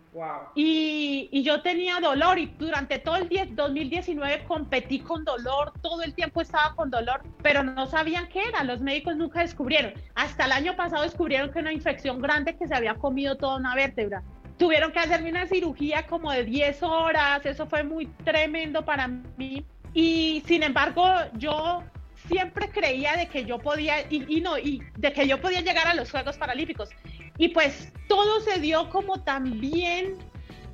Y, 0.54 1.30
y, 1.32 1.42
yo 1.42 1.62
tenía 1.62 1.98
dolor 1.98 2.38
y 2.38 2.46
durante 2.58 2.98
todo 2.98 3.16
el 3.16 3.28
10, 3.28 3.56
2019 3.56 4.44
competí 4.44 5.00
con 5.00 5.24
dolor, 5.24 5.72
todo 5.80 6.02
el 6.02 6.12
tiempo 6.12 6.42
estaba 6.42 6.74
con 6.74 6.90
dolor, 6.90 7.22
pero 7.42 7.62
no 7.62 7.86
sabían 7.86 8.28
qué 8.28 8.42
era, 8.42 8.62
los 8.64 8.82
médicos 8.82 9.16
nunca 9.16 9.40
descubrieron. 9.40 9.94
Hasta 10.14 10.44
el 10.44 10.52
año 10.52 10.76
pasado 10.76 11.02
descubrieron 11.02 11.50
que 11.50 11.58
una 11.58 11.72
infección 11.72 12.20
grande 12.20 12.54
que 12.56 12.68
se 12.68 12.74
había 12.74 12.94
comido 12.94 13.36
toda 13.36 13.56
una 13.56 13.74
vértebra. 13.74 14.22
Tuvieron 14.58 14.92
que 14.92 14.98
hacerme 14.98 15.30
una 15.30 15.46
cirugía 15.46 16.06
como 16.06 16.32
de 16.32 16.44
10 16.44 16.82
horas, 16.82 17.44
eso 17.44 17.66
fue 17.66 17.82
muy 17.82 18.06
tremendo 18.24 18.84
para 18.84 19.08
mí. 19.08 19.64
Y 19.96 20.42
sin 20.46 20.62
embargo, 20.62 21.06
yo 21.38 21.82
siempre 22.28 22.68
creía 22.68 23.16
de 23.16 23.28
que 23.28 23.46
yo 23.46 23.58
podía, 23.58 24.02
y, 24.10 24.42
no, 24.42 24.58
y 24.58 24.82
de 24.98 25.10
que 25.10 25.26
yo 25.26 25.40
podía 25.40 25.62
llegar 25.62 25.88
a 25.88 25.94
los 25.94 26.10
Juegos 26.10 26.36
Paralímpicos. 26.36 26.90
Y 27.38 27.48
pues 27.48 27.90
todo 28.06 28.40
se 28.40 28.60
dio 28.60 28.90
como 28.90 29.22
tan 29.22 29.58
bien, 29.58 30.18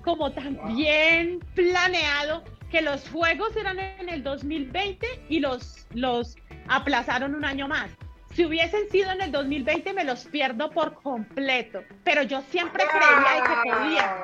como 0.02 0.32
tan 0.32 0.58
bien 0.74 1.38
planeado, 1.54 2.42
que 2.68 2.82
los 2.82 3.08
Juegos 3.10 3.56
eran 3.56 3.78
en 3.78 4.08
el 4.08 4.24
2020 4.24 5.06
y 5.28 5.38
los, 5.38 5.86
los 5.94 6.34
aplazaron 6.66 7.36
un 7.36 7.44
año 7.44 7.68
más. 7.68 7.92
Si 8.34 8.44
hubiesen 8.44 8.90
sido 8.90 9.12
en 9.12 9.20
el 9.20 9.30
2020 9.30 9.92
me 9.92 10.02
los 10.02 10.24
pierdo 10.24 10.68
por 10.72 10.94
completo, 11.00 11.84
pero 12.02 12.22
yo 12.22 12.42
siempre 12.50 12.82
creía 12.90 13.44
que 13.44 13.70
podía. 13.70 14.16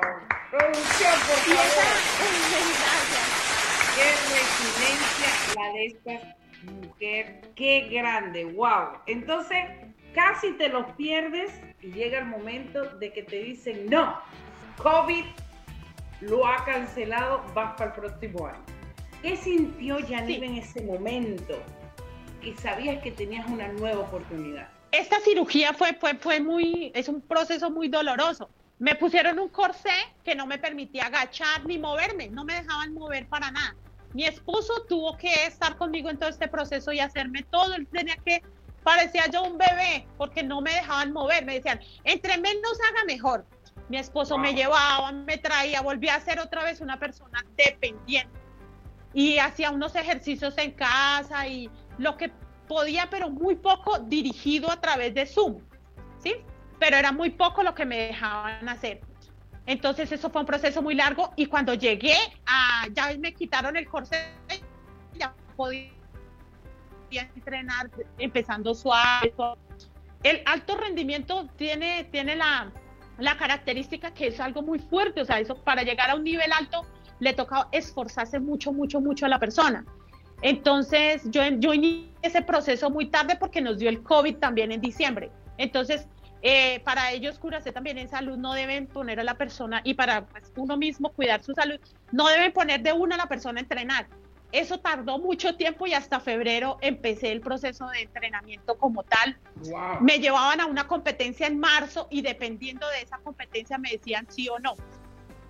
Producción, 0.51 1.13
por 1.25 1.37
Qué 3.99 4.11
resiliencia 4.33 5.55
la 5.55 5.73
de 5.73 5.85
estas 5.87 6.39
mujer, 6.63 7.41
qué 7.55 7.89
grande, 7.89 8.45
wow. 8.45 8.99
Entonces, 9.07 9.65
casi 10.13 10.51
te 10.53 10.69
los 10.69 10.85
pierdes 10.93 11.51
y 11.81 11.91
llega 11.91 12.19
el 12.19 12.25
momento 12.25 12.83
de 12.97 13.11
que 13.11 13.23
te 13.23 13.43
dicen, 13.43 13.89
no, 13.89 14.19
COVID 14.81 15.25
lo 16.21 16.45
ha 16.47 16.63
cancelado, 16.65 17.43
vas 17.53 17.75
para 17.75 17.91
el 17.91 18.01
próximo 18.01 18.47
año. 18.47 18.63
¿Qué 19.21 19.35
sintió 19.35 19.97
Janine 20.07 20.45
en 20.45 20.55
ese 20.55 20.81
momento? 20.81 21.61
Que 22.41 22.55
sabías 22.57 23.01
que 23.01 23.11
tenías 23.11 23.47
una 23.49 23.67
nueva 23.67 24.01
oportunidad. 24.01 24.69
Esta 24.91 25.19
cirugía 25.19 25.73
fue, 25.73 25.93
fue, 25.93 26.15
fue 26.15 26.39
muy, 26.39 26.91
es 26.95 27.09
un 27.09 27.21
proceso 27.21 27.69
muy 27.69 27.89
doloroso. 27.89 28.49
Me 28.79 28.95
pusieron 28.95 29.39
un 29.39 29.49
corsé 29.49 29.91
que 30.23 30.35
no 30.35 30.47
me 30.47 30.57
permitía 30.57 31.07
agachar 31.07 31.65
ni 31.65 31.77
moverme, 31.77 32.29
no 32.29 32.45
me 32.45 32.53
dejaban 32.53 32.93
mover 32.93 33.27
para 33.27 33.51
nada. 33.51 33.75
Mi 34.13 34.25
esposo 34.25 34.73
tuvo 34.87 35.17
que 35.17 35.31
estar 35.45 35.77
conmigo 35.77 36.09
en 36.09 36.17
todo 36.17 36.29
este 36.29 36.47
proceso 36.47 36.91
y 36.91 36.99
hacerme 36.99 37.43
todo. 37.43 37.75
Él 37.75 37.87
tenía 37.87 38.15
que, 38.17 38.41
parecía 38.83 39.27
yo 39.27 39.43
un 39.43 39.57
bebé, 39.57 40.07
porque 40.17 40.43
no 40.43 40.61
me 40.61 40.73
dejaban 40.73 41.13
mover. 41.13 41.45
Me 41.45 41.55
decían, 41.55 41.79
entre 42.03 42.37
menos 42.37 42.77
haga 42.89 43.05
mejor. 43.05 43.45
Mi 43.87 43.97
esposo 43.97 44.37
me 44.37 44.53
llevaba, 44.53 45.11
me 45.11 45.37
traía, 45.37 45.81
volví 45.81 46.09
a 46.09 46.19
ser 46.19 46.39
otra 46.39 46.63
vez 46.63 46.81
una 46.81 46.99
persona 46.99 47.45
dependiente. 47.55 48.39
Y 49.13 49.39
hacía 49.39 49.71
unos 49.71 49.95
ejercicios 49.95 50.57
en 50.57 50.71
casa 50.71 51.47
y 51.47 51.69
lo 51.97 52.15
que 52.17 52.31
podía, 52.67 53.09
pero 53.09 53.29
muy 53.29 53.55
poco 53.55 53.99
dirigido 53.99 54.71
a 54.71 54.79
través 54.79 55.13
de 55.13 55.25
Zoom. 55.25 55.61
¿Sí? 56.19 56.35
Pero 56.79 56.97
era 56.97 57.11
muy 57.11 57.31
poco 57.31 57.63
lo 57.63 57.73
que 57.73 57.85
me 57.85 57.97
dejaban 57.97 58.69
hacer. 58.69 59.01
Entonces 59.69 60.11
eso 60.11 60.31
fue 60.31 60.41
un 60.41 60.47
proceso 60.47 60.81
muy 60.81 60.95
largo 60.95 61.31
y 61.35 61.45
cuando 61.45 61.75
llegué 61.75 62.15
a, 62.47 62.87
ya 62.91 63.15
me 63.19 63.35
quitaron 63.35 63.77
el 63.77 63.87
corset, 63.87 64.25
ya 65.13 65.31
podía 65.55 65.91
entrenar 67.11 67.91
empezando 68.17 68.73
suave. 68.73 69.31
El 70.23 70.41
alto 70.47 70.75
rendimiento 70.75 71.47
tiene, 71.55 72.05
tiene 72.05 72.35
la, 72.35 72.71
la 73.19 73.37
característica 73.37 74.11
que 74.11 74.29
es 74.29 74.39
algo 74.39 74.63
muy 74.63 74.79
fuerte, 74.79 75.21
o 75.21 75.25
sea, 75.25 75.39
eso 75.39 75.55
para 75.63 75.83
llegar 75.83 76.09
a 76.09 76.15
un 76.15 76.23
nivel 76.23 76.51
alto 76.51 76.87
le 77.19 77.33
toca 77.33 77.67
esforzarse 77.71 78.39
mucho, 78.39 78.73
mucho, 78.73 78.99
mucho 78.99 79.27
a 79.27 79.29
la 79.29 79.37
persona. 79.37 79.85
Entonces, 80.41 81.21
yo, 81.25 81.43
yo 81.59 81.75
inicié 81.75 82.09
ese 82.23 82.41
proceso 82.41 82.89
muy 82.89 83.05
tarde 83.11 83.35
porque 83.39 83.61
nos 83.61 83.77
dio 83.77 83.89
el 83.89 84.01
COVID 84.01 84.37
también 84.37 84.71
en 84.71 84.81
diciembre. 84.81 85.29
Entonces, 85.59 86.07
eh, 86.41 86.79
para 86.81 87.11
ellos, 87.11 87.37
curarse 87.37 87.71
también 87.71 87.97
en 87.97 88.09
salud, 88.09 88.37
no 88.37 88.53
deben 88.53 88.87
poner 88.87 89.19
a 89.19 89.23
la 89.23 89.35
persona, 89.35 89.81
y 89.83 89.93
para 89.93 90.25
pues, 90.25 90.51
uno 90.55 90.77
mismo 90.77 91.11
cuidar 91.11 91.43
su 91.43 91.53
salud, 91.53 91.79
no 92.11 92.27
deben 92.27 92.53
poner 92.53 92.81
de 92.81 92.93
una 92.93 93.15
a 93.15 93.17
la 93.17 93.27
persona 93.27 93.59
a 93.59 93.63
entrenar. 93.63 94.07
Eso 94.51 94.79
tardó 94.79 95.19
mucho 95.19 95.55
tiempo 95.55 95.85
y 95.85 95.93
hasta 95.93 96.19
febrero 96.19 96.79
empecé 96.81 97.31
el 97.31 97.39
proceso 97.39 97.87
de 97.89 98.01
entrenamiento 98.01 98.77
como 98.79 99.03
tal. 99.03 99.37
Me 100.01 100.17
llevaban 100.17 100.59
a 100.59 100.65
una 100.65 100.87
competencia 100.87 101.45
en 101.45 101.59
marzo 101.59 102.07
y 102.09 102.23
dependiendo 102.23 102.87
de 102.89 103.01
esa 103.01 103.19
competencia 103.19 103.77
me 103.77 103.91
decían 103.91 104.25
sí 104.27 104.49
o 104.49 104.57
no. 104.57 104.73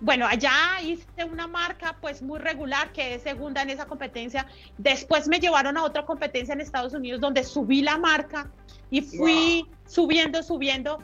Bueno, 0.00 0.26
allá 0.26 0.80
hice 0.82 1.24
una 1.30 1.46
marca 1.46 1.96
pues 2.00 2.22
muy 2.22 2.38
regular 2.38 2.90
que 2.92 3.14
es 3.14 3.22
segunda 3.22 3.62
en 3.62 3.70
esa 3.70 3.86
competencia. 3.86 4.46
Después 4.78 5.28
me 5.28 5.38
llevaron 5.38 5.76
a 5.76 5.84
otra 5.84 6.06
competencia 6.06 6.54
en 6.54 6.62
Estados 6.62 6.94
Unidos 6.94 7.20
donde 7.20 7.44
subí 7.44 7.82
la 7.82 7.98
marca 7.98 8.50
y 8.90 9.02
fui 9.02 9.68
subiendo, 9.86 10.42
subiendo, 10.42 10.98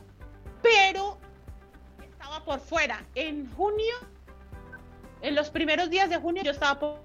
pero 0.62 1.18
estaba 2.02 2.42
por 2.42 2.58
fuera. 2.58 3.04
En 3.14 3.52
junio, 3.52 3.94
en 5.20 5.34
los 5.34 5.50
primeros 5.50 5.90
días 5.90 6.08
de 6.08 6.16
junio 6.16 6.42
yo 6.42 6.52
estaba 6.52 6.78
por 6.78 7.00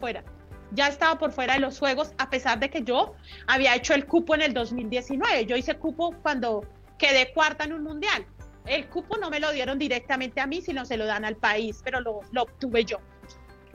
fuera. 0.00 0.24
Ya 0.72 0.88
estaba 0.88 1.18
por 1.18 1.32
fuera 1.32 1.54
de 1.54 1.60
los 1.60 1.78
juegos, 1.78 2.12
a 2.18 2.30
pesar 2.30 2.60
de 2.60 2.70
que 2.70 2.82
yo 2.82 3.14
había 3.46 3.74
hecho 3.74 3.92
el 3.92 4.06
cupo 4.06 4.34
en 4.34 4.42
el 4.42 4.54
2019. 4.54 5.44
Yo 5.44 5.56
hice 5.56 5.74
cupo 5.74 6.14
cuando 6.22 6.64
quedé 6.98 7.32
cuarta 7.32 7.64
en 7.64 7.74
un 7.74 7.82
mundial. 7.82 8.26
El 8.68 8.88
cupo 8.88 9.16
no 9.16 9.30
me 9.30 9.40
lo 9.40 9.50
dieron 9.52 9.78
directamente 9.78 10.40
a 10.40 10.46
mí, 10.46 10.60
sino 10.60 10.84
se 10.84 10.96
lo 10.96 11.06
dan 11.06 11.24
al 11.24 11.36
país, 11.36 11.80
pero 11.82 12.00
lo, 12.00 12.20
lo 12.32 12.42
obtuve 12.42 12.84
yo. 12.84 12.98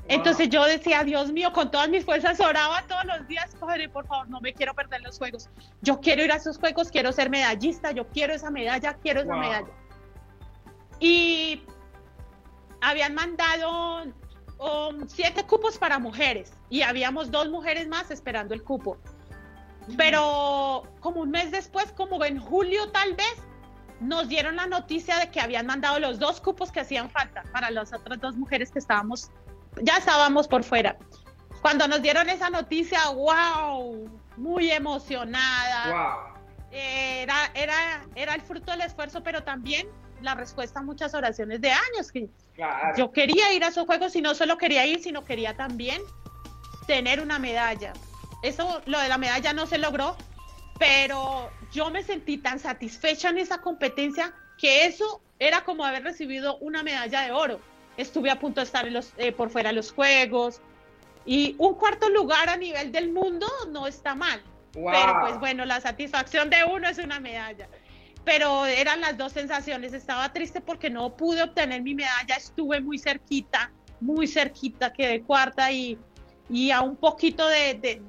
Entonces 0.08 0.50
yo 0.50 0.66
decía, 0.66 1.04
Dios 1.04 1.32
mío, 1.32 1.54
con 1.54 1.72
todas 1.72 1.90
mis 1.90 2.04
fuerzas 2.04 2.40
oraba 2.42 2.84
todos 2.88 3.06
los 3.06 3.28
días, 3.28 3.56
padre, 3.56 3.88
por 3.88 4.06
favor, 4.06 4.30
no 4.30 4.42
me 4.42 4.54
quiero 4.54 4.74
perder 4.74 5.02
los 5.02 5.18
juegos. 5.18 5.50
Yo 5.82 6.02
quiero 6.02 6.24
ir 6.24 6.32
a 6.32 6.36
esos 6.36 6.58
juegos, 6.58 6.90
quiero 6.92 7.12
ser 7.14 7.30
medallista, 7.30 7.92
yo 7.92 8.08
quiero 8.10 8.34
esa 8.34 8.52
medalla, 8.52 8.96
quiero 8.96 9.22
esa 9.22 9.36
medalla. 9.36 9.72
Y 11.00 11.64
habían 12.82 13.14
mandado 13.16 14.04
um, 14.60 15.08
siete 15.08 15.46
cupos 15.46 15.78
para 15.78 16.00
mujeres 16.00 16.54
y 16.70 16.82
habíamos 16.82 17.32
dos 17.32 17.50
mujeres 17.50 17.88
más 17.88 18.12
esperando 18.12 18.54
el 18.54 18.64
cupo. 18.64 18.98
Pero 19.98 20.84
como 21.00 21.22
un 21.22 21.32
mes 21.32 21.52
después, 21.52 21.92
como 21.94 22.24
en 22.26 22.40
julio 22.40 22.92
tal 22.92 23.16
vez, 23.16 23.36
nos 24.04 24.28
dieron 24.28 24.56
la 24.56 24.68
noticia 24.68 25.18
de 25.18 25.32
que 25.32 25.40
habían 25.40 25.66
mandado 25.66 26.00
los 26.00 26.20
dos 26.20 26.42
cupos 26.42 26.72
que 26.72 26.82
hacían 26.82 27.10
falta 27.10 27.44
para 27.52 27.72
las 27.72 27.94
otras 27.94 28.20
dos 28.20 28.36
mujeres 28.36 28.72
que 28.72 28.80
estábamos 28.80 29.32
ya 29.82 29.98
estábamos 29.98 30.48
por 30.48 30.64
fuera. 30.64 30.98
Cuando 31.62 31.88
nos 31.88 32.02
dieron 32.02 32.30
esa 32.30 32.50
noticia, 32.50 33.10
wow, 33.10 34.10
muy 34.38 34.72
emocionada. 34.72 36.36
Era, 36.72 37.52
era, 37.54 38.06
era 38.16 38.36
el 38.36 38.42
fruto 38.42 38.72
del 38.72 38.82
esfuerzo, 38.82 39.24
pero 39.24 39.44
también 39.44 39.88
la 40.22 40.36
respuesta 40.36 40.80
a 40.80 40.84
muchas 40.84 41.14
oraciones 41.14 41.62
de 41.62 41.72
años. 41.72 42.12
Que 42.12 42.30
Yo 42.98 43.12
quería 43.12 43.54
ir 43.54 43.64
a 43.64 43.68
esos 43.68 43.86
juegos 43.86 44.16
y 44.16 44.22
no 44.22 44.36
solo 44.36 44.58
quería 44.58 44.86
ir, 44.86 45.02
sino 45.02 45.24
quería 45.24 45.56
también 45.56 46.02
tener 46.88 47.22
una 47.22 47.40
medalla. 47.40 47.94
Eso, 48.42 48.82
lo 48.86 49.00
de 49.00 49.08
la 49.08 49.18
medalla 49.18 49.54
no 49.54 49.66
se 49.66 49.78
logró, 49.78 50.18
pero 50.80 51.50
yo 51.72 51.90
me 51.90 52.04
sentí 52.04 52.38
tan 52.38 52.60
satisfecha 52.60 53.30
en 53.30 53.38
esa 53.38 53.60
competencia 53.60 54.34
que 54.58 54.86
eso 54.86 55.22
era 55.40 55.64
como 55.64 55.84
haber 55.86 56.04
recibido 56.04 56.58
una 56.58 56.84
medalla 56.84 57.22
de 57.22 57.32
oro 57.32 57.60
estuve 57.98 58.30
a 58.30 58.40
punto 58.40 58.62
de 58.62 58.66
estar 58.66 58.88
eh, 59.18 59.32
por 59.32 59.50
fuera 59.50 59.70
de 59.70 59.76
los 59.76 59.92
Juegos. 59.92 60.62
Y 61.26 61.56
un 61.58 61.76
cuarto 61.76 62.10
lugar 62.10 62.50
a 62.50 62.58
nivel 62.58 62.92
del 62.92 63.12
mundo 63.12 63.48
no 63.70 63.88
está 63.88 64.16
mal. 64.16 64.42
Pero 64.74 65.20
pues 65.22 65.40
bueno, 65.40 65.66
la 65.66 65.80
satisfacción 65.80 66.50
de 66.50 66.58
uno 66.66 66.90
es 66.90 66.98
una 66.98 67.20
medalla. 67.20 67.70
Pero 68.26 68.66
eran 68.66 69.02
las 69.02 69.18
dos 69.18 69.32
sensaciones. 69.32 69.94
Estaba 69.94 70.34
triste 70.34 70.62
porque 70.62 70.90
no 70.90 71.16
pude 71.16 71.44
obtener 71.44 71.82
mi 71.82 71.96
medalla. 71.96 72.36
Estuve 72.36 72.82
muy 72.82 72.98
cerquita, 72.98 73.72
muy 74.02 74.28
cerquita, 74.28 74.92
quedé 74.92 75.22
cuarta 75.22 75.72
y, 75.72 75.98
y 76.50 76.72
a 76.72 76.82
un 76.82 76.96
poquito 76.96 77.48
de, 77.48 78.02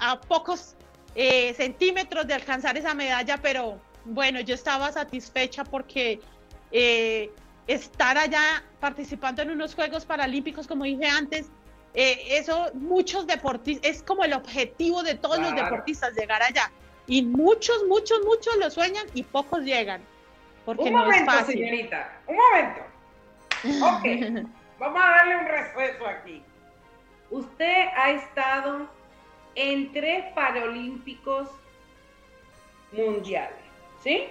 a, 0.00 0.20
pocos 0.20 0.76
eh, 1.14 1.54
centímetros 1.54 2.26
de 2.26 2.34
alcanzar 2.34 2.76
esa 2.76 2.94
medalla. 2.94 3.38
Pero 3.38 3.80
bueno, 4.04 4.40
yo 4.40 4.54
estaba 4.54 4.92
satisfecha 4.92 5.64
porque 5.64 6.20
eh, 6.70 7.30
estar 7.66 8.18
allá 8.18 8.62
participando 8.80 9.42
en 9.42 9.50
unos 9.50 9.74
Juegos 9.74 10.04
Paralímpicos, 10.04 10.66
como 10.66 10.84
dije 10.84 11.06
antes, 11.06 11.46
eh, 11.94 12.38
eso 12.38 12.70
muchos 12.74 13.26
deportistas, 13.26 13.90
es 13.90 14.02
como 14.02 14.24
el 14.24 14.32
objetivo 14.32 15.02
de 15.02 15.14
todos 15.14 15.38
los 15.38 15.54
deportistas, 15.54 16.14
llegar 16.14 16.42
allá. 16.42 16.70
Y 17.06 17.22
muchos, 17.22 17.84
muchos, 17.88 18.20
muchos 18.24 18.56
lo 18.58 18.70
sueñan 18.70 19.06
y 19.14 19.22
pocos 19.22 19.60
llegan. 19.60 20.00
Porque 20.64 20.84
un 20.84 20.92
no 20.92 20.98
momento, 21.00 21.30
es 21.30 21.38
fácil. 21.38 21.58
señorita, 21.58 22.20
un 22.26 22.36
momento. 22.36 22.80
Ok, 23.84 24.48
vamos 24.78 25.02
a 25.02 25.10
darle 25.10 25.36
un 25.36 25.46
receso 25.46 26.06
aquí. 26.06 26.42
Usted 27.30 27.86
ha 27.96 28.10
estado 28.10 28.88
en 29.54 29.92
tres 29.92 30.24
Paralímpicos 30.34 31.48
mundiales, 32.92 33.58
¿sí? 34.02 34.24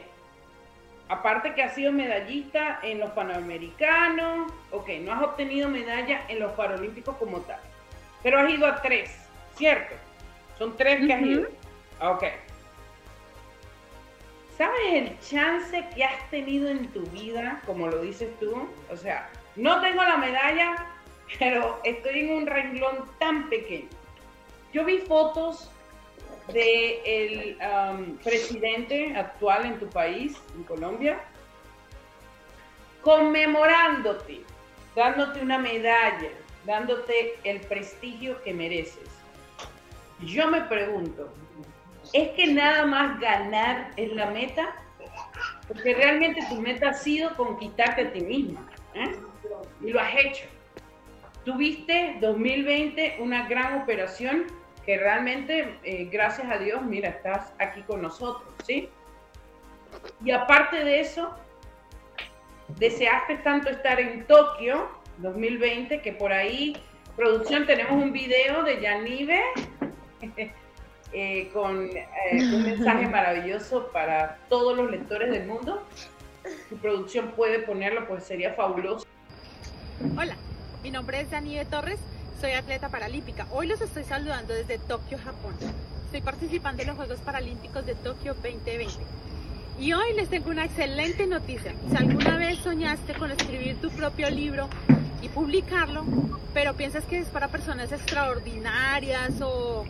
Aparte 1.09 1.53
que 1.53 1.63
has 1.63 1.75
sido 1.75 1.91
medallista 1.91 2.79
en 2.83 2.99
los 2.99 3.11
Panamericanos, 3.11 4.51
ok, 4.71 4.89
no 5.01 5.13
has 5.13 5.21
obtenido 5.21 5.67
medalla 5.67 6.25
en 6.29 6.39
los 6.39 6.53
Paralímpicos 6.53 7.17
como 7.17 7.41
tal, 7.41 7.59
pero 8.23 8.39
has 8.39 8.49
ido 8.49 8.65
a 8.65 8.81
tres, 8.81 9.13
¿cierto? 9.55 9.95
Son 10.57 10.77
tres 10.77 11.05
que 11.05 11.13
has 11.13 11.21
ido. 11.21 11.49
Ok. 11.99 12.23
¿Sabes 14.57 14.93
el 14.93 15.19
chance 15.19 15.85
que 15.95 16.03
has 16.03 16.29
tenido 16.29 16.69
en 16.69 16.87
tu 16.89 17.01
vida, 17.07 17.61
como 17.65 17.87
lo 17.87 18.01
dices 18.01 18.29
tú? 18.39 18.69
O 18.91 18.95
sea, 18.95 19.29
no 19.55 19.81
tengo 19.81 20.03
la 20.03 20.17
medalla, 20.17 20.85
pero 21.39 21.79
estoy 21.83 22.21
en 22.21 22.33
un 22.37 22.47
renglón 22.47 23.05
tan 23.19 23.49
pequeño. 23.49 23.89
Yo 24.73 24.85
vi 24.85 24.99
fotos 24.99 25.69
del 26.53 27.57
um, 27.59 28.17
presidente 28.17 29.13
actual 29.15 29.65
en 29.65 29.79
tu 29.79 29.87
país, 29.87 30.37
en 30.55 30.63
Colombia, 30.63 31.21
conmemorándote, 33.01 34.41
dándote 34.95 35.41
una 35.41 35.57
medalla, 35.57 36.29
dándote 36.65 37.37
el 37.43 37.59
prestigio 37.61 38.41
que 38.43 38.53
mereces. 38.53 39.09
Yo 40.21 40.47
me 40.47 40.61
pregunto, 40.61 41.33
¿es 42.13 42.29
que 42.29 42.53
nada 42.53 42.85
más 42.85 43.19
ganar 43.19 43.91
es 43.97 44.13
la 44.13 44.27
meta? 44.27 44.75
Porque 45.67 45.95
realmente 45.95 46.45
tu 46.47 46.55
meta 46.55 46.89
ha 46.89 46.93
sido 46.93 47.35
conquistarte 47.35 48.01
a 48.03 48.13
ti 48.13 48.21
misma. 48.21 48.69
¿eh? 48.93 49.15
Y 49.81 49.91
lo 49.91 49.99
has 49.99 50.13
hecho. 50.15 50.45
Tuviste 51.43 52.17
2020 52.21 53.17
una 53.19 53.47
gran 53.47 53.81
operación 53.81 54.45
que 54.85 54.97
realmente, 54.97 55.77
eh, 55.83 56.09
gracias 56.11 56.49
a 56.49 56.57
Dios, 56.57 56.81
mira, 56.83 57.09
estás 57.09 57.53
aquí 57.59 57.81
con 57.83 58.01
nosotros, 58.01 58.51
¿sí? 58.65 58.89
Y 60.23 60.31
aparte 60.31 60.83
de 60.83 61.01
eso, 61.01 61.35
deseaste 62.79 63.37
tanto 63.37 63.69
estar 63.69 63.99
en 63.99 64.25
Tokio 64.25 64.89
2020 65.17 66.01
que 66.01 66.13
por 66.13 66.33
ahí, 66.33 66.75
producción, 67.15 67.65
tenemos 67.67 68.01
un 68.01 68.11
video 68.11 68.63
de 68.63 68.81
Yanive 68.81 69.41
eh, 71.13 71.49
con 71.53 71.89
eh, 71.95 72.05
un 72.31 72.63
mensaje 72.63 73.07
maravilloso 73.07 73.91
para 73.91 74.39
todos 74.49 74.75
los 74.77 74.89
lectores 74.89 75.31
del 75.31 75.45
mundo. 75.45 75.83
Si 76.69 76.75
producción 76.75 77.31
puede 77.31 77.59
ponerlo, 77.59 78.07
pues 78.07 78.23
sería 78.23 78.53
fabuloso. 78.53 79.05
Hola, 80.17 80.35
mi 80.81 80.89
nombre 80.89 81.21
es 81.21 81.29
Yanive 81.29 81.65
Torres 81.65 81.99
soy 82.39 82.51
atleta 82.51 82.89
paralímpica. 82.89 83.47
Hoy 83.51 83.67
los 83.67 83.81
estoy 83.81 84.03
saludando 84.03 84.53
desde 84.53 84.77
Tokio, 84.77 85.17
Japón. 85.17 85.53
Estoy 86.05 86.21
participando 86.21 86.81
en 86.81 86.89
los 86.89 86.97
Juegos 86.97 87.19
Paralímpicos 87.19 87.85
de 87.85 87.95
Tokio 87.95 88.33
2020. 88.35 88.89
Y 89.79 89.93
hoy 89.93 90.13
les 90.15 90.29
tengo 90.29 90.49
una 90.49 90.65
excelente 90.65 91.25
noticia. 91.25 91.73
Si 91.89 91.97
alguna 91.97 92.37
vez 92.37 92.59
soñaste 92.59 93.13
con 93.13 93.31
escribir 93.31 93.77
tu 93.81 93.89
propio 93.89 94.29
libro 94.29 94.69
y 95.21 95.29
publicarlo, 95.29 96.03
pero 96.53 96.75
piensas 96.75 97.05
que 97.05 97.19
es 97.19 97.27
para 97.27 97.47
personas 97.47 97.91
extraordinarias 97.91 99.41
o, 99.41 99.85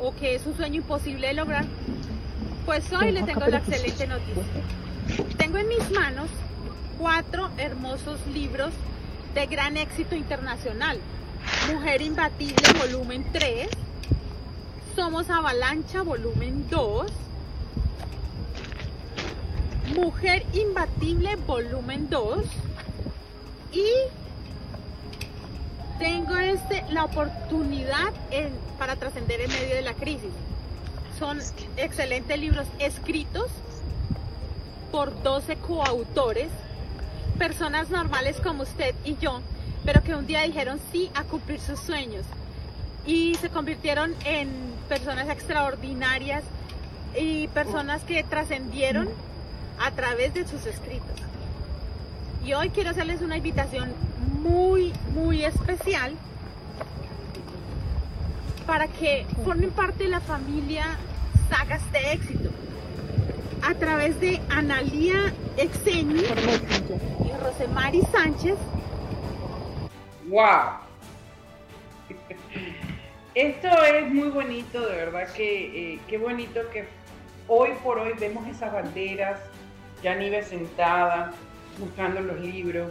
o 0.00 0.14
que 0.16 0.34
es 0.34 0.46
un 0.46 0.56
sueño 0.56 0.76
imposible 0.76 1.28
de 1.28 1.34
lograr, 1.34 1.64
pues 2.64 2.92
hoy 2.92 3.12
les 3.12 3.24
tengo 3.26 3.46
la 3.46 3.58
excelente 3.58 4.06
noticia. 4.06 4.42
Tengo 5.36 5.58
en 5.58 5.68
mis 5.68 5.90
manos 5.90 6.28
cuatro 6.98 7.50
hermosos 7.58 8.26
libros 8.26 8.72
de 9.34 9.46
gran 9.46 9.76
éxito 9.76 10.16
internacional 10.16 10.98
Mujer 11.72 12.02
Imbatible, 12.02 12.72
volumen 12.78 13.24
3, 13.32 13.68
Somos 14.94 15.28
Avalancha 15.28 16.02
Volumen 16.02 16.68
2. 16.70 17.06
Mujer 19.94 20.46
Imbatible 20.54 21.36
Volumen 21.36 22.08
2. 22.08 22.44
Y 23.72 23.84
tengo 25.98 26.36
este, 26.38 26.84
la 26.90 27.04
oportunidad 27.04 28.12
para 28.78 28.96
trascender 28.96 29.42
en 29.42 29.50
medio 29.50 29.74
de 29.74 29.82
la 29.82 29.92
crisis. 29.94 30.32
Son 31.18 31.38
excelentes 31.76 32.38
libros 32.38 32.66
escritos 32.78 33.50
por 34.92 35.22
12 35.22 35.56
coautores, 35.56 36.48
personas 37.38 37.90
normales 37.90 38.40
como 38.42 38.62
usted 38.62 38.94
y 39.04 39.16
yo, 39.16 39.40
pero 39.86 40.02
que 40.02 40.16
un 40.16 40.26
día 40.26 40.42
dijeron 40.42 40.80
sí 40.90 41.10
a 41.14 41.22
cumplir 41.22 41.60
sus 41.60 41.78
sueños 41.78 42.24
y 43.06 43.36
se 43.36 43.48
convirtieron 43.48 44.14
en 44.24 44.50
personas 44.88 45.28
extraordinarias 45.28 46.42
y 47.16 47.46
personas 47.48 48.02
que 48.02 48.24
trascendieron 48.24 49.08
a 49.80 49.92
través 49.92 50.34
de 50.34 50.44
sus 50.44 50.66
escritos. 50.66 51.14
Y 52.44 52.52
hoy 52.52 52.70
quiero 52.70 52.90
hacerles 52.90 53.22
una 53.22 53.36
invitación 53.36 53.92
muy, 54.42 54.92
muy 55.14 55.44
especial 55.44 56.12
para 58.66 58.88
que 58.88 59.24
formen 59.44 59.70
parte 59.70 60.04
de 60.04 60.10
la 60.10 60.20
familia 60.20 60.98
Sagas 61.48 61.92
de 61.92 62.12
Éxito 62.12 62.50
a 63.62 63.74
través 63.74 64.20
de 64.20 64.40
Analía 64.50 65.32
Exeni 65.56 66.22
y 66.22 67.42
Rosemary 67.42 68.02
Sánchez. 68.12 68.56
¡Wow! 70.28 70.80
Esto 73.34 73.68
es 73.84 74.12
muy 74.12 74.28
bonito, 74.28 74.80
de 74.80 74.96
verdad 74.96 75.32
que 75.32 75.94
eh, 75.94 76.00
qué 76.08 76.18
bonito 76.18 76.60
que 76.70 76.86
hoy 77.46 77.70
por 77.84 77.98
hoy 77.98 78.14
vemos 78.18 78.46
esas 78.48 78.72
banderas, 78.72 79.38
ya 80.02 80.14
Nive 80.14 80.42
sentada, 80.42 81.32
buscando 81.78 82.20
los 82.20 82.40
libros, 82.40 82.90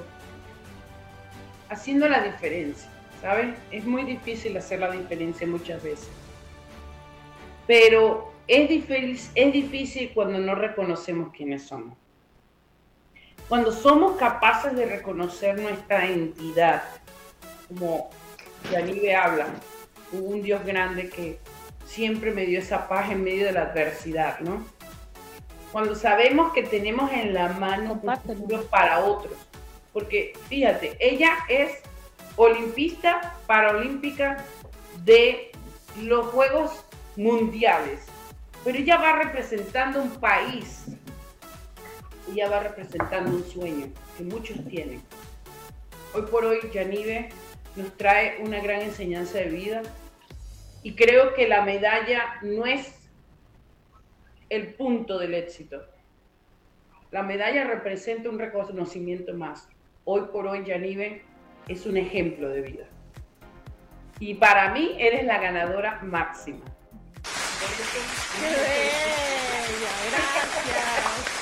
haciendo 1.70 2.08
la 2.08 2.22
diferencia, 2.22 2.90
¿sabes? 3.22 3.56
Es 3.72 3.86
muy 3.86 4.04
difícil 4.04 4.56
hacer 4.56 4.80
la 4.80 4.92
diferencia 4.92 5.48
muchas 5.48 5.82
veces. 5.84 6.10
Pero 7.68 8.32
es 8.48 8.70
difícil, 8.70 9.20
es 9.34 9.54
difícil 9.54 10.12
cuando 10.14 10.38
no 10.38 10.56
reconocemos 10.56 11.34
quiénes 11.34 11.64
somos. 11.64 11.98
Cuando 13.50 13.72
somos 13.72 14.18
capaces 14.18 14.76
de 14.76 14.86
reconocer 14.86 15.60
nuestra 15.60 16.08
entidad, 16.08 16.84
como 17.68 18.10
Yanive 18.72 19.16
habla, 19.16 19.48
un 20.12 20.42
Dios 20.42 20.66
grande 20.66 21.10
que 21.10 21.40
siempre 21.86 22.32
me 22.32 22.46
dio 22.46 22.60
esa 22.60 22.88
paz 22.88 23.12
en 23.12 23.24
medio 23.24 23.46
de 23.46 23.52
la 23.52 23.64
adversidad, 23.64 24.40
¿no? 24.40 24.66
Cuando 25.72 25.96
sabemos 25.96 26.54
que 26.54 26.64
tenemos 26.64 27.12
en 27.12 27.34
la 27.34 27.50
mano 27.50 28.00
un 28.02 28.18
futuro 28.22 28.64
para 28.66 29.04
otros. 29.04 29.34
Porque 29.92 30.34
fíjate, 30.48 30.98
ella 31.00 31.38
es 31.50 31.72
olimpista 32.36 33.36
paralímpica 33.46 34.44
de 35.04 35.52
los 36.02 36.28
Juegos 36.28 36.86
Mundiales 37.16 38.02
pero 38.66 38.80
ella 38.80 38.98
va 38.98 39.12
representando 39.12 40.02
un 40.02 40.10
país, 40.10 40.86
ella 42.28 42.50
va 42.50 42.62
representando 42.62 43.30
un 43.30 43.46
sueño 43.46 43.90
que 44.18 44.24
muchos 44.24 44.58
tienen. 44.68 45.04
Hoy 46.16 46.24
por 46.24 46.44
hoy, 46.46 46.58
Yanive 46.74 47.30
nos 47.76 47.96
trae 47.98 48.42
una 48.42 48.60
gran 48.60 48.82
enseñanza 48.82 49.40
de 49.40 49.50
vida 49.50 49.82
y 50.84 50.96
creo 50.96 51.34
que 51.34 51.48
la 51.48 51.64
medalla 51.64 52.40
no 52.42 52.66
es 52.66 52.94
el 54.50 54.74
punto 54.76 55.18
del 55.18 55.34
éxito. 55.34 55.84
La 57.12 57.24
medalla 57.24 57.64
representa 57.64 58.30
un 58.30 58.40
reconocimiento 58.40 59.34
más. 59.34 59.68
Hoy 60.04 60.24
por 60.32 60.48
hoy, 60.48 60.64
Yanive 60.66 61.24
es 61.68 61.86
un 61.86 61.98
ejemplo 61.98 62.50
de 62.50 62.62
vida. 62.62 62.86
Y 64.20 64.36
para 64.36 64.72
mí, 64.72 64.96
eres 65.00 65.26
la 65.26 65.40
ganadora 65.40 66.02
máxima. 66.04 66.64
¡Qué 68.40 68.46
bella! 68.46 69.16
Gracias. 70.12 71.35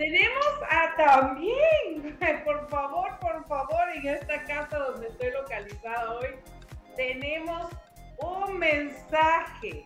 Tenemos 0.00 0.46
a 0.70 0.96
también, 0.96 2.16
por 2.46 2.70
favor, 2.70 3.18
por 3.18 3.46
favor, 3.46 3.82
en 3.96 4.08
esta 4.08 4.42
casa 4.44 4.78
donde 4.78 5.08
estoy 5.08 5.30
localizada 5.30 6.14
hoy, 6.14 6.28
tenemos 6.96 7.68
un 8.16 8.58
mensaje. 8.58 9.84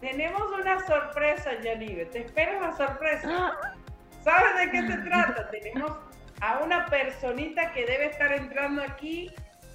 Tenemos 0.00 0.40
una 0.52 0.86
sorpresa, 0.86 1.50
Yanive. 1.64 2.06
Te 2.06 2.20
espero 2.20 2.58
una 2.58 2.76
sorpresa. 2.76 3.58
¿Sabes 4.22 4.56
de 4.56 4.70
qué 4.70 4.86
se 4.86 4.98
trata? 5.08 5.50
Tenemos 5.50 5.90
a 6.40 6.58
una 6.58 6.86
personita 6.86 7.72
que 7.72 7.86
debe 7.86 8.06
estar 8.06 8.32
entrando 8.34 8.84
aquí. 8.84 9.34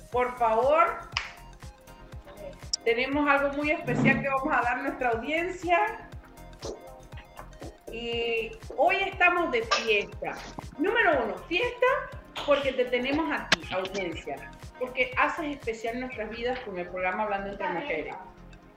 Por 0.10 0.38
favor, 0.38 1.02
tenemos 2.86 3.30
algo 3.30 3.58
muy 3.58 3.72
especial 3.72 4.22
que 4.22 4.30
vamos 4.30 4.54
a 4.54 4.62
dar 4.62 4.78
a 4.78 4.84
nuestra 4.84 5.10
audiencia. 5.10 6.10
Y 7.92 8.52
hoy 8.78 8.96
estamos 9.06 9.52
de 9.52 9.64
fiesta. 9.64 10.36
Número 10.78 11.24
uno, 11.26 11.38
fiesta 11.50 11.88
porque 12.46 12.72
te 12.72 12.86
tenemos 12.86 13.30
a 13.32 13.50
ti, 13.50 13.62
audiencia, 13.74 14.50
porque 14.80 15.12
haces 15.18 15.58
especial 15.58 16.00
nuestras 16.00 16.30
vidas 16.30 16.60
con 16.62 16.80
el 16.80 16.88
programa 16.88 17.24
Hablando 17.24 17.52
entre 17.52 17.70
Mujeres. 17.70 18.16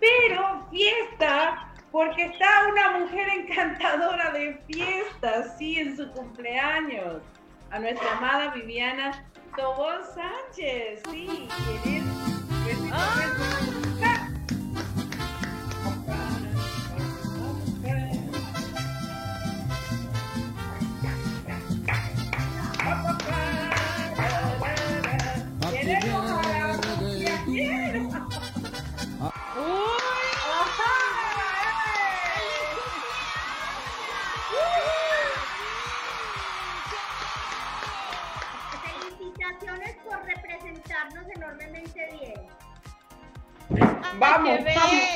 Pero 0.01 0.67
fiesta 0.71 1.73
porque 1.93 2.25
está 2.25 2.67
una 2.73 2.99
mujer 2.99 3.29
encantadora 3.29 4.33
de 4.33 4.59
fiesta, 4.67 5.57
sí, 5.57 5.79
en 5.79 5.97
su 5.97 6.11
cumpleaños. 6.11 7.23
A 7.71 7.79
nuestra 7.79 8.19
amada 8.19 8.53
Viviana 8.53 9.25
Tobón 9.57 10.01
Sánchez, 10.15 11.01
sí, 11.11 11.49
Felicitaciones 12.65 13.74
Vamos, 44.19 44.59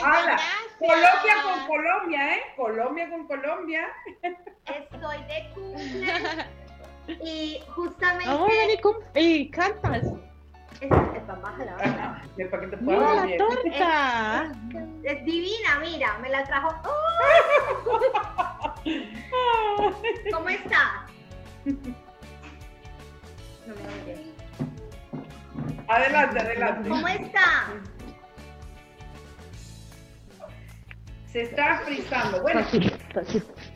vamos, 0.01 0.41
Colombia 0.79 1.35
con 1.43 1.67
Colombia, 1.67 2.35
¿eh? 2.35 2.41
Colombia 2.57 3.11
con 3.11 3.27
Colombia. 3.27 3.89
Estoy 4.67 5.19
de 5.25 5.51
cumple 5.55 6.15
y 7.25 7.61
justamente. 7.75 8.31
y, 9.15 9.21
y 9.21 9.51
cantas. 9.51 10.05
Es, 10.81 10.91
es 10.91 11.23
para 12.51 12.67
la 12.67 12.77
Mira 12.81 13.15
la 13.15 13.37
torta. 13.37 14.53
Es, 15.03 15.25
divina, 15.25 15.81
mira, 15.81 16.19
me 16.19 16.29
la 16.29 16.45
trajo. 16.45 16.69
¿Cómo 20.33 20.49
estás? 20.49 21.11
No 23.67 23.75
me 23.75 24.29
Adelante, 25.89 26.39
adelante. 26.39 26.89
¿Cómo 26.89 27.09
está? 27.09 27.73
Se 31.31 31.43
está 31.43 31.81
frizando. 31.85 32.43
Bueno. 32.43 32.61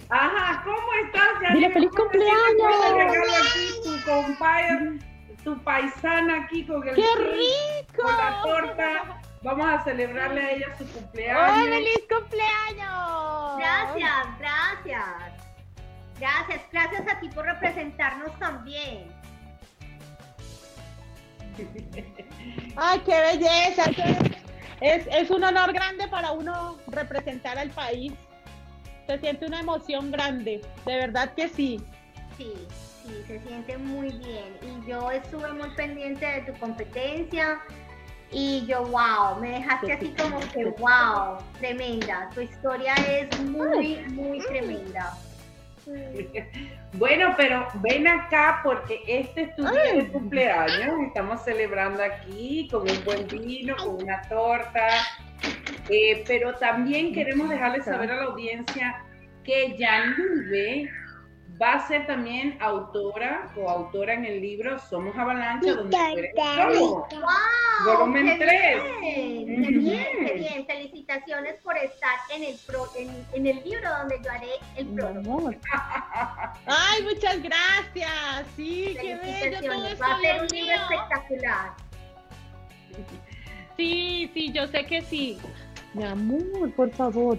Ajá, 0.08 0.62
¿cómo 0.64 0.92
estás? 1.04 1.52
Dile 1.52 1.70
feliz 1.70 1.90
cumpleaños. 1.90 3.84
tu 3.84 4.10
compadre, 4.10 4.98
tu 5.44 5.62
paisana 5.62 6.44
aquí 6.44 6.64
con 6.66 6.86
el 6.88 6.94
¡Qué 6.94 7.02
rico! 7.02 8.02
Con 8.02 8.16
la 8.16 8.42
torta. 8.42 9.20
Vamos 9.42 9.66
a 9.66 9.84
celebrarle 9.84 10.40
a 10.40 10.50
ella 10.52 10.78
su 10.78 10.86
cumpleaños. 10.92 11.68
feliz 11.68 12.02
cumpleaños! 12.08 13.58
Gracias, 13.58 14.38
gracias. 14.38 15.42
Gracias, 16.18 16.60
gracias 16.70 17.02
a 17.08 17.20
ti 17.20 17.28
por 17.30 17.44
representarnos 17.44 18.38
también. 18.38 19.12
¡Ay, 22.76 23.02
qué 23.04 23.20
belleza! 23.20 23.84
Es, 24.82 25.06
es 25.12 25.30
un 25.30 25.44
honor 25.44 25.72
grande 25.72 26.08
para 26.08 26.32
uno 26.32 26.78
representar 26.88 27.58
al 27.58 27.70
país. 27.70 28.12
Se 29.06 29.18
siente 29.18 29.46
una 29.46 29.60
emoción 29.60 30.10
grande, 30.10 30.60
de 30.86 30.96
verdad 30.96 31.32
que 31.34 31.48
sí. 31.48 31.80
Sí, 32.36 32.52
sí, 33.02 33.24
se 33.26 33.40
siente 33.40 33.78
muy 33.78 34.10
bien. 34.10 34.58
Y 34.62 34.88
yo 34.88 35.10
estuve 35.10 35.52
muy 35.52 35.70
pendiente 35.70 36.26
de 36.26 36.52
tu 36.52 36.58
competencia 36.58 37.60
Y 38.30 38.66
yo, 38.66 38.84
wow, 38.86 39.40
me 39.40 39.50
dejaste 39.50 39.92
así 39.92 40.14
como 40.14 40.50
que, 40.52 40.64
wow, 40.78 41.38
tremenda. 41.60 42.30
Tu 42.34 42.42
historia 42.42 42.94
es 43.20 43.38
muy, 43.38 43.98
muy 44.08 44.42
tremenda. 44.46 45.18
Bueno, 46.94 47.34
pero 47.38 47.66
ven 47.76 48.06
acá 48.06 48.60
porque 48.62 49.00
este 49.06 49.42
es 49.42 49.56
tu 49.56 49.62
día 49.62 49.94
de 49.94 50.08
cumpleaños. 50.08 51.00
Estamos 51.06 51.42
celebrando 51.42 52.02
aquí 52.02 52.68
con 52.70 52.82
un 52.82 53.04
buen 53.04 53.26
vino, 53.26 53.74
con 53.76 54.02
una 54.02 54.20
torta. 54.22 54.88
Eh, 55.88 56.22
pero 56.26 56.54
también 56.56 57.14
queremos 57.14 57.48
dejarle 57.48 57.82
saber 57.82 58.10
a 58.10 58.16
la 58.16 58.22
audiencia 58.24 59.02
que 59.42 59.76
Yanive 59.76 60.90
va 61.60 61.74
a 61.74 61.86
ser 61.88 62.06
también 62.06 62.56
autora, 62.60 63.50
coautora 63.54 64.14
en 64.14 64.24
el 64.24 64.40
libro 64.40 64.78
Somos 64.78 65.16
Avalancha, 65.16 65.74
donde 65.74 65.96
tú 65.96 66.18
eres 66.18 66.34
¡Wow! 66.34 67.06
Volumen 67.84 68.26
qué 68.26 68.44
3. 68.44 69.00
Bien, 69.00 69.46
qué 69.46 69.70
bien, 69.70 70.06
qué 70.26 70.32
bien. 70.34 70.66
Felicitaciones 70.66 71.56
por 71.62 71.76
estar 71.76 72.16
en 72.34 72.44
el, 72.44 72.56
pro, 72.66 72.86
en, 72.96 73.08
en 73.32 73.46
el 73.46 73.64
libro 73.64 73.88
donde 73.98 74.20
yo 74.24 74.30
haré 74.30 74.50
el 74.76 74.86
prólogo. 74.88 75.50
Ay, 76.66 77.02
muchas 77.02 77.42
gracias. 77.42 78.46
Sí, 78.56 78.96
qué 79.00 79.16
bello 79.16 79.60
todo 79.60 79.82
Felicitaciones. 79.82 79.92
esto, 79.92 80.04
Va 80.04 80.14
a 80.14 80.20
ser 80.20 80.40
un 80.42 80.46
libro 80.48 80.66
mío. 80.66 80.74
espectacular. 80.90 81.70
Sí, 83.76 84.30
sí, 84.34 84.52
yo 84.52 84.66
sé 84.68 84.86
que 84.86 85.00
sí. 85.02 85.38
Mi 85.94 86.04
amor, 86.04 86.72
por 86.74 86.90
favor. 86.92 87.38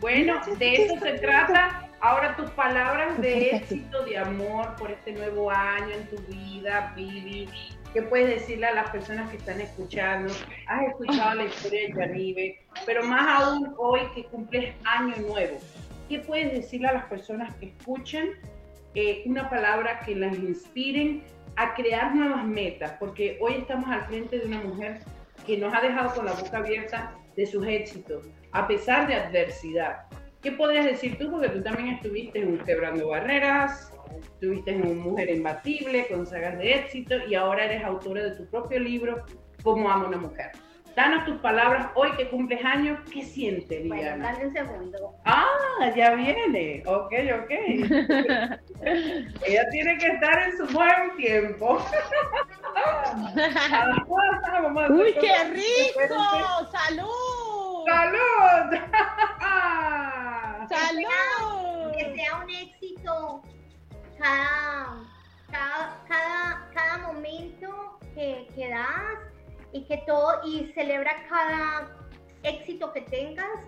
Bueno, 0.00 0.40
de 0.58 0.84
eso 0.84 0.98
se 1.00 1.12
trata. 1.18 1.89
Ahora 2.02 2.34
tus 2.34 2.50
palabras 2.52 3.20
de 3.20 3.50
éxito, 3.50 4.02
de 4.06 4.16
amor 4.16 4.74
por 4.76 4.90
este 4.90 5.12
nuevo 5.12 5.50
año 5.50 5.90
en 5.90 6.06
tu 6.08 6.16
vida, 6.32 6.94
Vivi. 6.96 7.46
¿Qué 7.92 8.00
puedes 8.00 8.40
decirle 8.40 8.68
a 8.68 8.74
las 8.74 8.88
personas 8.88 9.28
que 9.30 9.36
están 9.36 9.60
escuchando? 9.60 10.32
Has 10.66 10.88
escuchado 10.88 11.34
la 11.34 11.44
historia 11.44 11.88
de 11.88 11.94
Yanive, 11.94 12.58
pero 12.86 13.04
más 13.04 13.42
aún 13.42 13.74
hoy 13.76 14.00
que 14.14 14.24
cumples 14.24 14.74
año 14.84 15.14
nuevo. 15.28 15.58
¿Qué 16.08 16.20
puedes 16.20 16.52
decirle 16.52 16.88
a 16.88 16.94
las 16.94 17.04
personas 17.04 17.54
que 17.56 17.66
escuchan 17.66 18.30
eh, 18.94 19.22
una 19.26 19.50
palabra 19.50 20.00
que 20.00 20.16
las 20.16 20.34
inspiren 20.38 21.22
a 21.56 21.74
crear 21.74 22.14
nuevas 22.14 22.46
metas? 22.46 22.92
Porque 22.98 23.36
hoy 23.42 23.56
estamos 23.58 23.90
al 23.90 24.06
frente 24.06 24.38
de 24.38 24.46
una 24.46 24.62
mujer 24.62 25.00
que 25.46 25.58
nos 25.58 25.74
ha 25.74 25.82
dejado 25.82 26.14
con 26.14 26.24
la 26.24 26.32
boca 26.32 26.56
abierta 26.56 27.12
de 27.36 27.44
sus 27.44 27.66
éxitos, 27.66 28.24
a 28.52 28.66
pesar 28.66 29.06
de 29.06 29.16
adversidad. 29.16 30.06
¿Qué 30.42 30.52
podrías 30.52 30.86
decir 30.86 31.18
tú? 31.18 31.30
Porque 31.30 31.50
tú 31.50 31.62
también 31.62 31.96
estuviste 31.96 32.38
en 32.40 32.58
Quebrando 32.64 33.08
Barreras, 33.08 33.92
estuviste 34.22 34.70
en 34.70 34.98
Mujer 34.98 35.28
Imbatible, 35.28 36.06
con 36.08 36.26
sagas 36.26 36.58
de 36.58 36.74
éxito, 36.76 37.16
y 37.28 37.34
ahora 37.34 37.66
eres 37.66 37.84
autora 37.84 38.22
de 38.22 38.36
tu 38.36 38.46
propio 38.48 38.80
libro, 38.80 39.24
Cómo 39.62 39.90
amo 39.90 40.06
a 40.06 40.08
una 40.08 40.16
mujer. 40.16 40.52
Danos 40.96 41.24
tus 41.26 41.36
palabras 41.40 41.88
hoy 41.94 42.10
que 42.16 42.28
cumples 42.30 42.64
años, 42.64 42.98
¿qué 43.12 43.22
sientes, 43.22 43.86
Bueno, 43.86 44.02
Diana? 44.02 44.32
dale 44.32 44.46
un 44.46 44.52
segundo. 44.52 45.14
Ah, 45.24 45.92
ya 45.94 46.14
viene. 46.14 46.82
Ok, 46.86 47.12
ok. 47.42 47.50
Ella 49.46 49.68
tiene 49.70 49.98
que 49.98 50.06
estar 50.06 50.42
en 50.42 50.56
su 50.56 50.66
buen 50.74 51.16
tiempo. 51.16 51.78
Vamos 52.74 53.36
a 53.36 53.44
hacer 53.44 54.90
¡Uy, 54.92 55.14
qué 55.20 55.34
rico! 55.52 56.00
¡Salud! 56.72 57.84
¡Salud! 57.86 58.80
¡Salud! 60.70 61.90
Que 61.96 62.14
sea 62.14 62.38
un 62.44 62.48
éxito 62.48 63.42
cada, 64.16 65.04
cada, 65.50 66.04
cada, 66.06 66.70
cada 66.72 66.98
momento 67.08 67.98
que, 68.14 68.46
que 68.54 68.70
das 68.70 69.18
y 69.72 69.84
que 69.86 69.96
todo, 70.06 70.40
y 70.46 70.70
celebra 70.72 71.26
cada 71.28 71.90
éxito 72.44 72.92
que 72.92 73.00
tengas, 73.00 73.58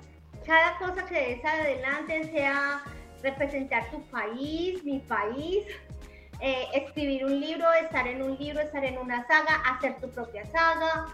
cada 0.46 0.78
cosa 0.78 1.04
que 1.06 1.14
des 1.14 1.44
adelante 1.44 2.30
sea 2.30 2.84
representar 3.20 3.90
tu 3.90 4.00
país, 4.04 4.84
mi 4.84 5.00
país, 5.00 5.66
eh, 6.40 6.66
escribir 6.72 7.24
un 7.24 7.40
libro, 7.40 7.72
estar 7.72 8.06
en 8.06 8.22
un 8.22 8.38
libro, 8.38 8.60
estar 8.60 8.84
en 8.84 8.96
una 8.98 9.26
saga, 9.26 9.56
hacer 9.66 9.96
tu 9.96 10.08
propia 10.08 10.46
saga. 10.46 11.06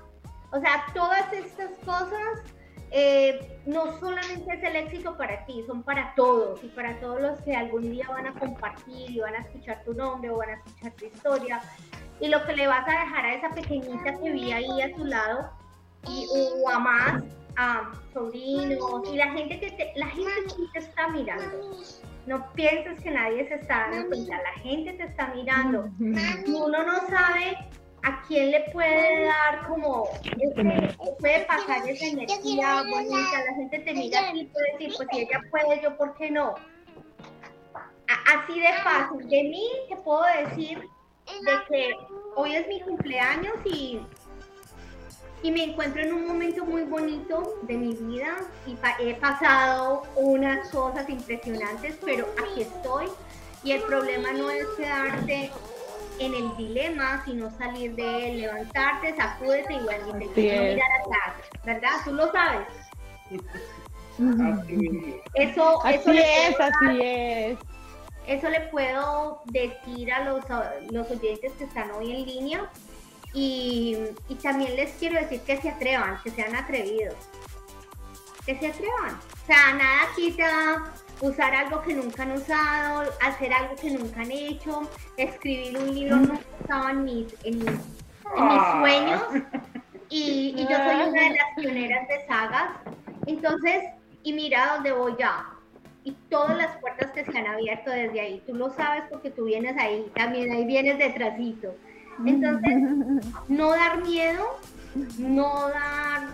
O 0.53 0.61
sea, 0.61 0.85
todas 0.93 1.33
estas 1.33 1.71
cosas 1.87 2.43
eh, 2.91 3.61
no 3.67 3.99
solamente 3.99 4.55
es 4.55 4.63
el 4.63 4.77
éxito 4.77 5.17
para 5.17 5.45
ti, 5.45 5.63
son 5.67 5.83
para 5.83 6.15
todos 6.15 6.63
y 6.65 6.69
para 6.69 6.99
todos 7.01 7.21
los 7.21 7.41
que 7.43 7.55
algún 7.55 7.91
día 7.91 8.07
van 8.09 8.27
a 8.27 8.33
compartir 8.33 9.11
y 9.11 9.21
van 9.21 9.35
a 9.35 9.41
escuchar 9.41 9.83
tu 9.85 9.93
nombre 9.93 10.31
o 10.31 10.39
van 10.39 10.51
a 10.51 10.55
escuchar 10.55 10.93
tu 10.93 11.05
historia. 11.05 11.61
Y 12.21 12.29
lo 12.29 12.45
que 12.45 12.55
le 12.55 12.67
vas 12.67 12.87
a 12.89 12.91
dejar 12.91 13.27
a 13.27 13.35
esa 13.35 13.51
pequeñita 13.51 14.19
que 14.19 14.31
vi 14.31 14.53
ahí 14.53 14.83
a 14.83 14.95
tu 14.95 15.05
lado 15.05 15.51
y, 16.09 16.27
o 16.63 16.69
a 16.69 16.79
más, 16.79 17.23
a 17.57 17.93
sobrinos 18.15 19.03
y 19.13 19.17
la 19.17 19.33
gente 19.33 19.61
que 19.61 19.71
te, 19.73 19.93
la 19.97 20.07
gente 20.07 20.33
que 20.47 20.67
te 20.73 20.79
está 20.79 21.09
mirando. 21.09 21.77
No 22.27 22.53
pienses 22.53 23.01
que 23.03 23.11
nadie 23.11 23.49
se 23.49 23.55
está 23.55 23.89
dando 23.91 24.09
cuenta, 24.09 24.37
la 24.43 24.63
gente 24.63 24.93
te 24.95 25.05
está 25.05 25.29
mirando. 25.35 25.89
Y 25.99 26.51
uno 26.51 26.85
no 26.85 27.07
sabe 27.09 27.57
a 28.05 28.23
quién 28.27 28.51
le 28.51 28.61
puede 28.73 29.25
dar 29.25 29.67
como 29.69 30.09
ese, 30.25 30.97
puede 31.21 31.45
pasar 31.47 31.89
esa 31.89 32.07
energía 32.07 32.83
bonita, 32.91 33.45
la 33.47 33.55
gente 33.57 33.79
te 33.81 33.93
mira 33.95 34.33
y 34.35 34.47
puede 34.47 34.73
decir, 34.73 34.95
pues 34.97 35.09
si 35.13 35.19
ella 35.21 35.41
puede, 35.51 35.83
yo 35.83 35.97
por 35.97 36.15
qué 36.17 36.31
no. 36.31 36.55
A- 37.75 38.41
Así 38.43 38.59
de 38.61 38.73
fácil. 38.85 39.29
De 39.29 39.43
mí 39.45 39.65
te 39.89 39.97
puedo 39.97 40.23
decir 40.47 40.79
de 40.81 41.53
que 41.69 41.91
hoy 42.37 42.55
es 42.55 42.67
mi 42.69 42.81
cumpleaños 42.81 43.55
y, 43.67 44.01
y 45.43 45.51
me 45.51 45.65
encuentro 45.65 46.03
en 46.03 46.13
un 46.15 46.27
momento 46.27 46.65
muy 46.65 46.83
bonito 46.85 47.55
de 47.63 47.75
mi 47.77 47.95
vida 47.95 48.37
y 48.67 48.75
pa- 48.77 48.97
he 49.01 49.15
pasado 49.15 50.03
unas 50.17 50.69
cosas 50.71 51.09
impresionantes, 51.11 51.99
pero 52.05 52.27
aquí 52.39 52.63
estoy 52.63 53.07
y 53.65 53.73
el 53.73 53.83
problema 53.83 54.33
no 54.33 54.49
es 54.51 54.67
quedarte 54.77 55.51
en 56.19 56.35
el 56.35 56.57
dilema, 56.57 57.23
sino 57.25 57.51
salir 57.57 57.95
de 57.95 58.31
él, 58.31 58.41
levantarte, 58.43 59.15
sacúdete 59.17 59.75
y 59.75 59.81
bueno, 59.81 60.07
y 60.21 60.29
te 60.29 60.57
no 60.57 60.63
mirar 60.63 60.91
atrás, 61.01 61.35
¿verdad? 61.65 61.91
Tú 62.05 62.13
lo 62.13 62.31
sabes. 62.33 62.69
Así. 64.19 65.21
Eso, 65.35 65.85
eso 65.87 66.11
Así 66.11 66.13
le 66.13 66.49
es, 66.49 66.57
puedo 66.57 66.71
así 66.71 67.01
es. 67.03 67.59
eso 68.27 68.49
le 68.49 68.61
puedo 68.63 69.43
decir 69.47 70.13
a 70.13 70.25
los, 70.25 70.51
a 70.51 70.75
los 70.91 71.11
oyentes 71.11 71.53
que 71.53 71.65
están 71.65 71.91
hoy 71.93 72.13
en 72.13 72.27
línea 72.27 72.71
y, 73.33 73.97
y 74.29 74.35
también 74.37 74.75
les 74.75 74.91
quiero 74.93 75.21
decir 75.21 75.41
que 75.43 75.61
se 75.61 75.69
atrevan, 75.71 76.21
que 76.25 76.31
sean 76.31 76.57
atrevidos, 76.57 77.15
que 78.45 78.59
se 78.59 78.69
atrevan. 78.69 79.15
O 79.17 79.47
sea, 79.47 79.75
nada 79.75 80.09
quita 80.17 80.93
usar 81.21 81.55
algo 81.55 81.83
que 81.83 81.95
nunca 81.95 82.23
han 82.23 82.33
usado, 82.33 83.11
hacer 83.21 83.53
algo 83.53 83.75
que 83.77 83.91
nunca 83.91 84.21
han 84.21 84.31
hecho, 84.31 84.89
escribir 85.17 85.79
un 85.79 85.95
libro 85.95 86.17
nunca 86.17 86.41
estaba 86.61 86.91
en 86.93 87.05
mis, 87.05 87.27
en 87.45 87.59
mis, 87.59 87.69
en 87.69 87.75
mis 87.75 87.83
Ah. 88.27 88.79
sueños 88.81 89.23
y, 90.11 90.55
y 90.57 90.63
yo 90.69 90.77
soy 90.77 91.09
una 91.09 91.23
de 91.23 91.31
las 91.31 91.47
pioneras 91.57 92.09
de 92.09 92.27
sagas. 92.27 92.71
Entonces, 93.27 93.85
y 94.23 94.33
mira 94.33 94.75
dónde 94.75 94.93
voy 94.93 95.15
ya. 95.19 95.47
Y 96.05 96.13
todas 96.31 96.57
las 96.57 96.77
puertas 96.79 97.11
que 97.13 97.25
se 97.25 97.37
han 97.39 97.47
abierto 97.47 97.91
desde 97.91 98.21
ahí. 98.21 98.43
Tú 98.47 98.55
lo 98.55 98.71
sabes 98.75 99.03
porque 99.11 99.31
tú 99.31 99.45
vienes 99.45 99.77
ahí, 99.79 100.11
también 100.15 100.51
ahí 100.53 100.65
vienes 100.65 100.99
detrásito. 100.99 101.75
Entonces, 102.25 102.75
no 103.49 103.71
dar 103.71 104.03
miedo, 104.03 104.59
no 105.19 105.69
dar 105.69 106.29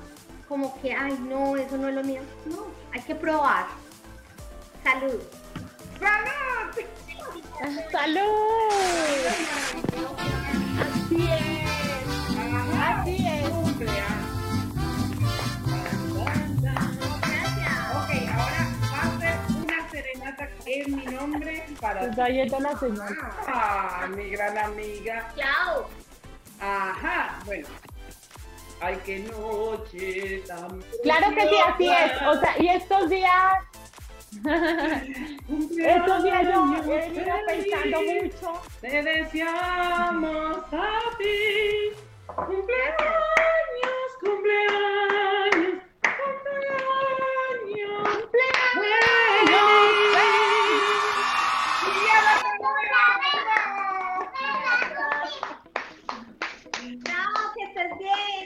como 0.48 0.80
que, 0.80 0.92
ay, 0.92 1.16
no, 1.28 1.56
eso 1.56 1.76
no 1.76 1.88
es 1.88 1.94
lo 1.94 2.04
mío. 2.04 2.20
No, 2.46 2.66
hay 2.92 3.00
que 3.00 3.14
probar. 3.14 3.66
Salud. 4.84 5.20
¡Salud! 7.90 8.22
Así 10.78 11.28
es. 11.30 11.64
Así 12.82 13.26
es. 13.26 13.48
Ok, 17.94 18.10
ahora 18.28 18.62
va 18.92 19.00
a 19.02 19.20
ser 19.20 19.36
una 19.56 19.90
serenata 19.90 20.48
en 20.66 20.96
mi 20.96 21.04
nombre 21.06 21.66
para 21.80 22.00
Pues 22.00 22.18
ahí 22.18 22.40
está 22.40 22.60
la 22.60 22.78
señal. 22.78 23.16
Ah, 23.46 24.06
mi 24.14 24.28
gran 24.30 24.58
amiga. 24.58 25.32
Chao. 25.34 25.88
Ajá, 26.60 27.40
bueno. 27.46 27.68
Ay, 28.80 28.98
qué 29.06 29.20
noche 29.20 30.42
tan 30.46 30.82
Claro 31.02 31.34
que 31.34 31.40
sí, 31.40 31.56
así 31.66 31.88
es. 31.88 32.22
O 32.28 32.38
sea, 32.38 32.54
y 32.58 32.68
estos 32.68 33.08
días, 33.08 33.54
estos 35.78 36.24
días 36.24 36.42
yo 36.52 36.60
pensando 37.46 38.02
mucho. 38.02 38.62
Te 38.80 39.02
deseamos 39.02 40.56
a 40.72 41.00
ti. 41.18 41.92
Cumpleaños, 42.26 43.14
cumpleaños, 44.20 45.78
cumpleaños, 46.02 46.74
Chao, 57.04 57.52
que 57.54 57.62
estés 57.64 57.92
bien. 57.98 58.44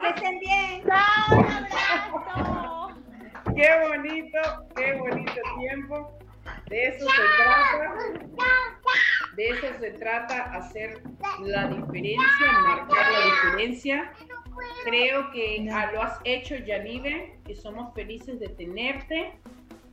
Que 0.00 0.08
estén 0.08 0.36
bien. 0.40 0.82
¡Chao! 0.86 1.38
¡Un 1.38 1.44
abrazo! 1.44 2.83
Qué 3.54 3.68
bonito, 3.88 4.38
qué 4.76 4.92
bonito 4.94 5.32
tiempo. 5.58 6.18
De 6.68 6.88
eso 6.88 7.06
se 7.06 7.22
trata. 7.42 7.94
De 9.36 9.48
eso 9.48 9.66
se 9.80 9.90
trata, 9.92 10.42
hacer 10.54 11.02
la 11.40 11.68
diferencia, 11.68 12.52
marcar 12.66 13.12
la 13.12 13.24
diferencia. 13.24 14.12
Creo 14.84 15.30
que 15.32 15.68
ah, 15.72 15.90
lo 15.92 16.02
has 16.02 16.18
hecho, 16.24 16.56
Yanive, 16.56 17.38
y 17.48 17.54
somos 17.54 17.94
felices 17.94 18.38
de 18.40 18.48
tenerte. 18.48 19.32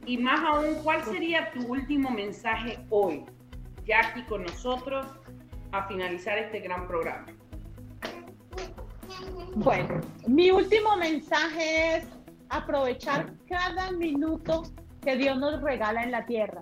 Y 0.06 0.18
más 0.18 0.40
aún, 0.42 0.76
¿cuál 0.84 1.04
sería 1.04 1.52
tu 1.52 1.66
último 1.68 2.10
mensaje 2.10 2.80
hoy, 2.90 3.24
ya 3.86 4.00
aquí 4.00 4.24
con 4.24 4.44
nosotros, 4.44 5.06
a 5.72 5.88
finalizar 5.88 6.38
este 6.38 6.60
gran 6.60 6.88
programa? 6.88 7.28
Bueno, 9.56 10.02
mi 10.28 10.50
último 10.50 10.96
mensaje 10.98 11.98
es 11.98 12.21
aprovechar 12.52 13.34
cada 13.48 13.92
minuto 13.92 14.64
que 15.02 15.16
Dios 15.16 15.38
nos 15.38 15.62
regala 15.62 16.04
en 16.04 16.12
la 16.12 16.26
tierra. 16.26 16.62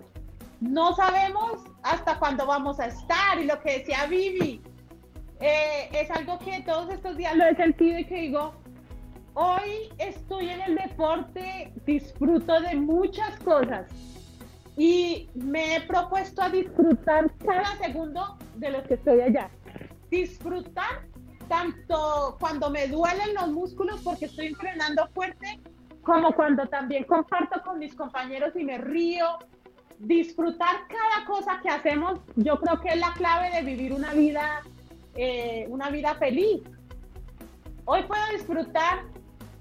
No 0.61 0.95
sabemos 0.95 1.63
hasta 1.83 2.19
cuándo 2.19 2.45
vamos 2.45 2.79
a 2.79 2.87
estar 2.87 3.39
y 3.39 3.45
lo 3.45 3.59
que 3.61 3.79
decía 3.79 4.05
Vivi 4.05 4.61
eh, 5.39 5.89
es 5.93 6.11
algo 6.11 6.37
que 6.39 6.61
todos 6.61 6.89
estos 6.93 7.17
días 7.17 7.35
lo 7.35 7.45
he 7.45 7.55
sentido 7.55 7.99
y 7.99 8.05
que 8.05 8.15
digo, 8.15 8.53
hoy 9.33 9.89
estoy 9.97 10.49
en 10.49 10.61
el 10.61 10.75
deporte, 10.75 11.73
disfruto 11.85 12.59
de 12.61 12.75
muchas 12.75 13.37
cosas 13.39 13.87
y 14.77 15.29
me 15.33 15.75
he 15.75 15.81
propuesto 15.81 16.41
a 16.41 16.49
disfrutar 16.49 17.31
cada 17.45 17.75
segundo 17.77 18.37
de 18.55 18.71
los 18.71 18.83
que 18.83 18.93
estoy 18.93 19.21
allá. 19.21 19.49
Disfrutar 20.11 21.05
tanto 21.49 22.37
cuando 22.39 22.69
me 22.69 22.87
duelen 22.87 23.33
los 23.33 23.49
músculos 23.49 24.01
porque 24.01 24.25
estoy 24.25 24.47
entrenando 24.47 25.07
fuerte, 25.13 25.59
como 26.03 26.33
cuando 26.33 26.67
también 26.67 27.03
comparto 27.03 27.61
con 27.63 27.79
mis 27.79 27.95
compañeros 27.95 28.55
y 28.55 28.63
me 28.63 28.77
río. 28.77 29.25
Disfrutar 29.99 30.87
cada 30.87 31.25
cosa 31.25 31.59
que 31.61 31.69
hacemos, 31.69 32.19
yo 32.37 32.57
creo 32.59 32.79
que 32.79 32.89
es 32.89 32.97
la 32.97 33.13
clave 33.13 33.51
de 33.51 33.63
vivir 33.63 33.91
una 33.91 34.13
vida, 34.13 34.61
eh, 35.15 35.65
una 35.69 35.89
vida 35.89 36.15
feliz. 36.15 36.61
Hoy 37.83 38.03
puedo 38.03 38.21
disfrutar 38.31 39.03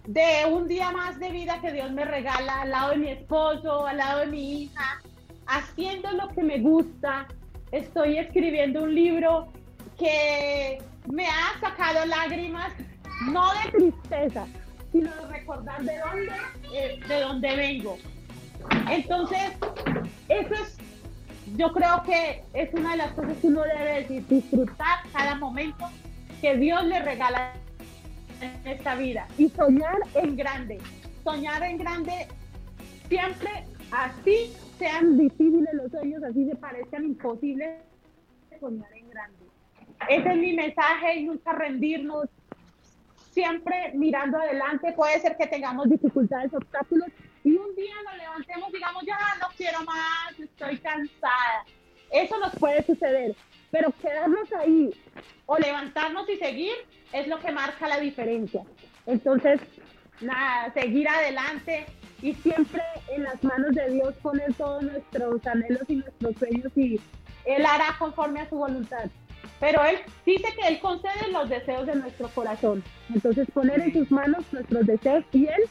de 0.06 0.46
un 0.50 0.68
día 0.68 0.90
más 0.90 1.18
de 1.18 1.30
vida 1.30 1.60
que 1.60 1.72
Dios 1.72 1.90
me 1.92 2.04
regala 2.04 2.62
al 2.62 2.70
lado 2.70 2.90
de 2.90 2.96
mi 2.98 3.08
esposo, 3.08 3.86
al 3.86 3.96
lado 3.96 4.20
de 4.20 4.26
mi 4.26 4.62
hija, 4.62 5.00
haciendo 5.46 6.10
lo 6.12 6.28
que 6.28 6.42
me 6.42 6.60
gusta. 6.60 7.26
Estoy 7.72 8.18
escribiendo 8.18 8.84
un 8.84 8.94
libro 8.94 9.48
que 9.98 10.80
me 11.12 11.26
ha 11.26 11.60
sacado 11.60 12.06
lágrimas, 12.06 12.72
no 13.30 13.50
de 13.52 13.70
tristeza, 13.72 14.46
sino 14.92 15.14
de 15.14 15.26
recordar 15.28 15.82
de 15.82 15.98
dónde, 15.98 16.32
eh, 16.74 17.00
de 17.06 17.20
dónde 17.20 17.56
vengo. 17.56 17.98
Entonces, 18.90 19.52
eso 20.28 20.54
es, 20.54 20.78
yo 21.56 21.72
creo 21.72 22.02
que 22.04 22.42
es 22.54 22.72
una 22.74 22.92
de 22.92 22.96
las 22.98 23.12
cosas 23.12 23.36
que 23.38 23.46
uno 23.46 23.62
debe 23.62 24.22
disfrutar 24.28 24.98
cada 25.12 25.36
momento 25.36 25.86
que 26.40 26.56
Dios 26.56 26.84
le 26.84 27.00
regala 27.02 27.52
en 28.40 28.72
esta 28.72 28.94
vida 28.94 29.26
y 29.36 29.48
soñar 29.50 29.98
en 30.14 30.36
grande. 30.36 30.78
Soñar 31.24 31.62
en 31.62 31.78
grande 31.78 32.28
siempre 33.08 33.50
así 33.90 34.52
sean 34.78 35.18
difíciles 35.18 35.74
los 35.74 35.90
sueños, 35.90 36.22
así 36.22 36.46
se 36.46 36.56
parezcan 36.56 37.04
imposibles, 37.04 37.80
soñar 38.60 38.92
en 38.94 39.10
grande. 39.10 39.46
Ese 40.08 40.28
es 40.28 40.36
mi 40.36 40.52
mensaje 40.52 41.22
nunca 41.22 41.52
rendirnos, 41.52 42.28
siempre 43.38 43.92
mirando 43.94 44.36
adelante. 44.36 44.92
Puede 44.94 45.20
ser 45.20 45.36
que 45.36 45.46
tengamos 45.46 45.88
dificultades, 45.88 46.52
obstáculos 46.52 47.08
y 47.44 47.56
un 47.56 47.72
día 47.76 47.94
nos 48.04 48.16
levantemos 48.16 48.70
y 48.70 48.72
digamos, 48.72 49.04
ya 49.06 49.18
no 49.40 49.46
quiero 49.56 49.80
más, 49.84 50.40
estoy 50.40 50.76
cansada. 50.78 51.64
Eso 52.10 52.36
nos 52.40 52.52
puede 52.56 52.82
suceder, 52.82 53.36
pero 53.70 53.92
quedarnos 54.02 54.52
ahí 54.54 54.90
o 55.46 55.56
levantarnos 55.56 56.28
y 56.28 56.36
seguir 56.36 56.72
es 57.12 57.28
lo 57.28 57.38
que 57.38 57.52
marca 57.52 57.86
la 57.86 58.00
diferencia. 58.00 58.64
Entonces, 59.06 59.60
nada, 60.20 60.72
seguir 60.72 61.08
adelante 61.08 61.86
y 62.20 62.34
siempre 62.34 62.82
en 63.08 63.22
las 63.22 63.44
manos 63.44 63.72
de 63.76 63.88
Dios 63.90 64.14
poner 64.16 64.52
todos 64.54 64.82
nuestros 64.82 65.46
anhelos 65.46 65.84
y 65.86 65.96
nuestros 65.96 66.34
sueños 66.38 66.72
y 66.74 67.00
Él 67.44 67.64
hará 67.64 67.94
conforme 68.00 68.40
a 68.40 68.48
su 68.48 68.56
voluntad. 68.56 69.08
Pero 69.60 69.84
Él 69.84 69.98
dice 70.24 70.54
que 70.54 70.68
Él 70.68 70.80
concede 70.80 71.32
los 71.32 71.48
deseos 71.48 71.86
de 71.86 71.96
nuestro 71.96 72.28
corazón. 72.28 72.82
Entonces 73.12 73.48
poner 73.52 73.80
en 73.80 73.92
sus 73.92 74.10
manos 74.10 74.44
nuestros 74.52 74.86
deseos 74.86 75.24
y 75.32 75.46
Él 75.46 75.64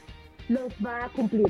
los 0.49 0.73
va 0.85 1.05
a 1.05 1.09
cumplir. 1.09 1.47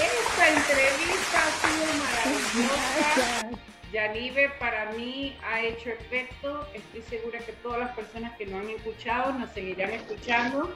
Esta 0.00 0.48
entrevista 0.48 1.38
ha 1.44 1.50
sido 1.50 1.86
maravillosa. 2.04 3.58
Yanive 3.92 4.50
para 4.58 4.92
mí 4.92 5.34
ha 5.42 5.62
hecho 5.62 5.90
efecto. 5.90 6.66
Estoy 6.74 7.02
segura 7.02 7.38
que 7.38 7.52
todas 7.52 7.80
las 7.80 7.96
personas 7.96 8.36
que 8.36 8.46
no 8.46 8.58
han 8.58 8.68
escuchado 8.68 9.32
nos 9.32 9.50
seguirán 9.50 9.90
escuchando, 9.90 10.74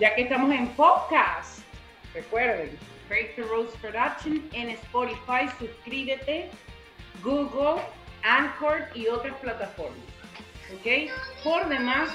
ya 0.00 0.14
que 0.14 0.22
estamos 0.22 0.52
en 0.52 0.66
podcast. 0.68 1.60
Recuerden, 2.12 2.76
Breakthrough 3.08 3.48
Rose 3.48 3.78
Production 3.78 4.42
en 4.52 4.70
Spotify. 4.70 5.48
Suscríbete, 5.58 6.50
Google, 7.22 7.82
Anchor 8.22 8.86
y 8.94 9.08
otras 9.08 9.36
plataformas. 9.38 9.98
¿Ok? 10.74 11.10
Por 11.42 11.68
demás, 11.68 12.10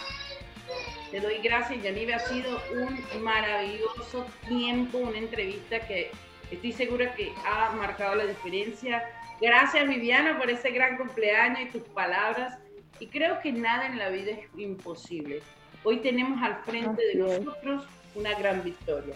te 1.11 1.19
doy 1.19 1.37
gracias, 1.43 1.83
Yanive. 1.83 2.13
Ha 2.13 2.19
sido 2.19 2.59
un 2.73 3.23
maravilloso 3.23 4.25
tiempo, 4.47 4.99
una 4.99 5.17
entrevista 5.17 5.79
que 5.87 6.11
estoy 6.51 6.71
segura 6.71 7.13
que 7.15 7.31
ha 7.45 7.71
marcado 7.71 8.15
la 8.15 8.25
diferencia. 8.25 9.03
Gracias, 9.41 9.87
Viviana, 9.87 10.37
por 10.37 10.49
ese 10.49 10.71
gran 10.71 10.97
cumpleaños 10.97 11.61
y 11.61 11.65
tus 11.71 11.83
palabras. 11.89 12.57
Y 12.99 13.07
creo 13.07 13.39
que 13.41 13.51
nada 13.51 13.87
en 13.87 13.97
la 13.97 14.09
vida 14.09 14.31
es 14.31 14.39
imposible. 14.57 15.41
Hoy 15.83 15.97
tenemos 15.97 16.41
al 16.41 16.55
frente 16.63 17.05
de 17.05 17.15
nosotros 17.15 17.85
una 18.15 18.33
gran 18.39 18.63
victoria. 18.63 19.15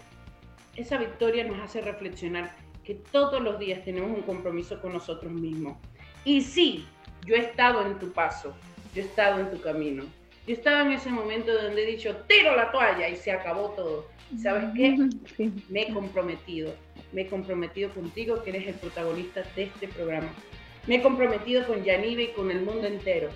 Esa 0.75 0.97
victoria 0.97 1.43
nos 1.45 1.59
hace 1.59 1.81
reflexionar 1.81 2.55
que 2.83 2.95
todos 2.95 3.41
los 3.41 3.59
días 3.59 3.83
tenemos 3.83 4.11
un 4.11 4.23
compromiso 4.23 4.79
con 4.81 4.93
nosotros 4.93 5.31
mismos. 5.31 5.77
Y 6.25 6.41
sí, 6.41 6.85
yo 7.25 7.35
he 7.35 7.39
estado 7.39 7.85
en 7.85 7.97
tu 7.99 8.11
paso, 8.11 8.55
yo 8.93 9.01
he 9.01 9.05
estado 9.05 9.39
en 9.39 9.51
tu 9.51 9.61
camino. 9.61 10.03
Yo 10.47 10.53
estaba 10.55 10.81
en 10.81 10.91
ese 10.91 11.09
momento 11.09 11.53
donde 11.53 11.83
he 11.83 11.91
dicho, 11.91 12.15
tiro 12.27 12.55
la 12.55 12.71
toalla 12.71 13.07
y 13.07 13.15
se 13.15 13.31
acabó 13.31 13.69
todo. 13.71 14.07
¿Sabes 14.41 14.65
qué? 14.75 14.97
Me 15.69 15.83
he 15.83 15.93
comprometido. 15.93 16.73
Me 17.11 17.21
he 17.21 17.27
comprometido 17.27 17.89
contigo, 17.91 18.43
que 18.43 18.51
eres 18.51 18.67
el 18.67 18.75
protagonista 18.75 19.43
de 19.55 19.63
este 19.63 19.87
programa. 19.87 20.29
Me 20.87 20.95
he 20.95 21.01
comprometido 21.01 21.65
con 21.65 21.83
Yanive 21.83 22.23
y 22.23 22.27
con 22.29 22.51
el 22.51 22.61
mundo 22.61 22.87
entero 22.87 23.29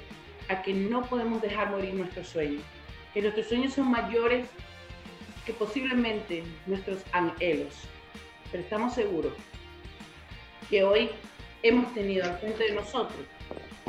a 0.50 0.62
que 0.62 0.74
no 0.74 1.04
podemos 1.06 1.42
dejar 1.42 1.70
morir 1.70 1.94
nuestros 1.94 2.28
sueños. 2.28 2.64
Que 3.14 3.22
nuestros 3.22 3.48
sueños 3.48 3.74
son 3.74 3.92
mayores 3.92 4.48
que 5.46 5.54
posiblemente 5.54 6.44
nuestros 6.66 7.04
anhelos. 7.12 7.74
Pero 8.52 8.64
estamos 8.64 8.94
seguros 8.94 9.34
que 10.70 10.84
hoy 10.84 11.10
hemos 11.64 11.94
tenido 11.94 12.26
al 12.26 12.38
frente 12.38 12.66
de 12.66 12.74
nosotros 12.74 13.26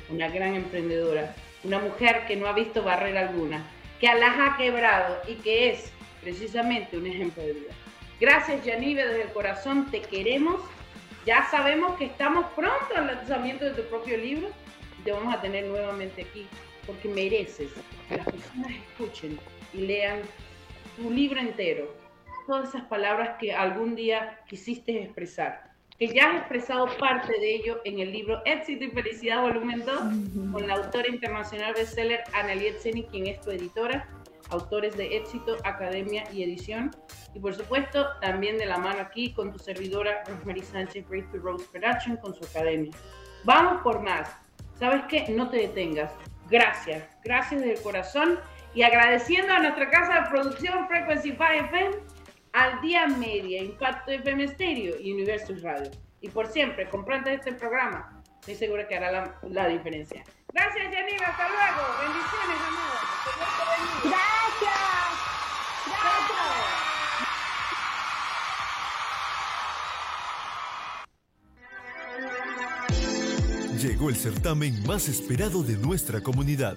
una 0.08 0.28
gran 0.28 0.54
emprendedora, 0.54 1.34
una 1.64 1.80
mujer 1.80 2.24
que 2.26 2.36
no 2.36 2.46
ha 2.46 2.52
visto 2.52 2.82
barrera 2.82 3.28
alguna, 3.28 3.64
que 4.00 4.06
las 4.06 4.38
ha 4.38 4.56
quebrado 4.56 5.20
y 5.26 5.34
que 5.36 5.70
es 5.70 5.92
precisamente 6.22 6.96
un 6.96 7.06
ejemplo 7.06 7.42
de 7.42 7.52
vida. 7.52 7.72
Gracias, 8.20 8.64
Yanive, 8.64 9.06
desde 9.06 9.22
el 9.22 9.32
corazón 9.32 9.90
te 9.90 10.00
queremos. 10.00 10.60
Ya 11.26 11.48
sabemos 11.50 11.96
que 11.96 12.06
estamos 12.06 12.46
pronto 12.54 12.96
al 12.96 13.06
lanzamiento 13.06 13.64
de 13.64 13.72
tu 13.72 13.82
propio 13.88 14.16
libro 14.16 14.48
y 15.00 15.02
te 15.02 15.12
vamos 15.12 15.34
a 15.34 15.40
tener 15.40 15.64
nuevamente 15.66 16.22
aquí 16.22 16.46
porque 16.86 17.08
mereces 17.08 17.70
que 18.08 18.16
las 18.16 18.26
personas 18.26 18.70
escuchen 18.72 19.38
y 19.72 19.78
lean 19.78 20.20
tu 20.96 21.10
libro 21.10 21.40
entero, 21.40 21.92
todas 22.46 22.68
esas 22.68 22.84
palabras 22.84 23.36
que 23.40 23.54
algún 23.54 23.96
día 23.96 24.38
quisiste 24.46 25.02
expresar 25.02 25.63
que 25.98 26.08
ya 26.08 26.30
has 26.30 26.36
expresado 26.38 26.86
parte 26.98 27.32
de 27.32 27.54
ello 27.54 27.80
en 27.84 28.00
el 28.00 28.12
libro 28.12 28.42
Éxito 28.44 28.84
y 28.84 28.90
Felicidad 28.90 29.42
Volumen 29.42 29.84
2, 29.84 30.52
con 30.52 30.66
la 30.66 30.74
autora 30.74 31.08
internacional 31.08 31.74
bestseller 31.74 32.24
Anneliet 32.32 32.78
Zeni, 32.80 33.04
quien 33.04 33.28
es 33.28 33.40
tu 33.40 33.50
editora, 33.50 34.08
autores 34.50 34.96
de 34.96 35.16
Éxito, 35.16 35.56
Academia 35.64 36.24
y 36.32 36.42
Edición, 36.42 36.90
y 37.32 37.38
por 37.38 37.54
supuesto 37.54 38.06
también 38.20 38.58
de 38.58 38.66
la 38.66 38.78
mano 38.78 39.00
aquí 39.00 39.32
con 39.32 39.52
tu 39.52 39.58
servidora 39.58 40.24
Rosemary 40.26 40.62
Sánchez, 40.62 41.08
Breakthrough 41.08 41.42
Rose 41.42 41.66
Production, 41.70 42.16
con 42.16 42.34
su 42.34 42.44
academia. 42.44 42.92
Vamos 43.44 43.82
por 43.82 44.00
más. 44.00 44.36
¿Sabes 44.78 45.02
qué? 45.08 45.26
No 45.28 45.48
te 45.48 45.58
detengas. 45.58 46.12
Gracias, 46.50 47.04
gracias 47.22 47.60
del 47.60 47.80
corazón 47.80 48.38
y 48.74 48.82
agradeciendo 48.82 49.52
a 49.52 49.60
nuestra 49.60 49.88
casa 49.88 50.20
de 50.20 50.28
producción 50.28 50.88
Frequency 50.88 51.30
5 51.30 51.44
FM 51.44 51.96
al 52.54 52.80
día 52.80 53.06
media, 53.08 53.62
Impacto 53.62 54.12
FM 54.12 54.48
Stereo 54.48 54.94
y 55.00 55.12
Universo 55.12 55.52
Radio. 55.60 55.90
Y 56.20 56.28
por 56.28 56.46
siempre, 56.46 56.88
comprando 56.88 57.28
este 57.28 57.52
programa, 57.52 58.22
estoy 58.40 58.54
segura 58.54 58.86
que 58.86 58.94
hará 58.96 59.36
la, 59.42 59.68
diferencia. 59.68 60.22
Gracias, 60.52 60.84
Janina, 60.84 61.26
hasta 61.26 61.48
luego. 61.48 61.82
Bendiciones, 62.00 62.56
amigos. 62.68 63.00
Gracias. 64.04 64.78
Gracias. 73.66 73.82
Llegó 73.82 74.08
el 74.08 74.16
certamen 74.16 74.80
más 74.86 75.08
esperado 75.08 75.64
de 75.64 75.76
nuestra 75.76 76.22
comunidad. 76.22 76.76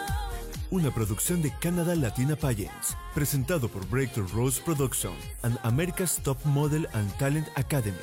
Una 0.71 0.89
producción 0.89 1.41
de 1.41 1.51
Canada 1.59 1.97
Latina 1.97 2.37
Pageants, 2.37 2.95
presentado 3.13 3.67
por 3.67 3.85
Breakthrough 3.89 4.29
Rose 4.29 4.61
Production 4.61 5.11
and 5.41 5.59
America's 5.63 6.17
Top 6.23 6.37
Model 6.45 6.87
and 6.93 7.11
Talent 7.17 7.45
Academy. 7.57 7.97